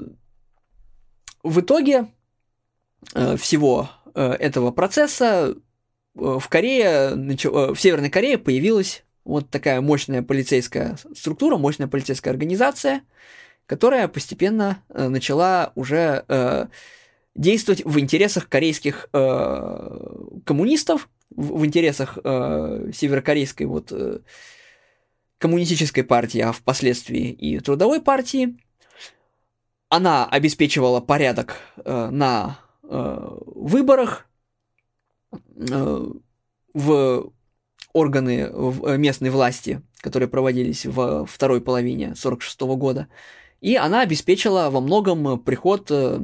итоге 1.44 2.08
всего 3.36 3.90
этого 4.14 4.72
процесса 4.72 5.56
Э, 5.58 5.67
в 6.18 6.48
Корее, 6.50 7.14
э, 7.14 7.74
в 7.74 7.80
Северной 7.80 8.10
Корее 8.10 8.38
появилась 8.38 9.04
вот 9.24 9.50
такая 9.50 9.82
мощная 9.82 10.22
полицейская 10.24 10.98
структура, 11.16 11.58
мощная 11.58 11.88
полицейская 11.88 12.32
организация, 12.32 13.02
которая 13.66 14.08
постепенно 14.08 14.84
э, 14.90 15.08
начала 15.08 15.72
уже 15.76 16.70
действовать 17.36 17.86
в 17.86 18.00
интересах 18.00 18.50
корейских 18.50 19.10
коммунистов, 19.12 21.08
в, 21.30 21.66
интересах 21.68 22.16
северокорейской 22.16 23.68
вот 23.68 23.94
коммунистической 25.38 26.04
партии, 26.04 26.40
а 26.42 26.52
впоследствии 26.52 27.30
и 27.30 27.60
трудовой 27.60 28.02
партии. 28.02 28.58
Она 29.90 30.26
обеспечивала 30.26 31.00
порядок 31.00 31.58
на 31.86 32.60
выборах, 32.82 34.28
Э, 34.28 34.37
в 36.74 37.32
органы 37.94 38.50
э, 38.52 38.98
местной 38.98 39.30
власти, 39.30 39.82
которые 40.02 40.30
проводились 40.30 40.86
во 40.86 41.26
второй 41.26 41.62
половине 41.62 42.06
1946 42.08 42.62
года. 42.78 43.08
И 43.60 43.76
она 43.76 44.02
обеспечила 44.02 44.70
во 44.70 44.82
многом 44.82 45.40
приход 45.40 45.90
э, 45.90 46.20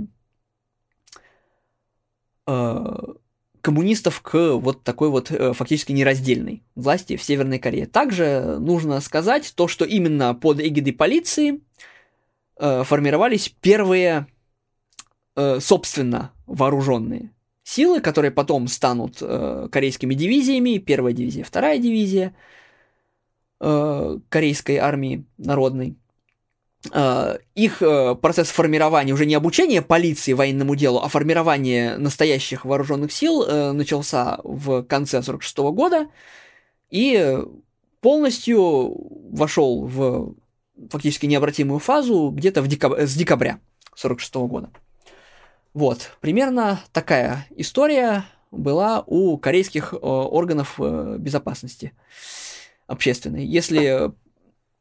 коммунистов 3.62 4.22
к 4.22 4.56
вот 4.58 4.84
такой 4.84 5.10
вот 5.10 5.30
фактически 5.30 5.94
нераздельной 5.94 6.64
власти 6.76 7.16
в 7.16 7.24
Северной 7.24 7.60
Корее. 7.60 7.88
Также 7.88 8.58
нужно 8.60 9.00
сказать 9.00 9.54
то, 9.56 9.68
что 9.68 9.86
именно 9.86 10.36
под 10.36 10.60
эгидой 10.60 10.94
полиции 10.94 11.62
формировались 12.58 13.48
первые 13.62 14.28
собственно 15.60 16.34
вооруженные 16.46 17.32
силы, 17.74 18.02
которые 18.02 18.32
потом 18.32 18.68
станут 18.68 19.18
э, 19.22 19.68
корейскими 19.72 20.14
дивизиями, 20.14 20.78
первая 20.78 21.14
дивизия, 21.14 21.44
вторая 21.44 21.78
дивизия 21.80 22.36
э, 23.60 24.20
корейской 24.30 24.78
армии 24.78 25.26
народной. 25.38 25.96
Э, 26.92 27.38
их 27.56 27.82
э, 27.82 28.16
процесс 28.16 28.50
формирования, 28.50 29.14
уже 29.14 29.26
не 29.26 29.36
обучение 29.36 29.82
полиции 29.82 30.34
военному 30.34 30.76
делу, 30.76 31.00
а 31.00 31.08
формирование 31.08 31.98
настоящих 31.98 32.66
вооруженных 32.66 33.12
сил 33.12 33.44
э, 33.44 33.72
начался 33.72 34.40
в 34.44 34.84
конце 34.84 35.24
46 35.24 35.58
года 35.58 36.08
и 36.92 37.38
полностью 38.02 38.94
вошел 39.32 39.86
в 39.88 40.36
фактически 40.90 41.26
необратимую 41.26 41.80
фазу 41.80 42.30
где-то 42.30 42.62
в 42.62 42.68
декаб... 42.68 42.94
с 43.00 43.16
декабря 43.16 43.60
46 43.96 44.36
года. 44.36 44.70
Вот, 45.74 46.12
примерно 46.22 46.80
такая 46.92 47.48
история 47.56 48.26
была 48.52 49.04
у 49.08 49.38
корейских 49.38 49.94
э, 49.94 49.98
органов 49.98 50.76
э, 50.78 51.18
безопасности 51.18 51.94
общественной. 52.86 53.46
Если 53.46 54.12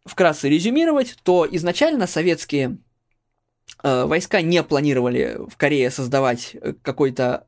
вкратце 0.04 0.50
резюмировать, 0.50 1.16
то 1.22 1.48
изначально 1.50 2.06
советские 2.06 2.76
э, 3.82 4.04
войска 4.04 4.42
не 4.42 4.62
планировали 4.62 5.38
в 5.48 5.56
Корее 5.56 5.90
создавать 5.90 6.56
какой-то 6.82 7.46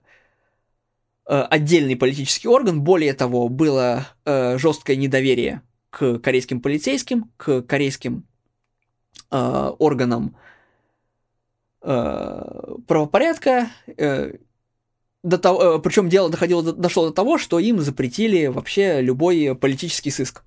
отдельный 1.26 1.96
политический 1.96 2.48
орган. 2.48 2.82
Более 2.82 3.14
того, 3.14 3.48
было 3.48 4.08
жесткое 4.26 4.96
недоверие 4.96 5.62
к 5.88 6.18
корейским 6.18 6.60
полицейским, 6.60 7.32
к 7.38 7.62
корейским 7.62 8.26
органам 9.30 10.36
э, 11.84 12.76
правопорядка. 12.86 13.68
Э, 13.96 14.32
до 15.22 15.38
того, 15.38 15.62
э, 15.62 15.78
причем 15.80 16.08
дело 16.08 16.28
доходило, 16.28 16.62
дошло 16.72 17.08
до 17.08 17.12
того, 17.12 17.38
что 17.38 17.58
им 17.58 17.80
запретили 17.80 18.46
вообще 18.46 19.00
любой 19.00 19.54
политический 19.54 20.10
сыск. 20.10 20.42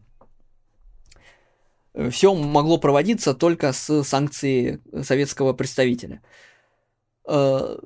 все 2.12 2.34
могло 2.36 2.78
проводиться 2.78 3.34
только 3.34 3.74
с 3.74 4.04
санкцией 4.04 4.80
советского 5.04 5.54
представителя. 5.54 6.22
Э, 7.28 7.78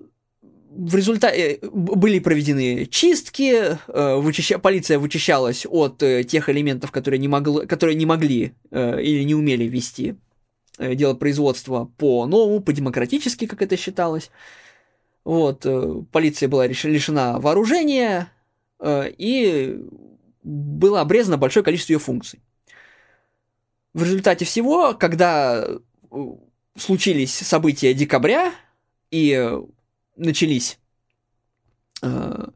в 0.69 0.95
результате 0.95 1.53
э, 1.53 1.69
были 1.71 2.19
проведены 2.19 2.85
чистки, 2.85 3.77
э, 3.87 4.15
вычища... 4.15 4.59
полиция 4.59 4.99
вычищалась 4.99 5.65
от 5.69 5.97
тех 5.97 6.49
элементов, 6.49 6.91
которые 6.91 7.19
не, 7.19 7.27
могло... 7.27 7.65
которые 7.67 7.95
не 7.95 8.05
могли 8.05 8.53
или 8.71 9.23
не 9.23 9.35
умели 9.35 9.65
вести 9.65 10.15
дело 10.95 11.13
производства 11.13 11.85
по-новому, 11.97 12.61
по-демократически, 12.61 13.45
как 13.45 13.61
это 13.61 13.77
считалось. 13.77 14.31
Вот, 15.23 15.65
полиция 16.11 16.49
была 16.49 16.65
лишена 16.67 17.39
вооружения, 17.39 18.31
и 18.83 19.79
было 20.43 21.01
обрезано 21.01 21.37
большое 21.37 21.63
количество 21.63 21.93
ее 21.93 21.99
функций. 21.99 22.39
В 23.93 24.03
результате 24.03 24.45
всего, 24.45 24.93
когда 24.93 25.67
случились 26.75 27.33
события 27.33 27.93
декабря 27.93 28.53
и 29.11 29.51
начались 30.15 30.79
э, 32.01 32.47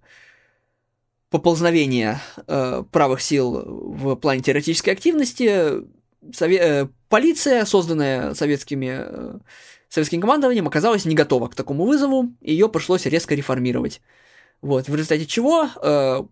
поползновения 1.30 2.22
э, 2.48 2.84
правых 2.92 3.22
сил 3.22 3.62
в 3.66 4.16
плане 4.16 4.42
террористической 4.42 4.94
активности, 4.94 5.84
сове- 6.32 6.60
э, 6.60 6.88
полиция, 7.10 7.66
созданная 7.66 8.34
советскими, 8.34 9.00
э, 9.00 9.40
советским 9.90 10.22
командованием, 10.22 10.68
оказалась 10.68 11.06
не 11.06 11.16
готова 11.16 11.48
к 11.48 11.56
такому 11.56 11.86
вызову, 11.86 12.34
и 12.42 12.52
ее 12.52 12.70
пришлось 12.70 13.06
резко 13.06 13.36
реформировать. 13.36 14.02
Вот, 14.62 14.88
в 14.88 14.96
результате 14.96 15.26
чего 15.26 15.68
э, 15.82 16.24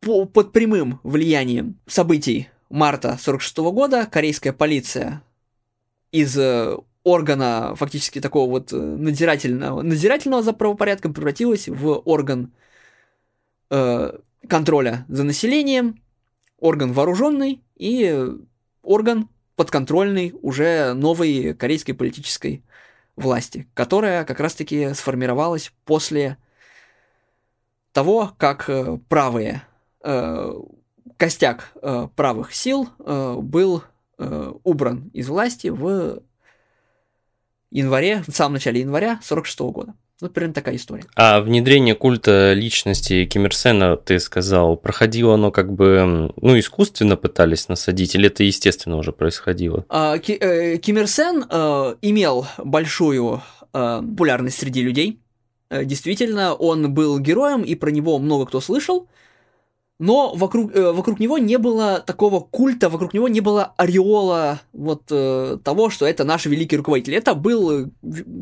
по, 0.00 0.24
под 0.26 0.52
прямым 0.52 1.00
влиянием 1.02 1.78
событий 1.86 2.48
марта 2.68 3.08
1946 3.08 3.58
года 3.74 4.06
корейская 4.06 4.52
полиция 4.52 5.22
из 6.12 6.36
э, 6.38 6.76
органа 7.04 7.74
фактически 7.76 8.20
такого 8.20 8.48
вот 8.50 8.72
э, 8.72 8.76
надзирательного, 8.76 9.82
надзирательного 9.82 10.42
за 10.42 10.52
правопорядком 10.52 11.14
превратилась 11.14 11.68
в 11.68 12.02
орган 12.04 12.52
э, 13.70 14.18
контроля 14.48 15.04
за 15.08 15.24
населением, 15.24 16.02
орган 16.58 16.92
вооруженный 16.92 17.62
и 17.76 18.28
орган 18.88 19.28
подконтрольный 19.54 20.34
уже 20.40 20.94
новой 20.94 21.52
корейской 21.52 21.92
политической 21.92 22.64
власти, 23.16 23.68
которая 23.74 24.24
как 24.24 24.40
раз-таки 24.40 24.94
сформировалась 24.94 25.72
после 25.84 26.38
того, 27.92 28.32
как 28.38 28.70
э, 28.70 28.98
правые, 29.08 29.62
э, 30.02 30.54
костяк 31.18 31.72
э, 31.82 32.08
правых 32.16 32.54
сил 32.54 32.88
э, 32.98 33.36
был 33.40 33.82
э, 34.18 34.52
убран 34.64 35.10
из 35.12 35.28
власти 35.28 35.68
в 35.68 36.22
январе, 37.70 38.22
в 38.26 38.30
самом 38.30 38.54
начале 38.54 38.80
января 38.80 39.20
46 39.22 39.60
года. 39.60 39.94
Вот 40.20 40.32
примерно 40.32 40.54
такая 40.54 40.74
история. 40.74 41.04
А 41.14 41.40
внедрение 41.40 41.94
культа 41.94 42.52
личности 42.52 43.24
Ким 43.24 43.46
Ир 43.46 43.54
Сена, 43.54 43.96
ты 43.96 44.18
сказал, 44.18 44.76
проходило 44.76 45.34
оно 45.34 45.52
как 45.52 45.72
бы, 45.72 46.32
ну, 46.40 46.58
искусственно 46.58 47.16
пытались 47.16 47.68
насадить, 47.68 48.16
или 48.16 48.26
это 48.26 48.42
естественно 48.42 48.96
уже 48.96 49.12
происходило? 49.12 49.84
А, 49.88 50.18
Ки, 50.18 50.32
э, 50.32 50.78
Ким 50.78 50.98
Ир 50.98 51.06
Сен 51.06 51.44
э, 51.48 51.94
имел 52.02 52.46
большую 52.58 53.42
э, 53.72 54.02
популярность 54.02 54.58
среди 54.58 54.82
людей. 54.82 55.20
Э, 55.70 55.84
действительно, 55.84 56.54
он 56.54 56.92
был 56.92 57.20
героем, 57.20 57.62
и 57.62 57.76
про 57.76 57.90
него 57.90 58.18
много 58.18 58.46
кто 58.46 58.60
слышал 58.60 59.08
но 59.98 60.32
вокруг, 60.34 60.74
э, 60.74 60.92
вокруг 60.92 61.18
него 61.18 61.38
не 61.38 61.58
было 61.58 62.00
такого 62.00 62.40
культа, 62.40 62.88
вокруг 62.88 63.14
него 63.14 63.28
не 63.28 63.40
было 63.40 63.74
ореола 63.76 64.60
вот 64.72 65.04
э, 65.10 65.58
того, 65.64 65.90
что 65.90 66.06
это 66.06 66.24
наш 66.24 66.46
великий 66.46 66.76
руководитель. 66.76 67.16
Это 67.16 67.34
был 67.34 67.86
э, 67.86 67.86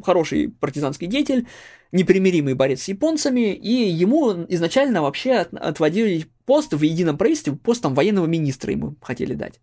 хороший 0.04 0.48
партизанский 0.48 1.07
деятель, 1.07 1.46
непримиримый 1.92 2.54
борец 2.54 2.82
с 2.82 2.88
японцами, 2.88 3.54
и 3.54 3.88
ему 3.88 4.44
изначально 4.48 5.00
вообще 5.00 5.32
от, 5.32 5.54
отводили 5.54 6.26
пост 6.44 6.74
в 6.74 6.82
едином 6.82 7.16
правительстве, 7.16 7.54
пост 7.54 7.82
там 7.82 7.94
военного 7.94 8.26
министра 8.26 8.72
ему 8.72 8.94
хотели 9.00 9.32
дать. 9.32 9.61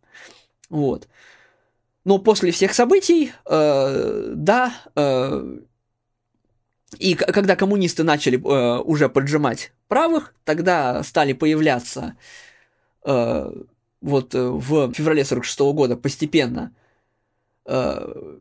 Вот. 0.70 1.08
Но 2.06 2.18
после 2.18 2.52
всех 2.52 2.74
событий, 2.74 3.32
э, 3.46 4.34
да, 4.36 4.74
э, 4.96 5.60
и 7.00 7.16
когда 7.16 7.56
коммунисты 7.56 8.04
начали 8.04 8.38
э, 8.38 8.82
уже 8.82 9.10
поджимать 9.10 9.72
правых, 9.88 10.34
тогда 10.44 11.04
стали 11.04 11.34
появляться 11.34 12.16
э, 13.06 13.52
вот 14.02 14.36
э, 14.36 14.50
в 14.50 14.94
феврале 14.94 15.26
46 15.26 15.60
-го 15.60 15.74
года 15.74 15.96
постепенно 15.96 16.72
э, 17.66 18.38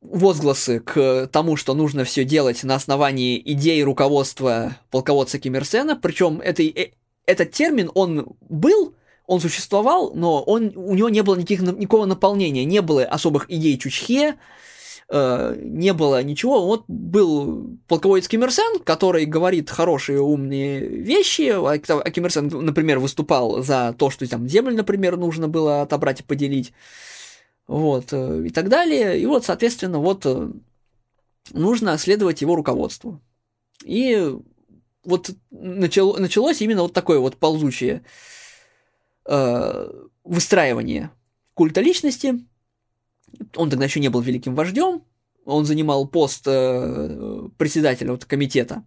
возгласы 0.00 0.80
к 0.80 1.28
тому, 1.32 1.56
что 1.56 1.74
нужно 1.74 2.04
все 2.04 2.24
делать 2.24 2.64
на 2.64 2.74
основании 2.74 3.40
идей 3.44 3.82
руководства 3.84 4.76
полководца 4.90 5.38
Ким 5.38 5.54
причем 5.54 6.40
это, 6.40 6.62
э, 6.62 6.90
этот 7.26 7.52
термин, 7.52 7.90
он 7.94 8.34
был, 8.48 8.94
он 9.26 9.40
существовал, 9.40 10.12
но 10.14 10.42
он, 10.42 10.72
у 10.74 10.94
него 10.94 11.08
не 11.08 11.22
было 11.22 11.36
никаких, 11.36 11.60
никакого 11.60 12.06
наполнения, 12.06 12.64
не 12.64 12.82
было 12.82 13.04
особых 13.04 13.50
идей 13.50 13.78
Чучхе, 13.78 14.36
э, 15.10 15.56
не 15.60 15.92
было 15.92 16.22
ничего. 16.22 16.64
Вот 16.64 16.84
был 16.88 17.78
полководец 17.88 18.28
Ким 18.28 18.44
который 18.84 19.26
говорит 19.26 19.70
хорошие 19.70 20.20
умные 20.20 20.80
вещи. 20.80 21.50
А, 21.50 21.72
а 21.72 22.10
Ким 22.10 22.26
Ир 22.26 22.42
например, 22.42 22.98
выступал 22.98 23.62
за 23.62 23.94
то, 23.98 24.10
что 24.10 24.28
там 24.28 24.48
землю, 24.48 24.76
например, 24.76 25.16
нужно 25.16 25.48
было 25.48 25.82
отобрать 25.82 26.20
и 26.20 26.24
поделить. 26.24 26.72
Вот, 27.66 28.12
э, 28.12 28.46
и 28.46 28.50
так 28.50 28.68
далее. 28.68 29.20
И 29.20 29.26
вот, 29.26 29.44
соответственно, 29.44 29.98
вот 29.98 30.26
э, 30.26 30.50
нужно 31.52 31.98
следовать 31.98 32.40
его 32.40 32.56
руководству. 32.56 33.20
И 33.84 34.36
вот 35.04 35.30
начало, 35.50 36.18
началось 36.18 36.60
именно 36.60 36.82
вот 36.82 36.92
такое 36.92 37.18
вот 37.18 37.36
ползучее 37.36 38.02
э, 39.26 39.90
выстраивание 40.24 41.10
культа 41.54 41.80
личности, 41.80 42.40
он 43.56 43.70
тогда 43.70 43.84
еще 43.84 44.00
не 44.00 44.08
был 44.08 44.20
великим 44.20 44.54
вождем, 44.54 45.02
он 45.44 45.64
занимал 45.64 46.06
пост 46.06 46.44
э, 46.46 47.48
председателя 47.56 48.12
вот, 48.12 48.24
комитета, 48.24 48.84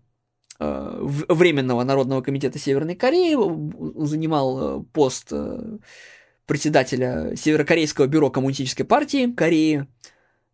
э, 0.60 0.98
Временного 1.30 1.84
Народного 1.84 2.22
комитета 2.22 2.60
Северной 2.60 2.96
Кореи, 2.96 3.36
занимал 4.06 4.82
э, 4.82 4.84
пост 4.94 5.30
э, 5.32 5.78
председателя 6.46 7.36
Северокорейского 7.36 8.08
бюро 8.08 8.30
Коммунистической 8.30 8.86
партии 8.86 9.32
Кореи, 9.32 9.88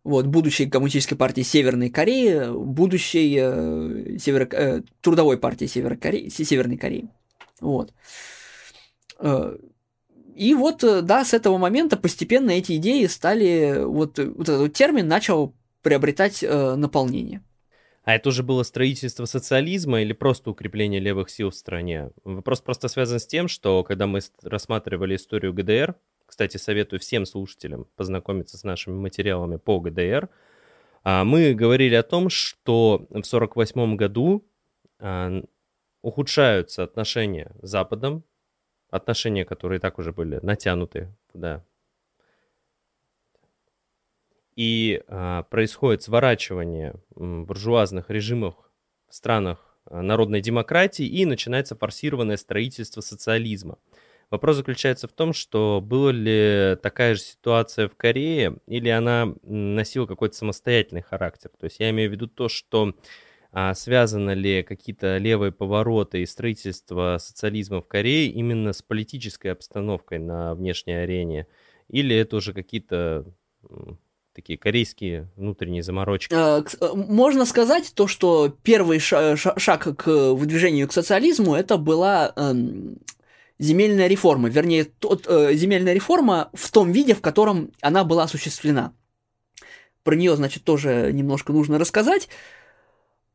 вот, 0.02 0.26
будущей 0.26 0.66
Коммунистической 0.68 1.18
партии 1.18 1.42
Северной 1.42 1.90
Кореи, 1.90 2.50
будущей 2.52 3.36
э, 3.38 4.18
Северо, 4.18 4.48
э, 4.50 4.82
Трудовой 5.00 5.38
партии 5.38 5.66
Северо 5.66 5.98
Северной 6.30 6.78
Кореи. 6.78 7.08
Вот. 7.60 7.92
Э, 9.18 9.56
и 10.40 10.54
вот, 10.54 10.82
э, 10.84 11.02
да, 11.02 11.22
с 11.22 11.34
этого 11.34 11.58
момента 11.58 11.98
постепенно 11.98 12.50
эти 12.50 12.76
идеи 12.76 13.04
стали, 13.04 13.84
вот, 13.84 14.18
вот 14.18 14.48
этот 14.48 14.72
термин 14.72 15.06
начал 15.06 15.54
приобретать 15.82 16.42
э, 16.42 16.76
наполнение. 16.76 17.42
А 18.04 18.14
это 18.14 18.30
уже 18.30 18.42
было 18.42 18.62
строительство 18.62 19.26
социализма 19.26 20.00
или 20.00 20.14
просто 20.14 20.48
укрепление 20.50 20.98
левых 20.98 21.28
сил 21.28 21.50
в 21.50 21.54
стране? 21.54 22.10
Вопрос 22.24 22.62
просто 22.62 22.88
связан 22.88 23.20
с 23.20 23.26
тем, 23.26 23.48
что 23.48 23.84
когда 23.84 24.06
мы 24.06 24.20
рассматривали 24.42 25.16
историю 25.16 25.52
ГДР, 25.52 25.94
кстати, 26.24 26.56
советую 26.56 27.00
всем 27.00 27.26
слушателям 27.26 27.86
познакомиться 27.96 28.56
с 28.56 28.64
нашими 28.64 28.94
материалами 28.94 29.58
по 29.58 29.78
ГДР, 29.78 30.30
а, 31.04 31.24
мы 31.24 31.52
говорили 31.52 31.96
о 31.96 32.02
том, 32.02 32.30
что 32.30 33.06
в 33.10 33.16
1948 33.16 33.96
году 33.96 34.48
а, 35.00 35.42
ухудшаются 36.00 36.82
отношения 36.82 37.52
с 37.60 37.68
Западом, 37.68 38.24
отношения, 38.90 39.44
которые 39.44 39.80
так 39.80 39.98
уже 39.98 40.12
были 40.12 40.38
натянуты, 40.42 41.14
да. 41.34 41.64
И 44.56 45.02
а, 45.06 45.44
происходит 45.44 46.02
сворачивание 46.02 46.94
буржуазных 47.14 48.10
режимов 48.10 48.54
в 49.08 49.14
странах 49.14 49.78
а, 49.86 50.02
народной 50.02 50.40
демократии 50.40 51.06
и 51.06 51.24
начинается 51.24 51.76
форсированное 51.76 52.36
строительство 52.36 53.00
социализма. 53.00 53.78
Вопрос 54.30 54.56
заключается 54.56 55.08
в 55.08 55.12
том, 55.12 55.32
что 55.32 55.80
была 55.80 56.12
ли 56.12 56.76
такая 56.82 57.14
же 57.14 57.20
ситуация 57.22 57.88
в 57.88 57.96
Корее, 57.96 58.58
или 58.66 58.88
она 58.88 59.34
носила 59.42 60.06
какой-то 60.06 60.36
самостоятельный 60.36 61.02
характер. 61.02 61.50
То 61.58 61.64
есть 61.64 61.80
я 61.80 61.90
имею 61.90 62.10
в 62.10 62.12
виду 62.12 62.28
то, 62.28 62.48
что 62.48 62.94
а 63.52 63.74
связаны 63.74 64.32
ли 64.32 64.62
какие-то 64.62 65.18
левые 65.18 65.50
повороты 65.52 66.22
и 66.22 66.26
строительство 66.26 67.18
социализма 67.20 67.80
в 67.80 67.88
Корее 67.88 68.28
именно 68.28 68.72
с 68.72 68.82
политической 68.82 69.48
обстановкой 69.48 70.18
на 70.18 70.54
внешней 70.54 70.94
арене? 70.94 71.46
Или 71.88 72.14
это 72.14 72.36
уже 72.36 72.52
какие-то 72.52 73.26
такие 74.32 74.58
корейские 74.58 75.28
внутренние 75.36 75.82
заморочки? 75.82 76.32
А, 76.32 76.62
э, 76.62 76.92
можно 76.94 77.44
сказать 77.44 77.92
то, 77.94 78.06
что 78.06 78.54
первый 78.62 79.00
шаг 79.00 79.96
к 79.96 80.06
выдвижению 80.32 80.88
к 80.88 80.92
социализму 80.92 81.54
это 81.54 81.76
была 81.76 82.32
эм, 82.36 82.98
земельная 83.58 84.06
реформа, 84.06 84.48
вернее, 84.48 84.84
тот, 84.84 85.26
э, 85.28 85.54
земельная 85.54 85.92
реформа 85.92 86.50
в 86.54 86.70
том 86.70 86.92
виде, 86.92 87.14
в 87.14 87.20
котором 87.20 87.72
она 87.80 88.04
была 88.04 88.24
осуществлена. 88.24 88.94
Про 90.02 90.14
нее, 90.14 90.34
значит, 90.36 90.64
тоже 90.64 91.10
немножко 91.12 91.52
нужно 91.52 91.78
рассказать. 91.78 92.28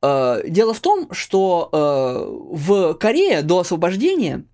Э, 0.01 0.41
дело 0.47 0.73
в 0.73 0.79
том, 0.79 1.11
что 1.11 1.69
э, 1.71 2.55
в 2.55 2.93
Корее 2.95 3.41
до 3.41 3.59
освобождения 3.59 4.45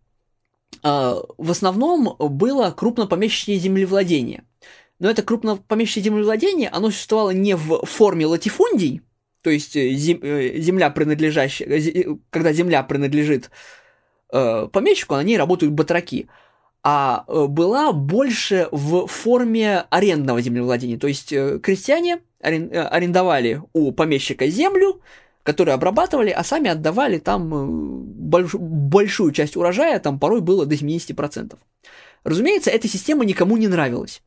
э, 0.84 1.16
в 1.38 1.52
основном 1.52 2.16
было 2.20 2.72
крупнопомещичье 2.72 3.58
землевладение. 3.58 4.46
Но 5.00 5.10
это 5.10 5.24
крупнопомещичье 5.24 6.04
землевладение, 6.04 6.70
оно 6.70 6.92
существовало 6.92 7.32
не 7.32 7.56
в 7.56 7.86
форме 7.86 8.28
латифундий, 8.28 9.02
то 9.42 9.50
есть 9.50 9.74
зем, 9.74 10.20
земля 10.22 10.92
принадлежащая, 10.92 12.20
когда 12.30 12.54
земля 12.54 12.84
принадлежит 12.84 13.50
помещику, 14.30 15.16
на 15.16 15.24
ней 15.24 15.38
работают 15.38 15.74
батраки, 15.74 16.30
а 16.84 17.26
была 17.28 17.92
больше 17.92 18.70
в 18.72 19.08
форме 19.08 19.86
арендного 19.90 20.40
землевладения. 20.40 21.00
То 21.00 21.08
есть 21.08 21.30
крестьяне 21.30 22.20
арендовали 22.40 23.64
у 23.74 23.92
помещика 23.92 24.48
землю, 24.48 25.02
которую 25.44 25.74
обрабатывали, 25.76 26.30
а 26.30 26.44
сами 26.44 26.70
отдавали 26.70 27.18
там 27.18 28.04
больш, 28.04 28.54
большую 28.54 29.32
часть 29.32 29.56
урожая, 29.56 30.00
там 30.00 30.20
порой 30.20 30.42
было 30.42 30.66
до 30.66 30.76
70%. 30.76 31.58
Разумеется, 32.24 32.70
эта 32.70 32.88
система 32.88 33.26
никому 33.26 33.58
не 33.58 33.68
нравилась. 33.68 34.22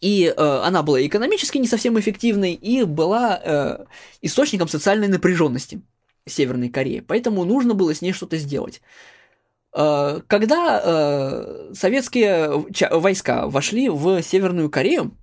И 0.00 0.26
э, 0.26 0.60
она 0.64 0.82
была 0.82 1.04
экономически 1.06 1.58
не 1.58 1.68
совсем 1.68 1.98
эффективной 1.98 2.54
и 2.54 2.84
была 2.84 3.40
э, 3.42 3.84
источником 4.22 4.68
социальной 4.68 5.08
напряженности 5.08 5.82
Северной 6.26 6.68
Кореи. 6.68 7.00
Поэтому 7.00 7.44
нужно 7.44 7.74
было 7.74 7.94
с 7.94 8.02
ней 8.02 8.12
что-то 8.12 8.36
сделать. 8.36 8.82
Э, 9.74 10.20
когда 10.26 10.80
э, 10.84 11.72
советские 11.74 12.64
войска 12.90 13.46
вошли 13.46 13.88
в 13.88 14.22
Северную 14.22 14.70
Корею, 14.70 15.16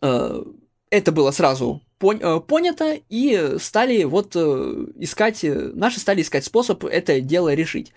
э, 0.00 0.42
это 0.92 1.10
было 1.10 1.30
сразу 1.30 1.80
пон- 1.98 2.20
э, 2.20 2.40
понято 2.40 2.98
и 3.08 3.56
стали 3.58 4.04
вот 4.04 4.32
э, 4.36 4.86
искать, 4.96 5.40
наши 5.42 5.98
стали 5.98 6.20
искать 6.20 6.44
способ 6.44 6.84
это 6.84 7.20
дело 7.20 7.54
решить. 7.54 7.92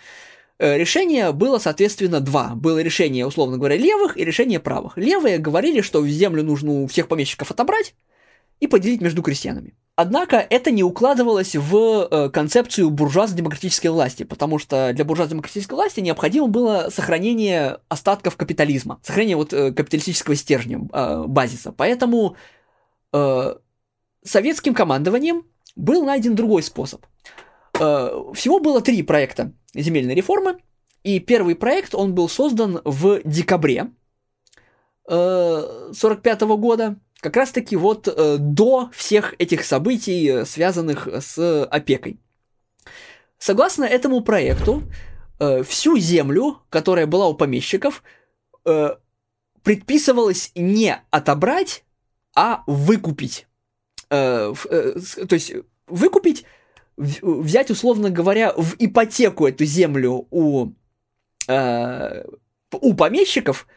Э, 0.58 0.78
решение 0.78 1.34
было, 1.34 1.58
соответственно, 1.58 2.22
два. 2.22 2.54
Было 2.56 2.82
решение, 2.82 3.28
условно 3.28 3.58
говоря, 3.58 3.76
левых 3.76 4.18
и 4.18 4.24
решение 4.24 4.62
правых. 4.62 4.98
Левые 4.98 5.38
говорили, 5.39 5.82
что 5.82 6.08
землю 6.08 6.41
нужно 6.43 6.84
у 6.84 6.88
всех 6.88 7.10
помещиков 7.10 7.52
отобрать 7.52 7.93
и 8.62 8.68
поделить 8.68 9.02
между 9.02 9.22
крестьянами. 9.22 9.74
Однако 9.98 10.38
это 10.38 10.72
не 10.72 10.84
укладывалось 10.84 11.56
в 11.56 12.08
э, 12.10 12.30
концепцию 12.30 12.89
буржуазно-демократической 12.89 13.88
власти, 13.88 14.24
потому 14.24 14.60
что 14.60 14.91
для 14.93 15.04
буржуазно-демократической 15.06 15.74
власти 15.74 16.02
необходимо 16.02 16.48
было 16.48 16.88
сохранение 16.93 17.80
остатков 17.89 18.36
капитализма, 18.38 19.00
сохранение 19.04 19.38
вот 19.38 19.54
э, 19.54 19.72
капиталистического 19.72 20.36
стержня, 20.36 20.82
э, 20.91 21.24
базиса. 21.28 21.72
Поэтому 21.72 22.36
э, 23.16 23.55
советским 24.24 24.74
командованием 24.74 25.45
был 25.76 26.03
найден 26.03 26.36
другой 26.36 26.63
способ. 26.63 27.05
Э, 27.80 28.32
всего 28.34 28.59
было 28.59 28.82
три 28.82 29.03
проекта 29.03 29.53
земельной 29.74 30.16
реформы. 30.16 30.57
И 31.03 31.20
первый 31.20 31.55
проект, 31.55 31.93
он 31.93 32.16
был 32.16 32.28
создан 32.28 32.82
в 32.84 33.22
декабре 33.24 33.91
1945 35.05 36.41
э, 36.41 36.45
года, 36.57 36.95
как 37.20 37.36
раз-таки 37.36 37.76
вот 37.76 38.07
э, 38.07 38.38
до 38.39 38.89
всех 38.91 39.36
этих 39.38 39.63
событий, 39.63 40.45
связанных 40.45 41.07
с 41.07 41.63
опекой. 41.66 42.20
Согласно 43.38 43.84
этому 43.84 44.22
проекту, 44.22 44.84
всю 45.66 45.97
землю, 45.97 46.59
которая 46.70 47.05
была 47.05 47.28
у 47.28 47.34
помещиков, 47.34 48.01
предписывалось 48.63 50.53
не 50.55 50.97
отобрать, 51.11 51.84
а 52.36 52.64
выкупить. 52.68 53.48
То 54.10 54.56
есть 55.32 55.54
выкупить 55.88 56.46
взять, 56.98 57.72
условно 57.72 58.10
говоря, 58.10 58.54
в 58.56 58.76
ипотеку 58.80 59.48
эту 59.48 59.66
землю 59.66 60.28
у, 60.32 60.72
э, 61.48 62.24
у 62.72 62.94
помещиков 62.94 63.68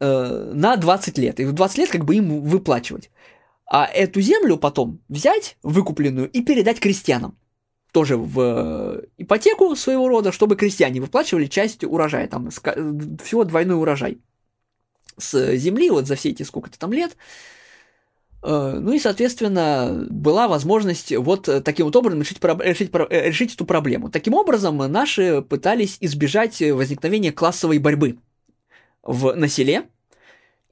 э, 0.00 0.52
на 0.54 0.76
20 0.76 1.18
лет. 1.18 1.40
И 1.40 1.44
в 1.44 1.52
20 1.52 1.78
лет 1.78 1.90
как 1.90 2.04
бы 2.04 2.16
им 2.16 2.42
выплачивать. 2.42 3.10
А 3.66 3.86
эту 3.86 4.20
землю 4.20 4.56
потом 4.56 5.00
взять, 5.08 5.56
выкупленную, 5.62 6.30
и 6.30 6.42
передать 6.42 6.80
крестьянам. 6.80 7.36
Тоже 7.92 8.16
в 8.16 9.04
ипотеку 9.18 9.74
своего 9.76 10.08
рода, 10.08 10.32
чтобы 10.32 10.56
крестьяне 10.56 11.00
выплачивали 11.00 11.46
часть 11.46 11.84
урожая. 11.84 12.26
Там 12.28 12.50
всего 12.50 13.44
двойной 13.44 13.78
урожай 13.78 14.18
с 15.16 15.56
земли 15.56 15.90
вот 15.90 16.06
за 16.06 16.16
все 16.16 16.30
эти 16.30 16.42
сколько-то 16.42 16.78
там 16.78 16.92
лет. 16.92 17.12
Э, 17.12 17.53
ну 18.44 18.92
и, 18.92 18.98
соответственно, 18.98 20.06
была 20.10 20.48
возможность 20.48 21.16
вот 21.16 21.48
таким 21.64 21.86
вот 21.86 21.96
образом 21.96 22.20
решить, 22.20 22.38
решить, 22.42 22.90
э, 22.92 23.28
решить 23.28 23.54
эту 23.54 23.64
проблему. 23.64 24.10
Таким 24.10 24.34
образом, 24.34 24.76
наши 24.76 25.42
пытались 25.42 25.96
избежать 26.00 26.60
возникновения 26.60 27.32
классовой 27.32 27.78
борьбы 27.78 28.18
в, 29.02 29.34
на 29.34 29.48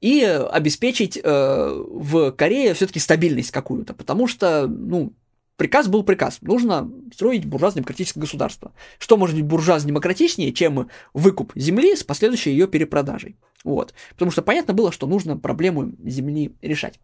и 0.01 0.21
обеспечить 0.21 1.17
э, 1.17 1.83
в 1.87 2.31
Корее 2.33 2.73
все-таки 2.73 2.99
стабильность 2.99 3.51
какую-то, 3.51 3.93
потому 3.93 4.27
что, 4.27 4.67
ну, 4.67 5.13
приказ 5.55 5.87
был 5.87 6.03
приказ. 6.03 6.39
Нужно 6.41 6.91
строить 7.13 7.45
буржуазно-демократическое 7.45 8.19
государство. 8.19 8.73
Что 8.99 9.15
может 9.15 9.35
быть 9.35 9.45
буржуазно-демократичнее, 9.45 10.51
чем 10.51 10.89
выкуп 11.13 11.53
земли 11.55 11.95
с 11.95 12.03
последующей 12.03 12.51
ее 12.51 12.67
перепродажей? 12.67 13.37
Вот. 13.63 13.93
Потому 14.09 14.29
что 14.29 14.41
понятно 14.41 14.73
было, 14.73 14.91
что 14.91 15.07
нужно 15.07 15.37
проблему 15.37 15.93
земли 16.03 16.53
решать. 16.61 16.99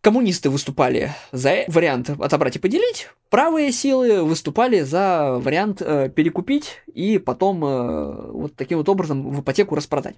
Коммунисты 0.00 0.48
выступали 0.48 1.12
за 1.30 1.64
вариант 1.68 2.08
отобрать 2.08 2.56
и 2.56 2.58
поделить, 2.58 3.08
правые 3.28 3.70
силы 3.70 4.22
выступали 4.22 4.80
за 4.80 5.38
вариант 5.38 5.82
э, 5.82 6.08
перекупить 6.08 6.80
и 6.86 7.18
потом 7.18 7.62
э, 7.64 8.30
вот 8.32 8.56
таким 8.56 8.78
вот 8.78 8.88
образом 8.88 9.30
в 9.30 9.42
ипотеку 9.42 9.74
распродать. 9.74 10.16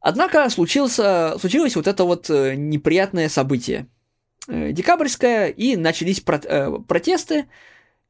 Однако 0.00 0.48
случился, 0.48 1.36
случилось 1.38 1.76
вот 1.76 1.86
это 1.86 2.04
вот 2.04 2.30
э, 2.30 2.54
неприятное 2.54 3.28
событие. 3.28 3.88
Э, 4.48 4.72
декабрьское, 4.72 5.48
и 5.48 5.76
начались 5.76 6.20
про, 6.20 6.38
э, 6.38 6.78
протесты, 6.86 7.46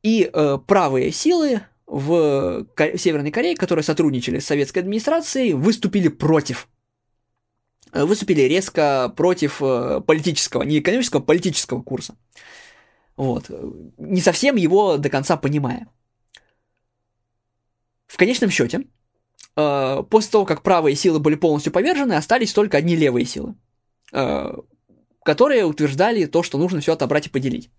и 0.03 0.31
э, 0.33 0.59
правые 0.67 1.13
силы 1.13 1.63
в, 1.87 2.67
Северной 2.97 3.31
Корее, 3.31 3.57
которые 3.57 3.83
сотрудничали 3.83 4.39
с 4.39 4.47
советской 4.47 4.81
администрацией, 4.81 5.53
выступили 5.53 6.09
против 6.09 6.69
выступили 7.95 8.43
резко 8.43 9.13
против 9.17 9.63
э, 9.63 10.01
политического, 10.05 10.65
не 10.65 10.81
экономического, 10.81 11.23
а 11.23 11.25
политического 11.25 11.81
курса. 11.81 12.17
Вот. 13.17 13.49
Не 13.97 14.21
совсем 14.21 14.57
его 14.57 14.97
до 14.97 15.09
конца 15.09 15.37
понимая. 15.37 15.87
В 18.07 18.17
конечном 18.17 18.51
счете, 18.51 18.87
э, 19.57 20.03
после 20.11 20.31
того, 20.31 20.45
как 20.45 20.63
правые 20.63 20.97
силы 20.97 21.21
были 21.21 21.37
полностью 21.37 21.73
повержены, 21.73 22.15
остались 22.15 22.53
только 22.53 22.79
одни 22.79 22.97
левые 22.97 23.25
силы, 23.25 23.55
которые 25.25 25.65
утверждали 25.65 26.27
то, 26.27 26.43
что 26.43 26.59
нужно 26.59 26.81
все 26.81 26.93
отобрать 26.93 27.29
и 27.29 27.31
поделить. 27.31 27.71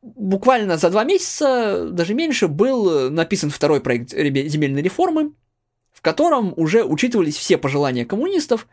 Буквально 0.00 0.76
за 0.76 0.90
два 0.90 1.04
месяца, 1.04 1.88
даже 1.90 2.14
меньше, 2.14 2.48
был 2.48 3.10
написан 3.10 3.50
второй 3.50 3.80
проект 3.80 4.10
земельной 4.10 4.82
реформы, 4.82 5.32
в 5.98 6.00
котором 6.00 6.54
уже 6.56 6.84
учитывались 6.84 7.36
все 7.36 7.58
пожелания 7.58 8.06
коммунистов. 8.06 8.68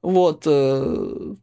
Вот. 0.00 0.44
Э, 0.46 1.34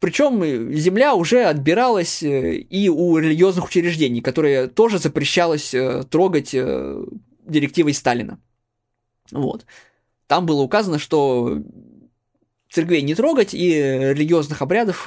Причем 0.00 0.72
земля 0.72 1.14
уже 1.14 1.44
отбиралась 1.44 2.20
э, 2.24 2.56
и 2.56 2.88
у 2.88 3.16
религиозных 3.16 3.66
учреждений, 3.66 4.20
которые 4.20 4.66
тоже 4.66 4.98
запрещалось 4.98 5.72
э, 5.72 6.02
трогать 6.10 6.50
директивой 6.50 7.94
Сталина. 7.94 8.40
Вот. 9.30 9.66
Там 10.26 10.46
было 10.46 10.62
указано, 10.62 10.98
что 10.98 11.62
церквей 12.68 13.02
не 13.02 13.14
трогать 13.14 13.54
и 13.54 13.68
религиозных 13.68 14.62
обрядов 14.62 15.06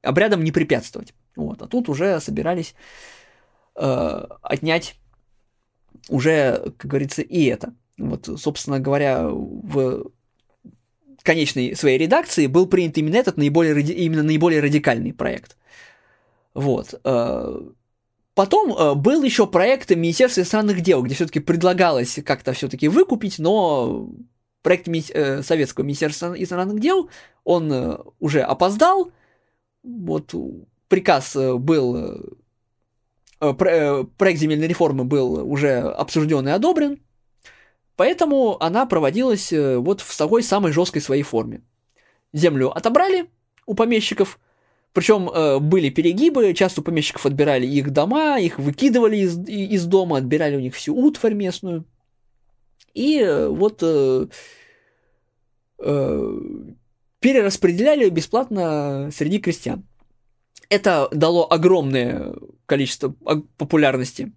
обрядам 0.00 0.44
не 0.44 0.52
препятствовать. 0.52 1.12
Вот. 1.34 1.60
А 1.60 1.66
тут 1.66 1.88
уже 1.88 2.20
собирались 2.20 2.76
э, 3.74 4.26
отнять 4.42 4.94
уже, 6.08 6.72
как 6.78 6.88
говорится, 6.88 7.22
и 7.22 7.46
это. 7.46 7.74
Вот, 7.98 8.28
собственно 8.38 8.78
говоря, 8.78 9.28
в 9.28 10.10
конечной 11.22 11.74
своей 11.74 11.98
редакции 11.98 12.46
был 12.46 12.66
принят 12.66 12.96
именно 12.98 13.16
этот 13.16 13.36
наиболее, 13.36 13.80
именно 13.82 14.22
наиболее 14.22 14.60
радикальный 14.60 15.12
проект. 15.12 15.56
Вот. 16.54 16.98
Э, 17.04 17.60
потом 18.34 18.74
э, 18.74 18.94
был 18.94 19.22
еще 19.22 19.46
проект 19.46 19.90
Министерства 19.90 20.40
иностранных 20.40 20.80
дел, 20.80 21.02
где 21.02 21.14
все-таки 21.14 21.40
предлагалось 21.40 22.18
как-то 22.24 22.52
все-таки 22.52 22.88
выкупить, 22.88 23.38
но 23.38 24.08
проект 24.62 24.88
э, 24.88 25.42
Советского 25.42 25.84
Министерства 25.84 26.34
иностранных 26.34 26.80
дел, 26.80 27.10
он 27.44 27.98
уже 28.20 28.40
опоздал, 28.40 29.10
вот 29.82 30.34
приказ 30.88 31.36
был 31.36 32.38
проект 33.38 34.40
земельной 34.40 34.66
реформы 34.66 35.04
был 35.04 35.50
уже 35.50 35.80
обсужден 35.80 36.48
и 36.48 36.52
одобрен, 36.52 36.98
поэтому 37.96 38.62
она 38.62 38.86
проводилась 38.86 39.52
вот 39.52 40.00
в 40.00 40.16
такой 40.16 40.42
самой 40.42 40.72
жесткой 40.72 41.02
своей 41.02 41.22
форме. 41.22 41.62
Землю 42.32 42.70
отобрали 42.70 43.26
у 43.66 43.74
помещиков, 43.74 44.38
причем 44.92 45.28
э, 45.28 45.58
были 45.58 45.90
перегибы, 45.90 46.54
часто 46.54 46.80
у 46.80 46.84
помещиков 46.84 47.26
отбирали 47.26 47.66
их 47.66 47.90
дома, 47.90 48.38
их 48.38 48.58
выкидывали 48.58 49.18
из, 49.18 49.38
из 49.46 49.84
дома, 49.84 50.16
отбирали 50.16 50.56
у 50.56 50.60
них 50.60 50.74
всю 50.74 50.96
утварь 50.96 51.34
местную. 51.34 51.84
И 52.94 53.18
э, 53.18 53.48
вот 53.48 53.82
э, 53.82 54.26
э, 55.80 56.40
перераспределяли 57.20 58.08
бесплатно 58.08 59.10
среди 59.12 59.38
крестьян. 59.38 59.86
Это 60.70 61.08
дало 61.12 61.46
огромное 61.52 62.34
количество 62.64 63.10
популярности, 63.58 64.32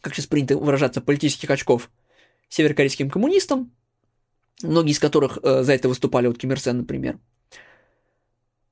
как 0.00 0.14
сейчас 0.14 0.26
принято 0.26 0.56
выражаться, 0.56 1.00
политических 1.00 1.50
очков 1.50 1.90
северокорейским 2.52 3.08
коммунистам, 3.10 3.70
многие 4.62 4.92
из 4.92 4.98
которых 4.98 5.38
э, 5.42 5.62
за 5.62 5.72
это 5.72 5.88
выступали, 5.88 6.26
вот 6.26 6.38
Ким 6.38 6.52
Ир 6.52 6.60
Сен, 6.60 6.78
например. 6.78 7.18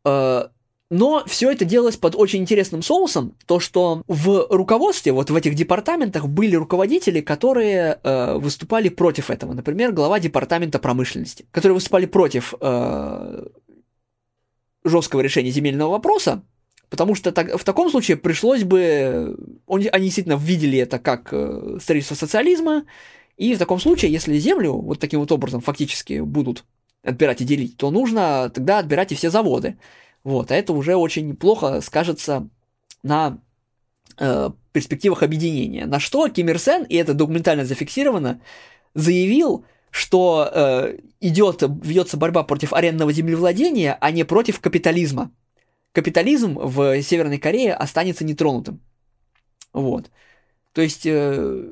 Э, 0.04 0.48
но 0.90 1.22
все 1.26 1.50
это 1.50 1.64
делалось 1.64 1.96
под 1.96 2.14
очень 2.14 2.40
интересным 2.40 2.82
соусом, 2.82 3.36
то 3.46 3.58
что 3.58 4.02
в 4.06 4.46
руководстве, 4.50 5.12
вот 5.12 5.30
в 5.30 5.36
этих 5.36 5.54
департаментах 5.54 6.26
были 6.26 6.56
руководители, 6.56 7.20
которые 7.20 8.00
э, 8.02 8.34
выступали 8.34 8.90
против 8.90 9.30
этого. 9.30 9.54
Например, 9.54 9.92
глава 9.92 10.20
департамента 10.20 10.78
промышленности, 10.78 11.46
которые 11.50 11.74
выступали 11.74 12.04
против 12.06 12.52
э, 12.60 13.46
жесткого 14.84 15.20
решения 15.20 15.50
земельного 15.50 15.92
вопроса, 15.92 16.42
потому 16.90 17.14
что 17.14 17.32
так, 17.32 17.58
в 17.58 17.64
таком 17.64 17.88
случае 17.88 18.18
пришлось 18.18 18.64
бы... 18.64 19.38
Он, 19.66 19.82
они 19.90 20.04
действительно 20.04 20.36
видели 20.36 20.78
это 20.80 20.98
как 20.98 21.28
э, 21.32 21.78
строительство 21.80 22.16
социализма, 22.16 22.84
и 23.40 23.54
в 23.54 23.58
таком 23.58 23.80
случае, 23.80 24.12
если 24.12 24.38
землю 24.38 24.74
вот 24.74 24.98
таким 24.98 25.20
вот 25.20 25.32
образом 25.32 25.62
фактически 25.62 26.20
будут 26.20 26.64
отбирать 27.02 27.40
и 27.40 27.44
делить, 27.44 27.78
то 27.78 27.90
нужно 27.90 28.50
тогда 28.50 28.78
отбирать 28.78 29.12
и 29.12 29.14
все 29.14 29.30
заводы. 29.30 29.78
Вот, 30.24 30.52
а 30.52 30.54
это 30.54 30.74
уже 30.74 30.94
очень 30.94 31.34
плохо 31.34 31.80
скажется 31.80 32.50
на 33.02 33.38
э, 34.18 34.50
перспективах 34.72 35.22
объединения. 35.22 35.86
На 35.86 36.00
что 36.00 36.28
Ким 36.28 36.50
Ир 36.50 36.58
Сен, 36.58 36.84
и 36.84 36.96
это 36.96 37.14
документально 37.14 37.64
зафиксировано, 37.64 38.42
заявил, 38.92 39.64
что 39.90 40.46
э, 40.52 40.98
идет, 41.20 41.62
ведется 41.82 42.18
борьба 42.18 42.42
против 42.42 42.74
арендного 42.74 43.10
землевладения, 43.10 43.96
а 44.02 44.10
не 44.10 44.24
против 44.24 44.60
капитализма. 44.60 45.30
Капитализм 45.92 46.58
в 46.58 47.00
Северной 47.00 47.38
Корее 47.38 47.72
останется 47.72 48.22
нетронутым. 48.22 48.82
Вот. 49.72 50.10
То 50.74 50.82
есть 50.82 51.06
э, 51.06 51.70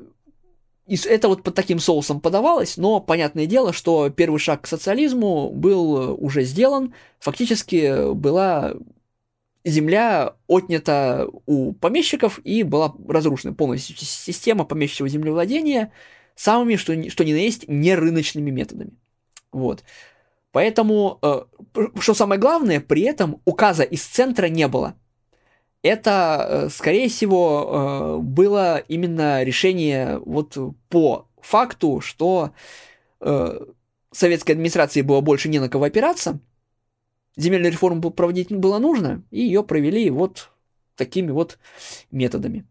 и 0.89 0.97
это 1.07 1.27
вот 1.27 1.43
под 1.43 1.53
таким 1.53 1.79
соусом 1.79 2.19
подавалось, 2.19 2.77
но 2.77 2.99
понятное 2.99 3.45
дело, 3.45 3.73
что 3.73 4.09
первый 4.09 4.39
шаг 4.39 4.63
к 4.63 4.67
социализму 4.67 5.51
был 5.51 6.15
уже 6.19 6.43
сделан. 6.43 6.93
Фактически 7.19 8.11
была 8.13 8.73
земля 9.63 10.35
отнята 10.47 11.27
у 11.45 11.73
помещиков 11.73 12.39
и 12.43 12.63
была 12.63 12.93
разрушена 13.07 13.53
полностью 13.53 13.95
система 13.97 14.65
помещичьего 14.65 15.07
землевладения 15.07 15.91
самыми, 16.35 16.75
что, 16.75 16.95
ни, 16.95 17.09
что 17.09 17.23
ни 17.23 17.33
на 17.33 17.37
есть, 17.37 17.67
нерыночными 17.67 18.49
методами. 18.49 18.91
Вот. 19.51 19.83
Поэтому, 20.51 21.19
э, 21.21 21.43
что 21.99 22.13
самое 22.13 22.41
главное, 22.41 22.79
при 22.79 23.03
этом 23.03 23.41
указа 23.45 23.83
из 23.83 24.03
центра 24.03 24.47
не 24.47 24.67
было 24.67 24.95
это, 25.81 26.45
э, 26.49 26.69
скорее 26.69 27.09
всего, 27.09 28.17
э, 28.19 28.21
было 28.21 28.77
именно 28.87 29.43
решение 29.43 30.19
вот 30.19 30.57
по 30.89 31.27
факту, 31.41 32.01
что 32.01 32.51
э, 33.21 33.59
советской 34.11 34.51
администрации 34.51 35.01
было 35.01 35.21
больше 35.21 35.49
не 35.49 35.59
на 35.59 35.69
кого 35.69 35.85
опираться, 35.85 36.39
земельную 37.37 37.71
реформу 37.71 38.11
проводить 38.11 38.51
было 38.51 38.79
нужно, 38.79 39.23
и 39.31 39.41
ее 39.41 39.63
провели 39.63 40.09
вот 40.09 40.49
такими 40.95 41.31
вот 41.31 41.57
методами. 42.11 42.65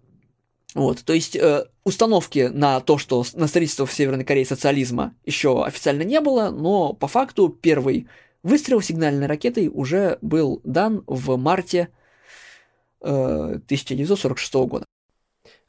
Вот, 0.74 1.02
то 1.02 1.14
есть 1.14 1.34
э, 1.34 1.64
установки 1.84 2.50
на 2.52 2.80
то, 2.80 2.98
что 2.98 3.24
на 3.34 3.46
строительство 3.46 3.86
в 3.86 3.92
Северной 3.92 4.24
Корее 4.24 4.44
социализма 4.44 5.14
еще 5.24 5.64
официально 5.64 6.02
не 6.02 6.20
было, 6.20 6.50
но 6.50 6.92
по 6.92 7.08
факту 7.08 7.48
первый 7.48 8.06
выстрел 8.42 8.82
сигнальной 8.82 9.26
ракетой 9.26 9.68
уже 9.68 10.18
был 10.20 10.60
дан 10.64 11.04
в 11.06 11.36
марте 11.38 11.88
1946 13.00 14.54
э, 14.54 14.64
года. 14.64 14.84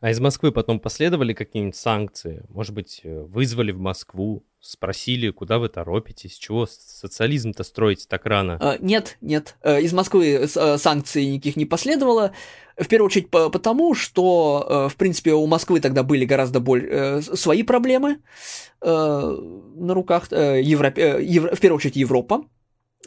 А 0.02 0.10
из 0.10 0.20
Москвы 0.20 0.52
потом 0.52 0.80
последовали 0.80 1.34
какие-нибудь 1.34 1.76
санкции? 1.76 2.46
Может 2.50 2.74
быть, 2.74 3.02
э, 3.04 3.22
вызвали 3.22 3.72
в 3.72 3.80
Москву, 3.80 4.46
спросили, 4.60 5.30
куда 5.30 5.60
вы 5.60 5.70
торопитесь, 5.70 6.38
чего 6.38 6.66
социализм-то 6.68 7.64
строить 7.64 8.08
так 8.08 8.26
рано? 8.26 8.58
А, 8.62 8.78
нет, 8.80 9.18
нет. 9.22 9.56
Э, 9.62 9.82
из 9.82 9.94
Москвы 9.94 10.48
санкций 10.48 11.26
никаких 11.26 11.56
не 11.58 11.66
последовало. 11.66 12.32
В 12.78 12.88
первую 12.88 13.08
очередь 13.08 13.30
потому, 13.30 13.94
что, 13.94 14.88
в 14.90 14.96
принципе, 14.96 15.34
у 15.34 15.46
Москвы 15.48 15.82
тогда 15.82 16.02
были 16.02 16.24
гораздо 16.24 16.62
более 16.62 17.22
свои 17.22 17.64
проблемы 17.64 18.20
на 18.80 19.94
руках. 19.94 20.32
Европе... 20.32 21.18
В 21.54 21.60
первую 21.60 21.76
очередь 21.76 21.98
Европа, 21.98 22.46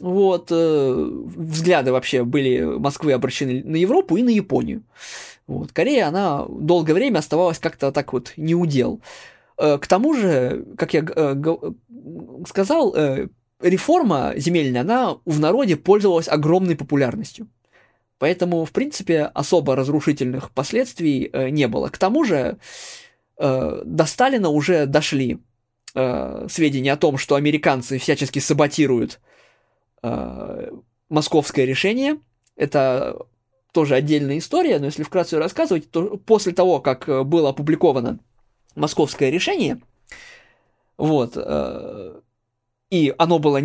вот, 0.01 0.47
э, 0.51 1.09
взгляды 1.35 1.91
вообще 1.91 2.23
были 2.23 2.61
Москвы 2.61 3.13
обращены 3.13 3.63
на 3.63 3.75
Европу 3.75 4.17
и 4.17 4.23
на 4.23 4.29
Японию. 4.29 4.83
Вот, 5.47 5.71
Корея, 5.71 6.07
она 6.07 6.45
долгое 6.47 6.93
время 6.93 7.19
оставалась 7.19 7.59
как-то 7.59 7.91
так 7.91 8.13
вот 8.13 8.33
неудел. 8.37 9.01
Э, 9.57 9.77
к 9.77 9.87
тому 9.87 10.13
же, 10.13 10.65
как 10.77 10.93
я 10.93 11.05
э, 11.15 11.35
сказал, 12.47 12.95
э, 12.95 13.27
реформа 13.61 14.33
земельная, 14.35 14.81
она 14.81 15.17
в 15.25 15.39
народе 15.39 15.75
пользовалась 15.75 16.27
огромной 16.27 16.75
популярностью. 16.75 17.47
Поэтому, 18.19 18.65
в 18.65 18.71
принципе, 18.71 19.23
особо 19.23 19.75
разрушительных 19.75 20.51
последствий 20.51 21.29
не 21.51 21.67
было. 21.67 21.89
К 21.89 21.97
тому 21.97 22.23
же, 22.23 22.57
до 23.37 24.05
Сталина 24.05 24.47
уже 24.47 24.85
дошли 24.85 25.39
сведения 25.93 26.93
о 26.93 26.97
том, 26.97 27.17
что 27.17 27.35
американцы 27.35 27.97
всячески 27.97 28.39
саботируют 28.39 29.19
московское 31.09 31.65
решение. 31.65 32.17
Это 32.55 33.17
тоже 33.73 33.95
отдельная 33.95 34.37
история, 34.37 34.79
но 34.79 34.85
если 34.85 35.03
вкратце 35.03 35.39
рассказывать, 35.39 35.89
то 35.89 36.17
после 36.17 36.53
того, 36.53 36.79
как 36.79 37.09
э, 37.09 37.23
было 37.23 37.49
опубликовано 37.49 38.19
московское 38.75 39.29
решение, 39.29 39.81
вот, 40.97 41.33
э, 41.35 42.19
и 42.91 43.13
оно 43.17 43.39
было, 43.39 43.61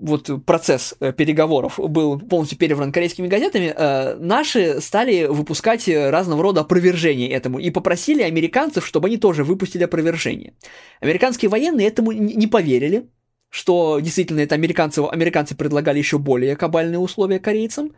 вот 0.00 0.30
процесс 0.46 0.94
э, 1.00 1.12
переговоров 1.12 1.78
был 1.78 2.20
полностью 2.20 2.56
перевран 2.56 2.92
корейскими 2.92 3.26
газетами, 3.26 3.74
э, 3.76 4.14
наши 4.14 4.80
стали 4.80 5.26
выпускать 5.26 5.88
разного 5.88 6.40
рода 6.42 6.60
опровержения 6.60 7.28
этому 7.28 7.58
и 7.58 7.70
попросили 7.70 8.22
американцев, 8.22 8.86
чтобы 8.86 9.08
они 9.08 9.16
тоже 9.16 9.42
выпустили 9.42 9.82
опровержение. 9.82 10.54
Американские 11.00 11.48
военные 11.48 11.88
этому 11.88 12.12
не 12.12 12.46
поверили, 12.46 13.08
что 13.50 14.00
действительно 14.00 14.40
это 14.40 14.54
американцы, 14.54 15.00
американцы 15.00 15.56
предлагали 15.56 15.98
еще 15.98 16.18
более 16.18 16.56
кабальные 16.56 16.98
условия 16.98 17.38
корейцам, 17.38 17.94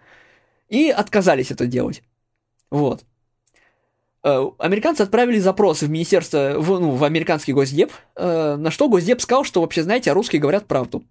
и 0.68 0.90
отказались 0.90 1.50
это 1.50 1.66
делать. 1.66 2.02
Вот. 2.70 3.04
Э, 4.22 4.46
американцы 4.58 5.02
отправили 5.02 5.38
запросы 5.38 5.86
в 5.86 5.90
министерство, 5.90 6.54
в, 6.58 6.78
ну, 6.78 6.90
в 6.92 7.04
американский 7.04 7.52
госдеп, 7.52 7.92
э, 8.16 8.56
на 8.56 8.70
что 8.70 8.88
госдеп 8.88 9.20
сказал, 9.20 9.44
что 9.44 9.62
вообще, 9.62 9.82
знаете, 9.82 10.12
русские 10.12 10.40
говорят 10.40 10.66
правду. 10.66 11.04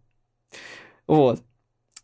Вот. 1.08 1.42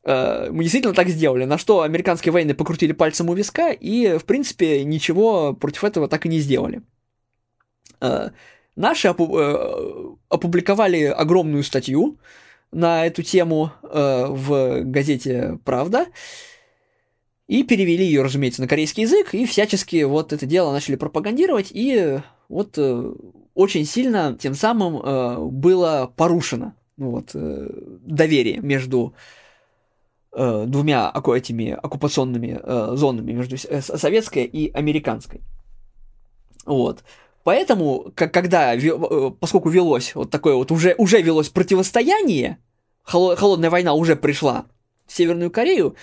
Э, 0.04 0.50
мы 0.52 0.64
действительно 0.64 0.94
так 0.94 1.10
сделали, 1.10 1.46
на 1.46 1.58
что 1.58 1.82
американские 1.82 2.32
военные 2.32 2.56
покрутили 2.56 2.92
пальцем 2.92 3.30
у 3.30 3.34
виска 3.34 3.72
и, 3.72 4.18
в 4.18 4.26
принципе, 4.26 4.84
ничего 4.84 5.54
против 5.54 5.84
этого 5.84 6.08
так 6.08 6.26
и 6.26 6.30
не 6.30 6.40
сделали. 6.40 6.82
Наши 8.76 9.08
э, 9.08 9.14
опубликовали 10.30 11.04
огромную 11.04 11.64
статью 11.64 12.18
на 12.72 13.06
эту 13.06 13.24
тему 13.24 13.72
э, 13.84 14.26
в 14.30 14.82
газете 14.84 15.60
«Правда», 15.64 16.08
и 17.48 17.64
перевели 17.64 18.04
ее, 18.04 18.24
разумеется, 18.24 18.62
на 18.62 18.68
корейский 18.68 19.04
язык, 19.04 19.34
и 19.36 19.46
всячески 19.46 20.04
вот 20.04 20.34
это 20.34 20.48
дело 20.48 20.72
начали 20.72 20.96
пропагандировать, 20.96 21.70
и 21.72 22.20
вот 22.50 22.74
э, 22.78 23.14
очень 23.54 23.86
сильно 23.86 24.38
тем 24.38 24.56
самым 24.56 25.52
было 25.52 26.12
порушено 26.16 26.74
ну, 26.98 27.12
вот, 27.12 27.30
доверие 27.34 28.58
между 28.58 29.14
двумя 30.34 31.14
этими 31.14 31.70
оккупационными 31.72 32.60
зонами, 32.98 33.32
между 33.32 33.58
советской 33.58 34.44
и 34.44 34.70
американской. 34.74 35.40
Вот. 36.66 37.04
Поэтому, 37.46 38.12
как, 38.16 38.34
когда, 38.34 38.76
э, 38.76 39.32
поскольку 39.40 39.70
велось 39.70 40.16
вот 40.16 40.32
такое 40.32 40.56
вот, 40.56 40.72
уже, 40.72 40.96
уже 40.98 41.22
велось 41.22 41.50
противостояние, 41.50 42.58
холодная 43.04 43.70
война 43.70 43.94
уже 43.94 44.16
пришла 44.16 44.66
в 45.06 45.14
Северную 45.14 45.52
Корею, 45.52 45.96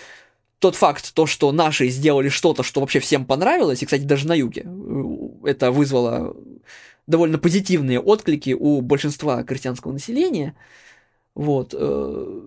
тот 0.60 0.76
факт, 0.76 1.12
то, 1.12 1.26
что 1.26 1.50
наши 1.50 1.88
сделали 1.88 2.28
что-то, 2.28 2.62
что 2.62 2.80
вообще 2.80 3.00
всем 3.00 3.26
понравилось, 3.26 3.82
и, 3.82 3.86
кстати, 3.86 4.02
даже 4.02 4.28
на 4.28 4.34
юге, 4.34 4.62
э, 4.64 5.48
это 5.48 5.72
вызвало 5.72 6.36
довольно 7.08 7.38
позитивные 7.38 7.98
отклики 7.98 8.56
у 8.56 8.80
большинства 8.80 9.42
крестьянского 9.42 9.90
населения, 9.90 10.54
вот, 11.34 11.74
э, 11.76 12.40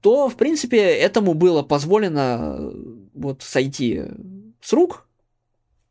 то, 0.00 0.28
в 0.28 0.34
принципе, 0.34 0.78
этому 0.78 1.34
было 1.34 1.62
позволено 1.62 2.72
вот 3.14 3.42
сойти 3.42 4.02
с 4.60 4.72
рук, 4.72 5.06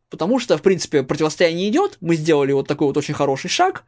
потому 0.10 0.40
что, 0.40 0.57
в 0.57 0.61
принципе, 0.61 1.03
противостояние 1.03 1.69
идет, 1.69 1.98
мы 2.02 2.15
сделали 2.15 2.52
вот 2.52 2.68
такой 2.68 2.88
вот 2.88 2.98
очень 2.98 3.14
хороший 3.14 3.49
шаг, 3.49 3.86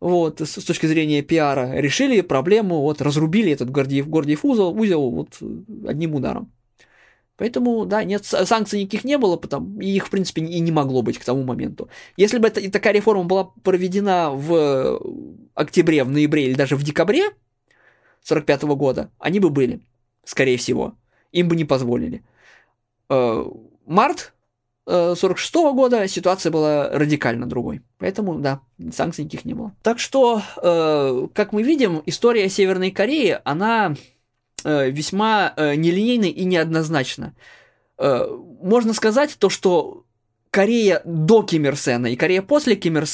вот, 0.00 0.40
с, 0.40 0.60
с 0.60 0.64
точки 0.64 0.86
зрения 0.86 1.22
пиара, 1.22 1.72
решили 1.74 2.22
проблему, 2.22 2.80
вот, 2.80 3.02
разрубили 3.02 3.52
этот 3.52 3.70
Гордиев, 3.70 4.08
Гордиев 4.08 4.44
узел, 4.44 4.70
узел 4.78 5.10
вот 5.10 5.38
одним 5.86 6.14
ударом. 6.14 6.50
Поэтому, 7.36 7.86
да, 7.86 8.04
нет, 8.04 8.26
санкций 8.26 8.82
никаких 8.82 9.04
не 9.04 9.16
было, 9.16 9.36
потому, 9.36 9.80
и 9.80 9.86
их, 9.86 10.08
в 10.08 10.10
принципе, 10.10 10.42
и 10.42 10.60
не 10.60 10.72
могло 10.72 11.00
быть 11.00 11.18
к 11.18 11.24
тому 11.24 11.42
моменту. 11.42 11.88
Если 12.18 12.36
бы 12.36 12.48
это, 12.48 12.70
такая 12.70 12.92
реформа 12.92 13.24
была 13.24 13.44
проведена 13.62 14.30
в 14.30 15.00
октябре, 15.54 16.04
в 16.04 16.10
ноябре 16.10 16.48
или 16.48 16.54
даже 16.54 16.76
в 16.76 16.82
декабре 16.82 17.30
45 18.24 18.64
-го 18.64 18.76
года, 18.76 19.10
они 19.18 19.40
бы 19.40 19.48
были, 19.48 19.80
скорее 20.24 20.58
всего. 20.58 20.94
Им 21.32 21.48
бы 21.48 21.56
не 21.56 21.64
позволили. 21.64 22.22
Э, 23.08 23.44
март 23.86 24.34
46 24.90 25.54
-го 25.54 25.74
года 25.74 26.08
ситуация 26.08 26.50
была 26.50 26.90
радикально 26.90 27.46
другой. 27.46 27.80
Поэтому, 27.98 28.38
да, 28.38 28.60
санкций 28.92 29.24
никаких 29.24 29.44
не 29.44 29.54
было. 29.54 29.72
Так 29.82 29.98
что, 29.98 30.42
э, 30.62 31.28
как 31.34 31.52
мы 31.52 31.62
видим, 31.62 32.02
история 32.06 32.48
Северной 32.48 32.90
Кореи, 32.90 33.38
она 33.44 33.94
Э, 34.64 34.90
весьма 34.90 35.52
э, 35.56 35.74
нелинейно 35.74 36.26
и 36.26 36.44
неоднозначно. 36.44 37.34
Э, 37.98 38.26
можно 38.62 38.92
сказать 38.92 39.36
то, 39.38 39.48
что 39.48 40.04
Корея 40.50 41.00
до 41.04 41.42
Ким 41.42 41.64
Ир 41.64 41.76
и 42.06 42.16
Корея 42.16 42.42
после 42.42 42.76
Ким 42.76 42.98
Ир 42.98 43.06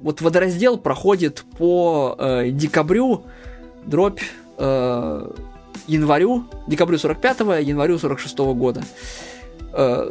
вот 0.00 0.20
водораздел 0.20 0.76
проходит 0.76 1.44
по 1.58 2.16
э, 2.18 2.50
декабрю, 2.50 3.24
дробь 3.86 4.20
э, 4.58 5.30
январю, 5.86 6.44
декабрю 6.66 6.98
45-го, 6.98 7.54
январю 7.54 7.96
46-го 7.96 8.54
года. 8.54 8.82
Э, 9.72 10.10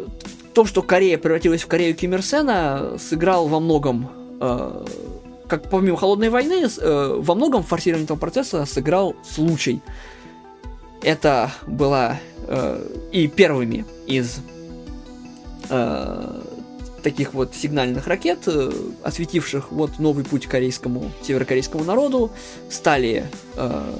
то, 0.55 0.65
что 0.65 0.81
Корея 0.81 1.17
превратилась 1.17 1.61
в 1.61 1.67
Корею 1.67 1.93
Ким 1.95 2.13
Ир 2.13 2.23
Сена, 2.23 2.97
сыграл 2.97 3.47
во 3.47 3.59
многом 3.59 4.09
э, 4.39 4.85
как 5.47 5.69
помимо 5.69 5.97
холодной 5.97 6.29
войны, 6.29 6.65
э, 6.65 7.15
во 7.19 7.35
многом 7.35 7.61
в 7.61 7.67
форсировании 7.67 8.05
этого 8.05 8.17
процесса 8.17 8.65
сыграл 8.65 9.15
случай. 9.23 9.81
Это 11.01 11.51
была 11.67 12.17
э, 12.47 12.87
и 13.11 13.27
первыми 13.27 13.85
из 14.07 14.39
э, 15.69 16.41
таких 17.03 17.33
вот 17.33 17.53
сигнальных 17.53 18.07
ракет, 18.07 18.39
э, 18.47 18.71
осветивших 19.03 19.71
вот 19.71 19.99
новый 19.99 20.23
путь 20.23 20.47
корейскому, 20.47 21.11
северокорейскому 21.21 21.83
народу, 21.83 22.31
стали 22.69 23.25
э, 23.55 23.93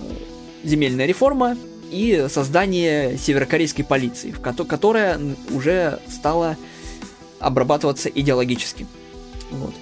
земельная 0.64 1.06
реформа 1.06 1.58
и 1.92 2.28
создание 2.30 3.18
северокорейской 3.18 3.86
полиции, 3.86 4.32
которая 4.32 5.20
уже 5.52 6.00
стала 6.10 6.58
обрабатываться 7.40 8.10
идеологически. 8.10 8.88
Вот. 9.52 9.74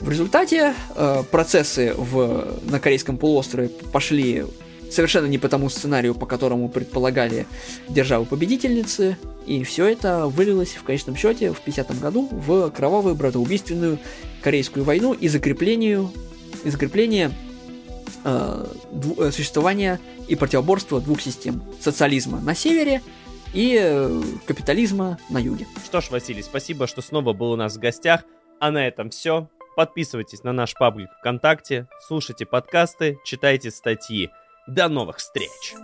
В 0.00 0.10
результате 0.10 0.74
э, 0.94 1.22
процессы 1.30 1.94
в, 1.96 2.58
на 2.64 2.80
Корейском 2.80 3.16
полуострове 3.16 3.68
пошли 3.68 4.44
совершенно 4.90 5.26
не 5.26 5.38
по 5.38 5.48
тому 5.48 5.68
сценарию, 5.68 6.14
по 6.14 6.26
которому 6.26 6.68
предполагали 6.68 7.46
державы-победительницы, 7.88 9.16
и 9.46 9.64
все 9.64 9.86
это 9.86 10.26
вылилось 10.26 10.74
в 10.74 10.82
конечном 10.82 11.16
счете 11.16 11.52
в 11.52 11.60
50 11.60 11.98
году 12.00 12.28
в 12.30 12.70
кровавую 12.70 13.14
братоубийственную 13.14 13.98
Корейскую 14.42 14.84
войну 14.84 15.12
и 15.12 15.28
закреплению, 15.28 16.12
и 16.64 16.70
закрепление 16.70 17.32
э, 18.26 18.66
э, 19.18 19.30
существования 19.30 20.00
и 20.28 20.36
противоборства 20.36 21.00
двух 21.00 21.20
систем. 21.20 21.62
Социализма 21.80 22.40
на 22.40 22.54
севере 22.54 23.00
и 23.54 23.78
э, 23.80 24.22
капитализма 24.46 25.18
на 25.30 25.38
юге. 25.38 25.66
Что 25.84 26.00
ж, 26.00 26.10
Василий, 26.10 26.42
спасибо, 26.42 26.86
что 26.86 27.00
снова 27.00 27.32
был 27.32 27.52
у 27.52 27.56
нас 27.56 27.76
в 27.76 27.80
гостях. 27.80 28.24
А 28.60 28.70
на 28.70 28.86
этом 28.86 29.10
все. 29.10 29.48
Подписывайтесь 29.76 30.42
на 30.42 30.52
наш 30.52 30.72
паблик 30.74 31.10
ВКонтакте, 31.20 31.86
слушайте 32.06 32.46
подкасты, 32.46 33.18
читайте 33.26 33.70
статьи. 33.70 34.30
До 34.66 34.88
новых 34.88 35.18
встреч! 35.18 35.74